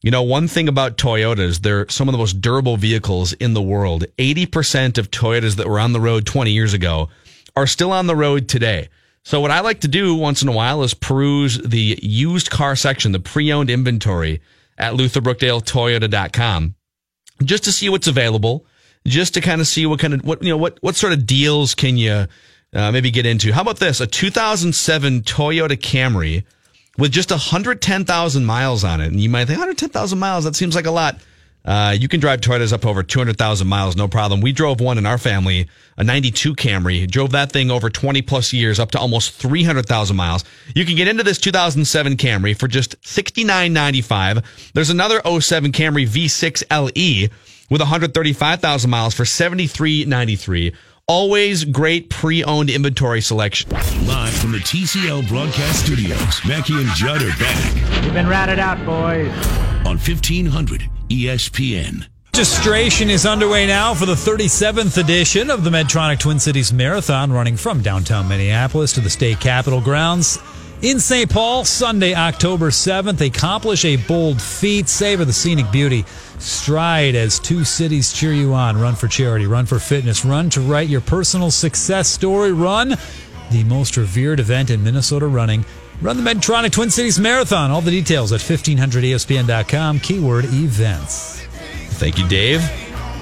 You 0.01 0.13
know, 0.13 0.23
one 0.23 0.47
thing 0.47 0.69
about 0.69 0.97
Toyotas, 0.97 1.61
they're 1.63 1.89
some 1.89 2.09
of 2.09 2.13
the 2.13 2.19
most 2.19 2.41
durable 2.41 2.77
vehicles 2.77 3.33
in 3.35 3.55
the 3.55 3.63
world. 3.63 4.05
80% 4.17 4.97
of 4.97 5.11
Toyotas 5.11 5.57
that 5.57 5.69
were 5.69 5.81
on 5.81 5.93
the 5.93 6.01
road 6.01 6.25
20 6.25 6.53
years 6.53 6.73
ago 6.73 7.09
are 7.57 7.67
still 7.67 7.91
on 7.91 8.07
the 8.07 8.15
road 8.15 8.49
today. 8.49 8.89
So 9.29 9.43
what 9.43 9.51
I 9.51 9.61
like 9.61 9.81
to 9.81 9.89
do 9.89 10.15
once 10.15 10.41
in 10.41 10.49
a 10.49 10.53
while 10.53 10.83
is 10.83 10.95
peruse 10.95 11.59
the 11.59 11.99
used 12.01 12.49
car 12.49 12.75
section, 12.75 13.13
the 13.13 13.21
pre-owned 13.21 13.69
inventory 13.69 14.41
at 14.79 14.95
lutherbrookdaletoyota.com 14.95 16.75
just 17.45 17.65
to 17.65 17.71
see 17.71 17.91
what's 17.91 18.07
available, 18.07 18.65
just 19.07 19.35
to 19.35 19.43
kind 19.43 19.61
of 19.61 19.67
see 19.67 19.85
what 19.85 20.01
kind 20.01 20.15
of 20.15 20.25
what 20.25 20.43
you 20.43 20.49
know 20.49 20.57
what 20.57 20.79
what 20.81 20.97
sort 20.97 21.13
of 21.13 21.27
deals 21.27 21.75
can 21.75 21.99
you 21.99 22.27
uh, 22.73 22.91
maybe 22.91 23.11
get 23.11 23.27
into. 23.27 23.53
How 23.53 23.61
about 23.61 23.81
this? 23.81 24.01
A 24.01 24.07
2007 24.07 25.21
Toyota 25.21 25.77
Camry 25.77 26.45
with 26.97 27.13
just 27.13 27.31
110,000 27.31 28.47
miles 28.47 28.83
on 28.83 29.03
it, 29.03 29.09
and 29.09 29.21
you 29.21 29.29
might 29.29 29.45
think 29.45 29.59
110,000 29.59 30.19
miles 30.19 30.45
that 30.45 30.57
seems 30.57 30.75
like 30.75 30.87
a 30.87 30.91
lot. 30.91 31.19
Uh, 31.69 31.91
you 31.91 32.09
can 32.09 32.19
drive 32.19 32.41
Toyotas 32.41 32.73
up 32.73 32.87
over 32.87 33.03
200,000 33.03 33.69
miles, 33.69 33.95
no 33.95 34.09
problem. 34.09 34.41
We 34.41 34.53
drove 34.53 34.81
one 34.81 34.97
in 34.97 35.05
our 35.05 35.19
family, 35.19 35.69
a 35.99 36.03
92 36.03 36.55
Camry, 36.55 37.09
drove 37.09 37.33
that 37.33 37.53
thing 37.53 37.71
over 37.71 37.91
20 37.91 38.23
plus 38.23 38.55
years 38.55 38.81
up 38.81 38.91
to 38.93 38.99
almost 38.99 39.35
300,000 39.35 40.17
miles. 40.17 40.45
You 40.75 40.87
can 40.87 40.97
get 40.97 41.09
into 41.09 41.23
this 41.23 41.37
2007 41.37 42.17
Camry 42.17 42.59
for 42.59 42.69
just 42.69 42.99
69.95. 43.03 44.73
There's 44.73 44.89
another 44.89 45.21
07 45.21 45.73
Camry 45.73 46.09
V6 46.09 46.65
LE 46.71 47.29
with 47.69 47.83
135,000 47.83 48.89
miles 48.89 49.13
for 49.13 49.25
73.93. 49.25 50.75
Always 51.07 51.65
great 51.67 52.09
pre-owned 52.09 52.71
inventory 52.71 53.21
selection. 53.21 53.69
Live 54.07 54.33
from 54.33 54.53
the 54.53 54.59
TCL 54.59 55.29
Broadcast 55.29 55.85
Studios, 55.85 56.41
Mackey 56.47 56.79
and 56.81 56.89
Judd 56.95 57.21
are 57.21 57.29
back 57.39 58.05
You've 58.05 58.15
been 58.15 58.27
ratted 58.27 58.59
out, 58.59 58.79
boys. 58.87 59.31
on 59.87 59.97
E 59.97 60.01
1500 60.01 60.89
ESPN. 61.09 62.07
Registration 62.35 63.11
is 63.11 63.27
underway 63.27 63.67
now 63.67 63.95
for 63.95 64.07
the 64.07 64.15
37th 64.15 64.97
edition 64.99 65.51
of 65.51 65.65
the 65.65 65.71
Medtronic 65.71 66.21
Twin 66.21 66.39
Cities 66.39 66.73
Marathon, 66.73 67.33
running 67.33 67.57
from 67.57 67.83
downtown 67.83 68.29
Minneapolis 68.29 68.93
to 68.93 69.01
the 69.01 69.11
state 69.11 69.41
capitol 69.41 69.81
grounds. 69.81 70.39
In 70.83 71.01
St. 71.01 71.29
Paul, 71.29 71.65
Sunday, 71.65 72.15
October 72.15 72.71
7th, 72.71 73.21
accomplish 73.27 73.85
a 73.85 73.97
bold 73.97 74.41
feat, 74.41 74.89
savor 74.89 75.25
the 75.25 75.33
scenic 75.33 75.73
beauty. 75.73 76.05
Stride 76.39 77.17
as 77.17 77.41
two 77.41 77.65
cities 77.65 78.13
cheer 78.13 78.33
you 78.33 78.55
on. 78.55 78.81
Run 78.81 78.95
for 78.95 79.09
charity, 79.09 79.47
run 79.47 79.67
for 79.67 79.81
fitness, 79.81 80.25
run 80.25 80.49
to 80.51 80.61
write 80.61 80.89
your 80.89 81.01
personal 81.01 81.51
success 81.51 82.09
story, 82.09 82.53
run 82.53 82.97
the 83.51 83.65
most 83.65 83.97
revered 83.97 84.39
event 84.39 84.71
in 84.71 84.85
Minnesota 84.85 85.27
running. 85.27 85.65
Run 86.01 86.17
the 86.17 86.23
Medtronic 86.23 86.71
Twin 86.71 86.91
Cities 86.91 87.19
Marathon. 87.19 87.71
All 87.73 87.81
the 87.81 87.91
details 87.91 88.33
at 88.33 88.41
1500ESPN.com, 88.41 89.99
keyword 89.99 90.45
events. 90.47 91.43
Thank 91.99 92.19
you, 92.19 92.29
Dave. 92.29 92.61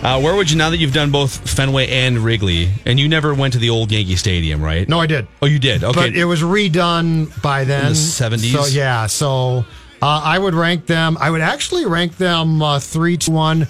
Uh, 0.02 0.20
where 0.20 0.36
would 0.36 0.50
you 0.50 0.58
now 0.58 0.68
that 0.68 0.76
you've 0.76 0.92
done 0.92 1.10
both 1.10 1.48
Fenway 1.50 1.88
and 1.88 2.18
Wrigley, 2.18 2.70
and 2.84 3.00
you 3.00 3.08
never 3.08 3.32
went 3.34 3.54
to 3.54 3.58
the 3.58 3.70
old 3.70 3.90
Yankee 3.90 4.16
Stadium, 4.16 4.62
right? 4.62 4.86
No, 4.86 5.00
I 5.00 5.06
did. 5.06 5.26
Oh, 5.40 5.46
you 5.46 5.58
did. 5.58 5.82
Okay. 5.84 6.10
But 6.10 6.16
it 6.16 6.26
was 6.26 6.42
redone 6.42 7.40
by 7.40 7.64
then. 7.64 7.86
In 7.86 7.92
the 7.92 7.98
70s? 7.98 8.52
So, 8.52 8.66
yeah. 8.66 9.06
So 9.06 9.64
uh, 10.02 10.20
I 10.22 10.38
would 10.38 10.52
rank 10.52 10.84
them, 10.84 11.16
I 11.18 11.30
would 11.30 11.40
actually 11.40 11.86
rank 11.86 12.18
them 12.18 12.60
uh, 12.60 12.78
3 12.78 13.16
to 13.16 13.30
1, 13.30 13.68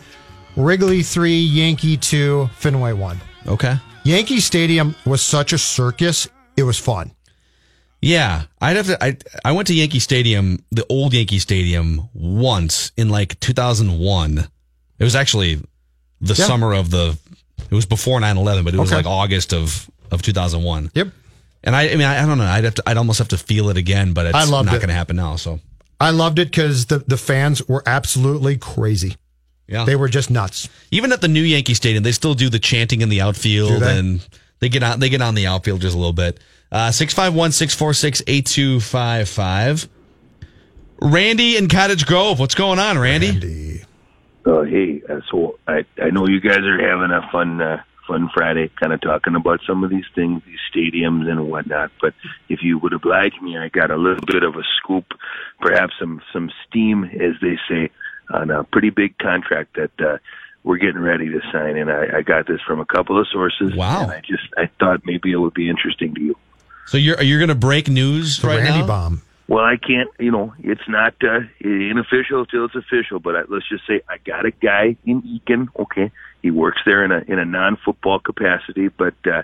Wrigley 0.56 1.04
3, 1.04 1.38
Yankee 1.38 1.96
2, 1.96 2.50
Fenway 2.56 2.92
1. 2.92 3.20
okay. 3.48 3.76
Yankee 4.02 4.40
Stadium 4.40 4.94
was 5.04 5.20
such 5.22 5.52
a 5.52 5.58
circus. 5.58 6.28
It 6.56 6.62
was 6.64 6.78
fun. 6.78 7.12
Yeah, 8.02 8.42
I'd 8.60 8.76
have 8.76 8.86
to. 8.86 9.02
I 9.02 9.16
I 9.44 9.52
went 9.52 9.68
to 9.68 9.74
Yankee 9.74 9.98
Stadium, 10.00 10.62
the 10.70 10.86
old 10.88 11.14
Yankee 11.14 11.38
Stadium, 11.38 12.08
once 12.12 12.92
in 12.96 13.08
like 13.08 13.40
2001. 13.40 14.38
It 14.98 15.04
was 15.04 15.16
actually 15.16 15.56
the 16.20 16.34
Yeah. 16.34 16.46
summer 16.46 16.72
of 16.74 16.90
the. 16.90 17.16
It 17.70 17.74
was 17.74 17.86
before 17.86 18.20
9/11, 18.20 18.64
but 18.64 18.74
it 18.74 18.78
was 18.78 18.90
Okay. 18.90 18.96
like 18.98 19.06
August 19.06 19.52
of 19.52 19.90
of 20.10 20.22
2001. 20.22 20.90
Yep. 20.94 21.08
And 21.64 21.74
I, 21.74 21.88
I 21.88 21.96
mean, 21.96 22.02
I, 22.06 22.22
I 22.22 22.26
don't 22.26 22.38
know. 22.38 22.44
I'd 22.44 22.64
have 22.64 22.74
to. 22.76 22.82
I'd 22.86 22.96
almost 22.96 23.18
have 23.18 23.28
to 23.28 23.38
feel 23.38 23.70
it 23.70 23.76
again, 23.76 24.12
but 24.12 24.26
it's 24.26 24.50
not 24.50 24.66
it. 24.66 24.70
going 24.70 24.88
to 24.88 24.94
happen 24.94 25.16
now. 25.16 25.36
So 25.36 25.58
I 25.98 26.10
loved 26.10 26.38
it 26.38 26.48
because 26.50 26.86
the, 26.86 26.98
the 26.98 27.16
fans 27.16 27.66
were 27.66 27.82
absolutely 27.86 28.56
crazy. 28.58 29.16
yeah, 29.66 29.84
They 29.84 29.96
were 29.96 30.08
just 30.08 30.30
nuts. 30.30 30.68
even 30.92 31.10
at 31.12 31.22
the 31.22 31.28
new 31.28 31.42
Yankee 31.42 31.74
Stadium, 31.74 32.04
they 32.04 32.12
still 32.12 32.34
do 32.34 32.48
the 32.50 32.58
chanting 32.60 33.00
in 33.00 33.08
the 33.08 33.20
outfield, 33.22 33.82
and 33.82 34.20
they 34.60 34.68
get 34.68 34.82
on. 34.84 35.00
They 35.00 35.08
get 35.08 35.22
on 35.22 35.34
the 35.34 35.46
outfield 35.48 35.80
just 35.80 35.94
a 35.94 35.98
little 35.98 36.12
bit. 36.12 36.38
Uh, 36.76 36.92
Six 36.92 37.14
five 37.14 37.34
one 37.34 37.52
six 37.52 37.74
four 37.74 37.94
six 37.94 38.22
eight 38.26 38.44
two 38.44 38.80
five 38.80 39.30
five. 39.30 39.88
Randy 41.00 41.56
in 41.56 41.68
Cottage 41.68 42.04
Grove, 42.04 42.38
what's 42.38 42.54
going 42.54 42.78
on, 42.78 42.98
Randy? 42.98 43.82
Oh, 44.44 44.62
hey, 44.62 45.00
uh, 45.08 45.20
so 45.30 45.58
I 45.66 45.86
I 45.98 46.10
know 46.10 46.28
you 46.28 46.38
guys 46.38 46.58
are 46.58 46.78
having 46.78 47.12
a 47.12 47.26
fun 47.32 47.62
uh, 47.62 47.82
fun 48.06 48.28
Friday, 48.34 48.70
kind 48.78 48.92
of 48.92 49.00
talking 49.00 49.36
about 49.36 49.60
some 49.66 49.84
of 49.84 49.90
these 49.90 50.04
things, 50.14 50.42
these 50.44 50.58
stadiums 50.70 51.30
and 51.30 51.48
whatnot. 51.48 51.92
But 51.98 52.12
if 52.50 52.62
you 52.62 52.76
would 52.76 52.92
oblige 52.92 53.40
me, 53.40 53.56
I 53.56 53.70
got 53.70 53.90
a 53.90 53.96
little 53.96 54.26
bit 54.26 54.42
of 54.42 54.56
a 54.56 54.62
scoop, 54.76 55.06
perhaps 55.62 55.94
some 55.98 56.20
some 56.30 56.50
steam, 56.68 57.04
as 57.04 57.36
they 57.40 57.58
say, 57.70 57.90
on 58.28 58.50
a 58.50 58.64
pretty 58.64 58.90
big 58.90 59.16
contract 59.16 59.76
that 59.76 59.98
uh, 59.98 60.18
we're 60.62 60.76
getting 60.76 61.00
ready 61.00 61.30
to 61.30 61.40
sign. 61.50 61.78
And 61.78 61.90
I, 61.90 62.18
I 62.18 62.20
got 62.20 62.46
this 62.46 62.60
from 62.66 62.80
a 62.80 62.84
couple 62.84 63.18
of 63.18 63.26
sources. 63.32 63.74
Wow. 63.74 64.02
And 64.02 64.12
I 64.12 64.20
just 64.20 64.44
I 64.58 64.68
thought 64.78 65.06
maybe 65.06 65.32
it 65.32 65.36
would 65.36 65.54
be 65.54 65.70
interesting 65.70 66.14
to 66.16 66.20
you. 66.20 66.36
So 66.86 66.98
you're 66.98 67.20
you're 67.22 67.38
going 67.38 67.48
to 67.48 67.54
break 67.54 67.88
news 67.88 68.40
The 68.40 68.48
right 68.48 68.58
Randy 68.58 68.80
now? 68.80 68.86
bomb. 68.86 69.22
Well, 69.48 69.64
I 69.64 69.76
can't, 69.76 70.10
you 70.18 70.32
know, 70.32 70.54
it's 70.58 70.88
not 70.88 71.14
uh, 71.22 71.38
unofficial 71.64 72.46
till 72.46 72.64
it's 72.64 72.74
official. 72.74 73.20
But 73.20 73.36
I, 73.36 73.42
let's 73.48 73.68
just 73.68 73.86
say 73.86 74.00
I 74.08 74.18
got 74.18 74.44
a 74.44 74.50
guy 74.50 74.96
in 75.04 75.22
Eagan. 75.24 75.68
Okay, 75.78 76.10
he 76.42 76.50
works 76.50 76.80
there 76.84 77.04
in 77.04 77.12
a 77.12 77.22
in 77.28 77.38
a 77.38 77.44
non-football 77.44 78.20
capacity, 78.20 78.88
but 78.88 79.14
uh, 79.26 79.42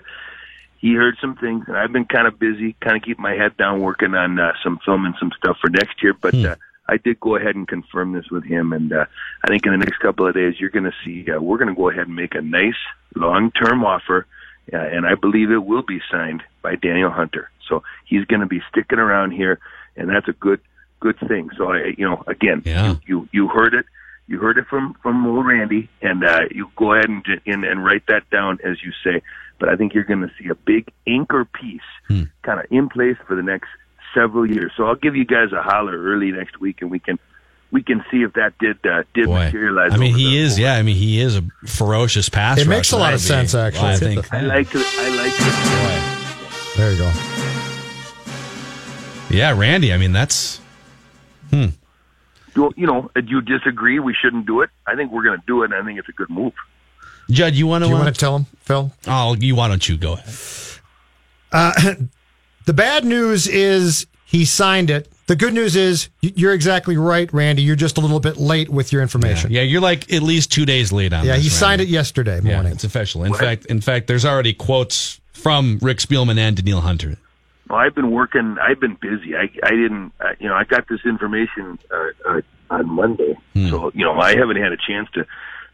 he 0.79 0.93
heard 0.95 1.15
some 1.21 1.35
things, 1.37 1.63
and 1.67 1.77
I've 1.77 1.93
been 1.93 2.05
kind 2.05 2.27
of 2.27 2.37
busy, 2.37 2.75
kind 2.81 2.97
of 2.97 3.03
keep 3.03 3.17
my 3.17 3.33
head 3.33 3.55
down, 3.55 3.79
working 3.79 4.13
on 4.13 4.39
uh, 4.39 4.51
some 4.61 4.79
film 4.83 5.05
and 5.05 5.15
some 5.19 5.31
stuff 5.37 5.57
for 5.61 5.69
next 5.69 6.03
year. 6.03 6.13
But 6.13 6.35
uh, 6.35 6.55
I 6.89 6.97
did 6.97 7.21
go 7.21 7.37
ahead 7.37 7.55
and 7.55 7.65
confirm 7.65 8.11
this 8.11 8.29
with 8.29 8.43
him, 8.43 8.73
and 8.73 8.91
uh, 8.91 9.05
I 9.43 9.47
think 9.47 9.65
in 9.65 9.71
the 9.71 9.77
next 9.77 9.99
couple 9.99 10.27
of 10.27 10.33
days 10.33 10.55
you're 10.59 10.69
going 10.69 10.83
to 10.83 10.93
see 11.05 11.31
uh, 11.31 11.39
we're 11.39 11.57
going 11.57 11.69
to 11.69 11.75
go 11.75 11.89
ahead 11.89 12.07
and 12.07 12.15
make 12.15 12.35
a 12.35 12.41
nice 12.41 12.75
long-term 13.15 13.85
offer, 13.85 14.27
uh, 14.71 14.77
and 14.77 15.05
I 15.05 15.15
believe 15.15 15.51
it 15.51 15.65
will 15.65 15.81
be 15.83 15.99
signed 16.11 16.43
by 16.61 16.75
Danielle 16.75 17.09
Hunter. 17.11 17.49
So 17.67 17.83
he's 18.05 18.25
going 18.25 18.41
to 18.41 18.45
be 18.47 18.61
sticking 18.69 18.99
around 18.99 19.31
here, 19.31 19.59
and 19.97 20.09
that's 20.09 20.27
a 20.27 20.33
good 20.33 20.61
good 20.99 21.17
thing. 21.27 21.49
So 21.57 21.71
I, 21.73 21.93
you 21.97 22.07
know, 22.07 22.23
again, 22.27 22.61
Yeah. 22.65 22.95
you 23.05 23.27
you 23.31 23.47
heard 23.47 23.73
it. 23.73 23.85
You 24.27 24.39
heard 24.39 24.57
it 24.57 24.67
from 24.67 24.95
from 25.03 25.25
old 25.27 25.45
Randy, 25.45 25.89
and 26.01 26.23
uh, 26.23 26.41
you 26.51 26.69
go 26.77 26.93
ahead 26.93 27.09
and, 27.09 27.25
and 27.45 27.65
and 27.65 27.83
write 27.83 28.05
that 28.07 28.29
down 28.29 28.59
as 28.63 28.81
you 28.83 28.91
say. 29.03 29.21
But 29.59 29.69
I 29.69 29.75
think 29.75 29.93
you're 29.93 30.03
going 30.05 30.21
to 30.21 30.31
see 30.39 30.49
a 30.49 30.55
big 30.55 30.89
anchor 31.07 31.45
piece 31.45 31.81
Hmm. 32.07 32.23
kind 32.41 32.59
of 32.59 32.65
in 32.69 32.89
place 32.89 33.17
for 33.27 33.35
the 33.35 33.43
next 33.43 33.69
several 34.13 34.45
years. 34.49 34.71
So 34.77 34.85
I'll 34.85 34.95
give 34.95 35.15
you 35.15 35.25
guys 35.25 35.51
a 35.51 35.61
holler 35.61 35.97
early 35.97 36.31
next 36.31 36.59
week, 36.59 36.81
and 36.81 36.89
we 36.91 36.99
can 36.99 37.17
we 37.73 37.81
can 37.83 38.05
see 38.11 38.21
if 38.21 38.33
that 38.33 38.57
did 38.59 38.77
uh, 38.85 39.03
did 39.15 39.25
Boy, 39.25 39.45
materialize. 39.45 39.93
I 39.93 39.97
mean, 39.97 40.15
he 40.15 40.29
the- 40.29 40.37
is. 40.37 40.59
Yeah, 40.59 40.75
I 40.75 40.83
mean, 40.83 40.95
he 40.95 41.19
is 41.19 41.35
a 41.35 41.43
ferocious 41.65 42.29
pass. 42.29 42.59
It 42.59 42.67
makes 42.67 42.91
a 42.93 42.97
lot 42.97 43.13
of 43.13 43.21
That'd 43.21 43.43
be- 43.43 43.47
sense, 43.49 43.55
actually. 43.55 43.89
I 43.89 43.95
think. 43.97 44.33
I 44.33 44.41
like 44.41 44.67
it. 44.73 44.85
I 44.99 45.09
like 45.09 45.33
it. 45.35 46.77
There 46.77 46.91
you 46.91 46.97
go. 46.99 47.11
Yeah, 49.29 49.57
Randy. 49.57 49.91
I 49.91 49.97
mean, 49.97 50.11
that's. 50.13 50.61
Hmm. 51.49 51.65
Do, 52.53 52.71
you 52.75 52.85
know, 52.85 53.09
do 53.15 53.23
you 53.25 53.41
disagree? 53.41 53.99
We 53.99 54.13
shouldn't 54.13 54.45
do 54.45 54.61
it. 54.61 54.69
I 54.85 54.95
think 54.95 55.11
we're 55.11 55.23
going 55.23 55.39
to 55.39 55.43
do 55.47 55.63
it, 55.63 55.71
and 55.71 55.73
I 55.73 55.83
think 55.83 55.97
it's 55.97 56.09
a 56.09 56.13
good 56.13 56.29
move. 56.29 56.53
Judd, 57.31 57.55
you 57.55 57.65
want 57.65 57.83
to? 57.83 57.89
you 57.89 57.95
want 57.95 58.13
to 58.13 58.19
tell 58.19 58.35
him, 58.35 58.45
Phil? 58.61 58.93
Oh, 59.07 59.35
you 59.35 59.55
why 59.55 59.67
don't 59.67 59.87
you 59.89 59.97
go 59.97 60.13
ahead? 60.13 60.35
Uh, 61.51 61.95
the 62.65 62.73
bad 62.73 63.05
news 63.05 63.47
is 63.47 64.05
he 64.25 64.45
signed 64.45 64.89
it. 64.91 65.11
The 65.33 65.37
good 65.37 65.55
news 65.55 65.75
is 65.75 66.09
you're 66.21 66.53
exactly 66.53 66.95
right, 66.95 67.27
Randy. 67.33 67.63
You're 67.63 67.75
just 67.75 67.97
a 67.97 68.01
little 68.01 68.19
bit 68.19 68.37
late 68.37 68.69
with 68.69 68.93
your 68.93 69.01
information. 69.01 69.49
Yeah, 69.51 69.63
you're 69.63 69.81
like 69.81 70.13
at 70.13 70.21
least 70.21 70.51
two 70.51 70.63
days 70.63 70.91
late 70.91 71.11
on. 71.11 71.25
Yeah, 71.25 71.33
this, 71.37 71.45
he 71.45 71.49
signed 71.49 71.79
Randy. 71.79 71.91
it 71.91 71.95
yesterday 71.95 72.39
Yeah, 72.43 72.53
morning. 72.53 72.73
it's 72.73 72.83
official. 72.83 73.23
In 73.23 73.33
fact, 73.33 73.65
in 73.65 73.81
fact, 73.81 74.05
there's 74.05 74.25
already 74.25 74.53
quotes 74.53 75.19
from 75.31 75.79
Rick 75.81 75.97
Spielman 75.97 76.37
and 76.37 76.55
Danielle 76.55 76.81
Hunter. 76.81 77.17
Well, 77.67 77.79
I've 77.79 77.95
been 77.95 78.11
working. 78.11 78.57
I've 78.61 78.79
been 78.79 78.93
busy. 79.01 79.35
I 79.35 79.49
I 79.63 79.71
didn't. 79.71 80.11
Uh, 80.21 80.33
you 80.39 80.47
know, 80.49 80.53
I 80.53 80.65
got 80.65 80.87
this 80.87 80.99
information 81.03 81.79
uh, 81.89 82.29
uh, 82.29 82.41
on 82.69 82.87
Monday, 82.91 83.35
Hmm. 83.55 83.69
so 83.69 83.91
you 83.95 84.05
know 84.05 84.13
I 84.19 84.35
haven't 84.35 84.57
had 84.57 84.71
a 84.71 84.77
chance 84.77 85.09
to 85.15 85.25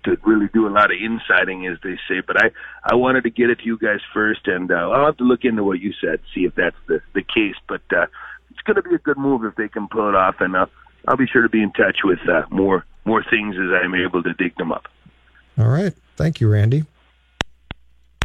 to 0.06 0.18
really 0.24 0.48
do 0.54 0.68
a 0.70 0.72
lot 0.72 0.86
of 0.90 0.96
insiding, 1.04 1.68
as 1.68 1.78
they 1.84 1.98
say. 2.08 2.22
But 2.26 2.42
I 2.42 2.52
I 2.86 2.96
wanted 2.96 3.24
to 3.26 3.30
get 3.30 3.50
it 3.50 3.60
to 3.60 3.66
you 3.66 3.78
guys 3.78 4.00
first, 4.14 4.48
and 4.48 4.72
uh, 4.72 4.76
I'll 4.90 5.08
have 5.08 5.18
to 5.18 5.26
look 5.26 5.44
into 5.44 5.66
what 5.66 5.82
you 5.82 5.92
said, 6.00 6.22
see 6.34 6.46
if 6.46 6.56
that's 6.56 6.78
the 6.88 7.02
the 7.14 7.24
case. 7.24 7.56
But 7.68 7.82
uh, 7.94 8.06
it's 8.60 8.66
going 8.66 8.76
to 8.76 8.88
be 8.88 8.96
a 8.96 9.00
good 9.00 9.18
move 9.18 9.46
if 9.46 9.56
they 9.56 9.70
can 9.70 9.88
pull 9.88 10.10
it 10.10 10.16
off, 10.16 10.36
and 10.40 10.56
uh, 10.56 10.66
I'll 11.08 11.18
be 11.18 11.28
sure 11.28 11.42
to 11.42 11.50
be 11.50 11.64
in 11.64 11.72
touch 11.72 12.00
with 12.04 12.20
uh, 12.28 12.44
more 12.50 12.86
more 13.06 13.24
things 13.24 13.56
as 13.56 13.70
I'm 13.82 13.96
able 13.96 14.22
to 14.24 14.34
dig 14.34 14.56
them 14.58 14.72
up. 14.72 14.88
All 15.58 15.70
right. 15.70 15.94
Thank 16.18 16.42
you, 16.42 16.50
Randy. 16.50 16.84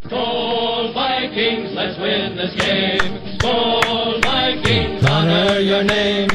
Skol 0.03 0.93
Vikings, 0.93 1.71
let's 1.73 1.99
win 1.99 2.37
this 2.37 2.55
game. 2.61 3.39
Skol 3.39 4.23
Vikings, 4.23 5.07
honor 5.07 5.59
your 5.61 5.85
name. 5.85 6.29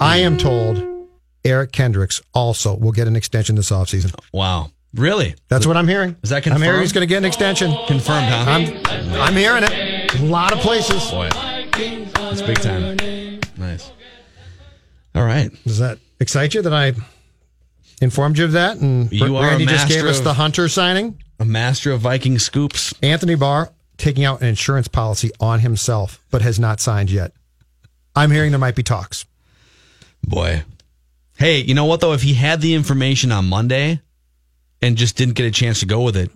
I 0.00 0.18
am 0.18 0.38
told 0.38 1.08
Eric 1.44 1.72
Kendricks 1.72 2.22
also 2.32 2.76
will 2.76 2.92
get 2.92 3.08
an 3.08 3.16
extension 3.16 3.56
this 3.56 3.70
offseason. 3.70 4.14
Wow. 4.32 4.70
Really? 4.94 5.34
That's 5.48 5.66
what 5.66 5.76
I'm 5.76 5.88
hearing. 5.88 6.16
Is 6.22 6.30
that 6.30 6.44
confirmed? 6.44 6.62
I'm 6.62 6.66
hearing 6.66 6.80
he's 6.80 6.92
going 6.92 7.06
to 7.06 7.12
get 7.12 7.18
an 7.18 7.24
extension. 7.24 7.74
Confirmed, 7.88 8.26
huh? 8.26 8.44
I'm, 8.48 9.20
I'm 9.20 9.34
hearing 9.34 9.64
it. 9.64 10.20
A 10.20 10.24
lot 10.24 10.52
of 10.52 10.60
places. 10.60 11.10
Boy, 11.10 11.28
that's 11.32 12.42
big 12.42 12.60
time. 12.60 13.40
Nice. 13.56 13.90
All 15.14 15.24
right. 15.24 15.50
Does 15.64 15.78
that 15.78 15.98
excite 16.20 16.54
you 16.54 16.62
that 16.62 16.72
I 16.72 16.92
informed 18.00 18.38
you 18.38 18.44
of 18.44 18.52
that? 18.52 18.76
And 18.78 19.10
You 19.12 19.36
are 19.36 19.42
Randy 19.48 19.66
just 19.66 19.88
gave 19.88 20.04
us 20.04 20.20
the 20.20 20.34
Hunter 20.34 20.68
signing. 20.68 21.20
A 21.40 21.44
master 21.44 21.90
of 21.90 22.00
Viking 22.00 22.38
scoops. 22.38 22.94
Anthony 23.02 23.34
Barr 23.34 23.72
taking 23.96 24.24
out 24.24 24.42
an 24.42 24.46
insurance 24.46 24.86
policy 24.86 25.30
on 25.40 25.60
himself, 25.60 26.20
but 26.30 26.42
has 26.42 26.60
not 26.60 26.80
signed 26.80 27.10
yet. 27.10 27.32
I'm 28.14 28.30
hearing 28.30 28.52
there 28.52 28.60
might 28.60 28.76
be 28.76 28.84
talks. 28.84 29.26
Boy. 30.22 30.62
Hey, 31.36 31.58
you 31.60 31.74
know 31.74 31.84
what 31.84 32.00
though? 32.00 32.12
If 32.12 32.22
he 32.22 32.34
had 32.34 32.60
the 32.60 32.74
information 32.74 33.32
on 33.32 33.48
Monday 33.48 34.00
and 34.84 34.96
just 34.96 35.16
didn't 35.16 35.34
get 35.34 35.46
a 35.46 35.50
chance 35.50 35.80
to 35.80 35.86
go 35.86 36.02
with 36.02 36.16
it, 36.16 36.30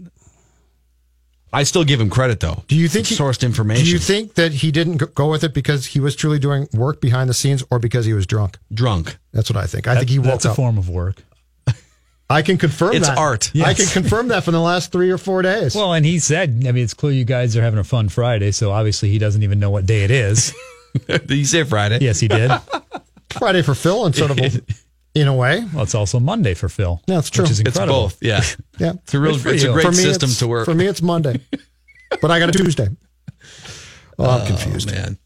I 1.53 1.62
still 1.62 1.84
give 1.84 2.01
him 2.01 2.11
credit 2.11 2.40
though. 2.40 2.62
Do 2.68 2.76
you 2.76 2.88
think 2.88 3.07
he- 3.07 3.14
sourced 3.16 3.42
information? 3.42 3.84
Do 3.84 3.90
you 3.90 3.99
think 3.99 4.34
that 4.34 4.53
he 4.53 4.70
didn't 4.70 4.99
go- 4.99 5.07
go 5.07 5.30
with 5.30 5.44
it 5.44 5.55
because 5.55 5.86
he 5.86 6.01
was 6.01 6.14
truly 6.14 6.38
doing 6.38 6.68
work 6.74 7.01
behind 7.01 7.30
the 7.30 7.34
scenes 7.34 7.62
or 7.70 7.78
because 7.78 8.05
he 8.07 8.12
was 8.12 8.26
drunk? 8.26 8.59
Drunk. 8.72 9.16
That's 9.32 9.49
what 9.51 9.57
I 9.57 9.66
think. 9.66 9.86
I 9.88 9.96
think 9.96 10.11
he 10.11 10.18
woke 10.18 10.26
That's 10.28 10.44
a 10.44 10.55
form 10.55 10.76
of 10.78 10.88
work. 10.90 11.22
I 12.30 12.42
can 12.42 12.59
confirm 12.59 12.94
It's 12.94 13.09
that. 13.09 13.16
art. 13.16 13.51
I 13.64 13.72
can 13.72 13.86
confirm 13.86 14.28
that 14.28 14.44
from 14.44 14.53
the 14.53 14.61
last 14.61 14.92
three 14.92 15.11
or 15.11 15.16
four 15.16 15.40
days. 15.40 15.74
Well, 15.74 15.94
and 15.94 16.05
he 16.05 16.18
said, 16.18 16.51
I 16.68 16.72
mean, 16.72 16.84
it's 16.84 16.92
clear 16.92 17.12
you 17.12 17.24
guys 17.24 17.57
are 17.57 17.62
having 17.62 17.78
a 17.78 17.84
fun 17.84 18.11
Friday, 18.11 18.51
so 18.51 18.70
obviously 18.70 19.09
he 19.09 19.18
doesn't 19.18 19.42
even 19.42 19.59
know 19.59 19.70
what 19.70 19.86
day 19.86 20.05
it 20.05 20.11
is. 20.11 20.53
Did 21.07 21.30
you 21.30 21.44
say 21.46 21.64
Friday? 21.64 21.99
yes, 22.03 22.20
he 22.20 22.28
did. 22.28 22.51
Friday 23.30 23.62
for 23.62 23.74
Phil 23.74 24.05
and 24.05 24.14
sort 24.14 24.30
of 24.32 24.38
a, 24.38 24.51
in 25.21 25.29
a 25.29 25.35
way. 25.35 25.64
Well, 25.75 25.83
it's 25.85 25.95
also 25.95 26.19
Monday 26.21 26.55
for 26.55 26.69
Phil. 26.69 27.01
Yeah, 27.07 27.16
that's 27.16 27.31
true. 27.31 27.45
Which 27.45 27.51
is 27.53 27.61
It's 27.61 27.69
incredible. 27.71 28.03
both. 28.03 28.19
Yeah. 28.23 28.43
Yeah. 28.79 28.93
It's 29.03 29.14
a 29.14 29.21
real 29.21 29.33
Good 29.33 29.41
for 29.43 29.49
it's 29.51 29.64
a 29.64 29.73
great 29.73 29.87
me, 29.89 29.93
system 29.95 30.31
to 30.31 30.47
work. 30.49 30.64
For 30.64 30.75
me, 30.75 30.87
it's 30.87 31.03
Monday, 31.03 31.41
but 32.21 32.31
I 32.31 32.39
got 32.39 32.49
a 32.49 32.53
Tuesday. 32.53 32.89
Oh, 34.19 34.29
I'm 34.31 34.47
confused. 34.47 34.91
man. 34.93 35.19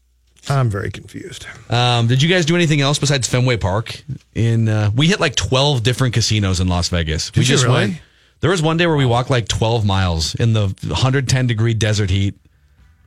I'm 0.49 0.69
very 0.69 0.91
confused. 0.91 1.45
Um, 1.69 2.07
did 2.07 2.21
you 2.21 2.27
guys 2.27 2.45
do 2.45 2.55
anything 2.55 2.81
else 2.81 2.99
besides 2.99 3.27
Fenway 3.29 3.57
Park? 3.57 4.03
In 4.35 4.67
uh, 4.67 4.91
we 4.95 5.07
hit 5.07 5.19
like 5.19 5.35
twelve 5.35 5.83
different 5.83 6.13
casinos 6.13 6.59
in 6.59 6.67
Las 6.67 6.89
Vegas. 6.89 7.31
we 7.33 7.43
Did 7.43 7.49
you 7.49 7.57
really? 7.67 7.69
went. 7.73 8.01
There 8.41 8.49
was 8.51 8.61
one 8.61 8.75
day 8.75 8.85
where 8.85 8.97
we 8.97 9.05
walked 9.05 9.29
like 9.29 9.47
twelve 9.47 9.85
miles 9.85 10.35
in 10.35 10.51
the 10.51 10.67
110 10.87 11.47
degree 11.47 11.73
desert 11.73 12.09
heat. 12.09 12.35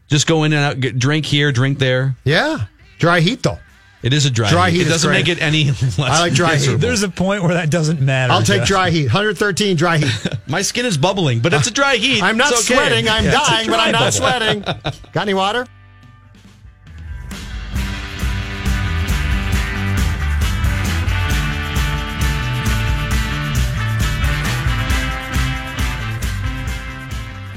Just 0.08 0.26
go 0.26 0.44
in 0.44 0.52
and 0.54 0.62
out, 0.64 0.80
get, 0.80 0.98
drink 0.98 1.26
here, 1.26 1.52
drink 1.52 1.78
there. 1.78 2.16
Yeah. 2.24 2.66
Dry 2.98 3.20
heat, 3.20 3.42
though. 3.42 3.58
It 4.06 4.12
is 4.12 4.24
a 4.24 4.30
dry, 4.30 4.48
Dry 4.50 4.70
heat. 4.70 4.76
heat 4.76 4.82
It 4.82 4.86
is 4.86 4.92
doesn't 4.92 5.10
great. 5.10 5.26
make 5.26 5.28
it 5.28 5.42
any 5.42 5.64
less. 5.64 5.98
I 5.98 6.20
like 6.20 6.32
dry 6.32 6.56
heat. 6.56 6.76
There's 6.76 7.02
a 7.02 7.08
point 7.08 7.42
where 7.42 7.54
that 7.54 7.70
doesn't 7.70 8.00
matter. 8.00 8.32
I'll 8.32 8.40
take 8.42 8.60
Jeff. 8.60 8.68
dry 8.68 8.90
heat. 8.90 9.06
113 9.06 9.76
dry 9.76 9.98
heat. 9.98 10.26
My 10.46 10.62
skin 10.62 10.86
is 10.86 10.96
bubbling, 10.96 11.40
but 11.40 11.52
it's 11.52 11.66
a 11.66 11.72
dry 11.72 11.96
heat. 11.96 12.22
I'm 12.22 12.36
not 12.36 12.52
okay. 12.52 12.62
sweating. 12.62 13.08
I'm 13.08 13.24
Yeah, 13.24 13.32
dying, 13.32 13.68
but 13.68 13.80
I'm 13.80 13.90
not 13.92 13.98
bubble. 13.98 14.12
sweating. 14.12 14.60
Got 15.12 15.22
any 15.22 15.34
water? 15.34 15.66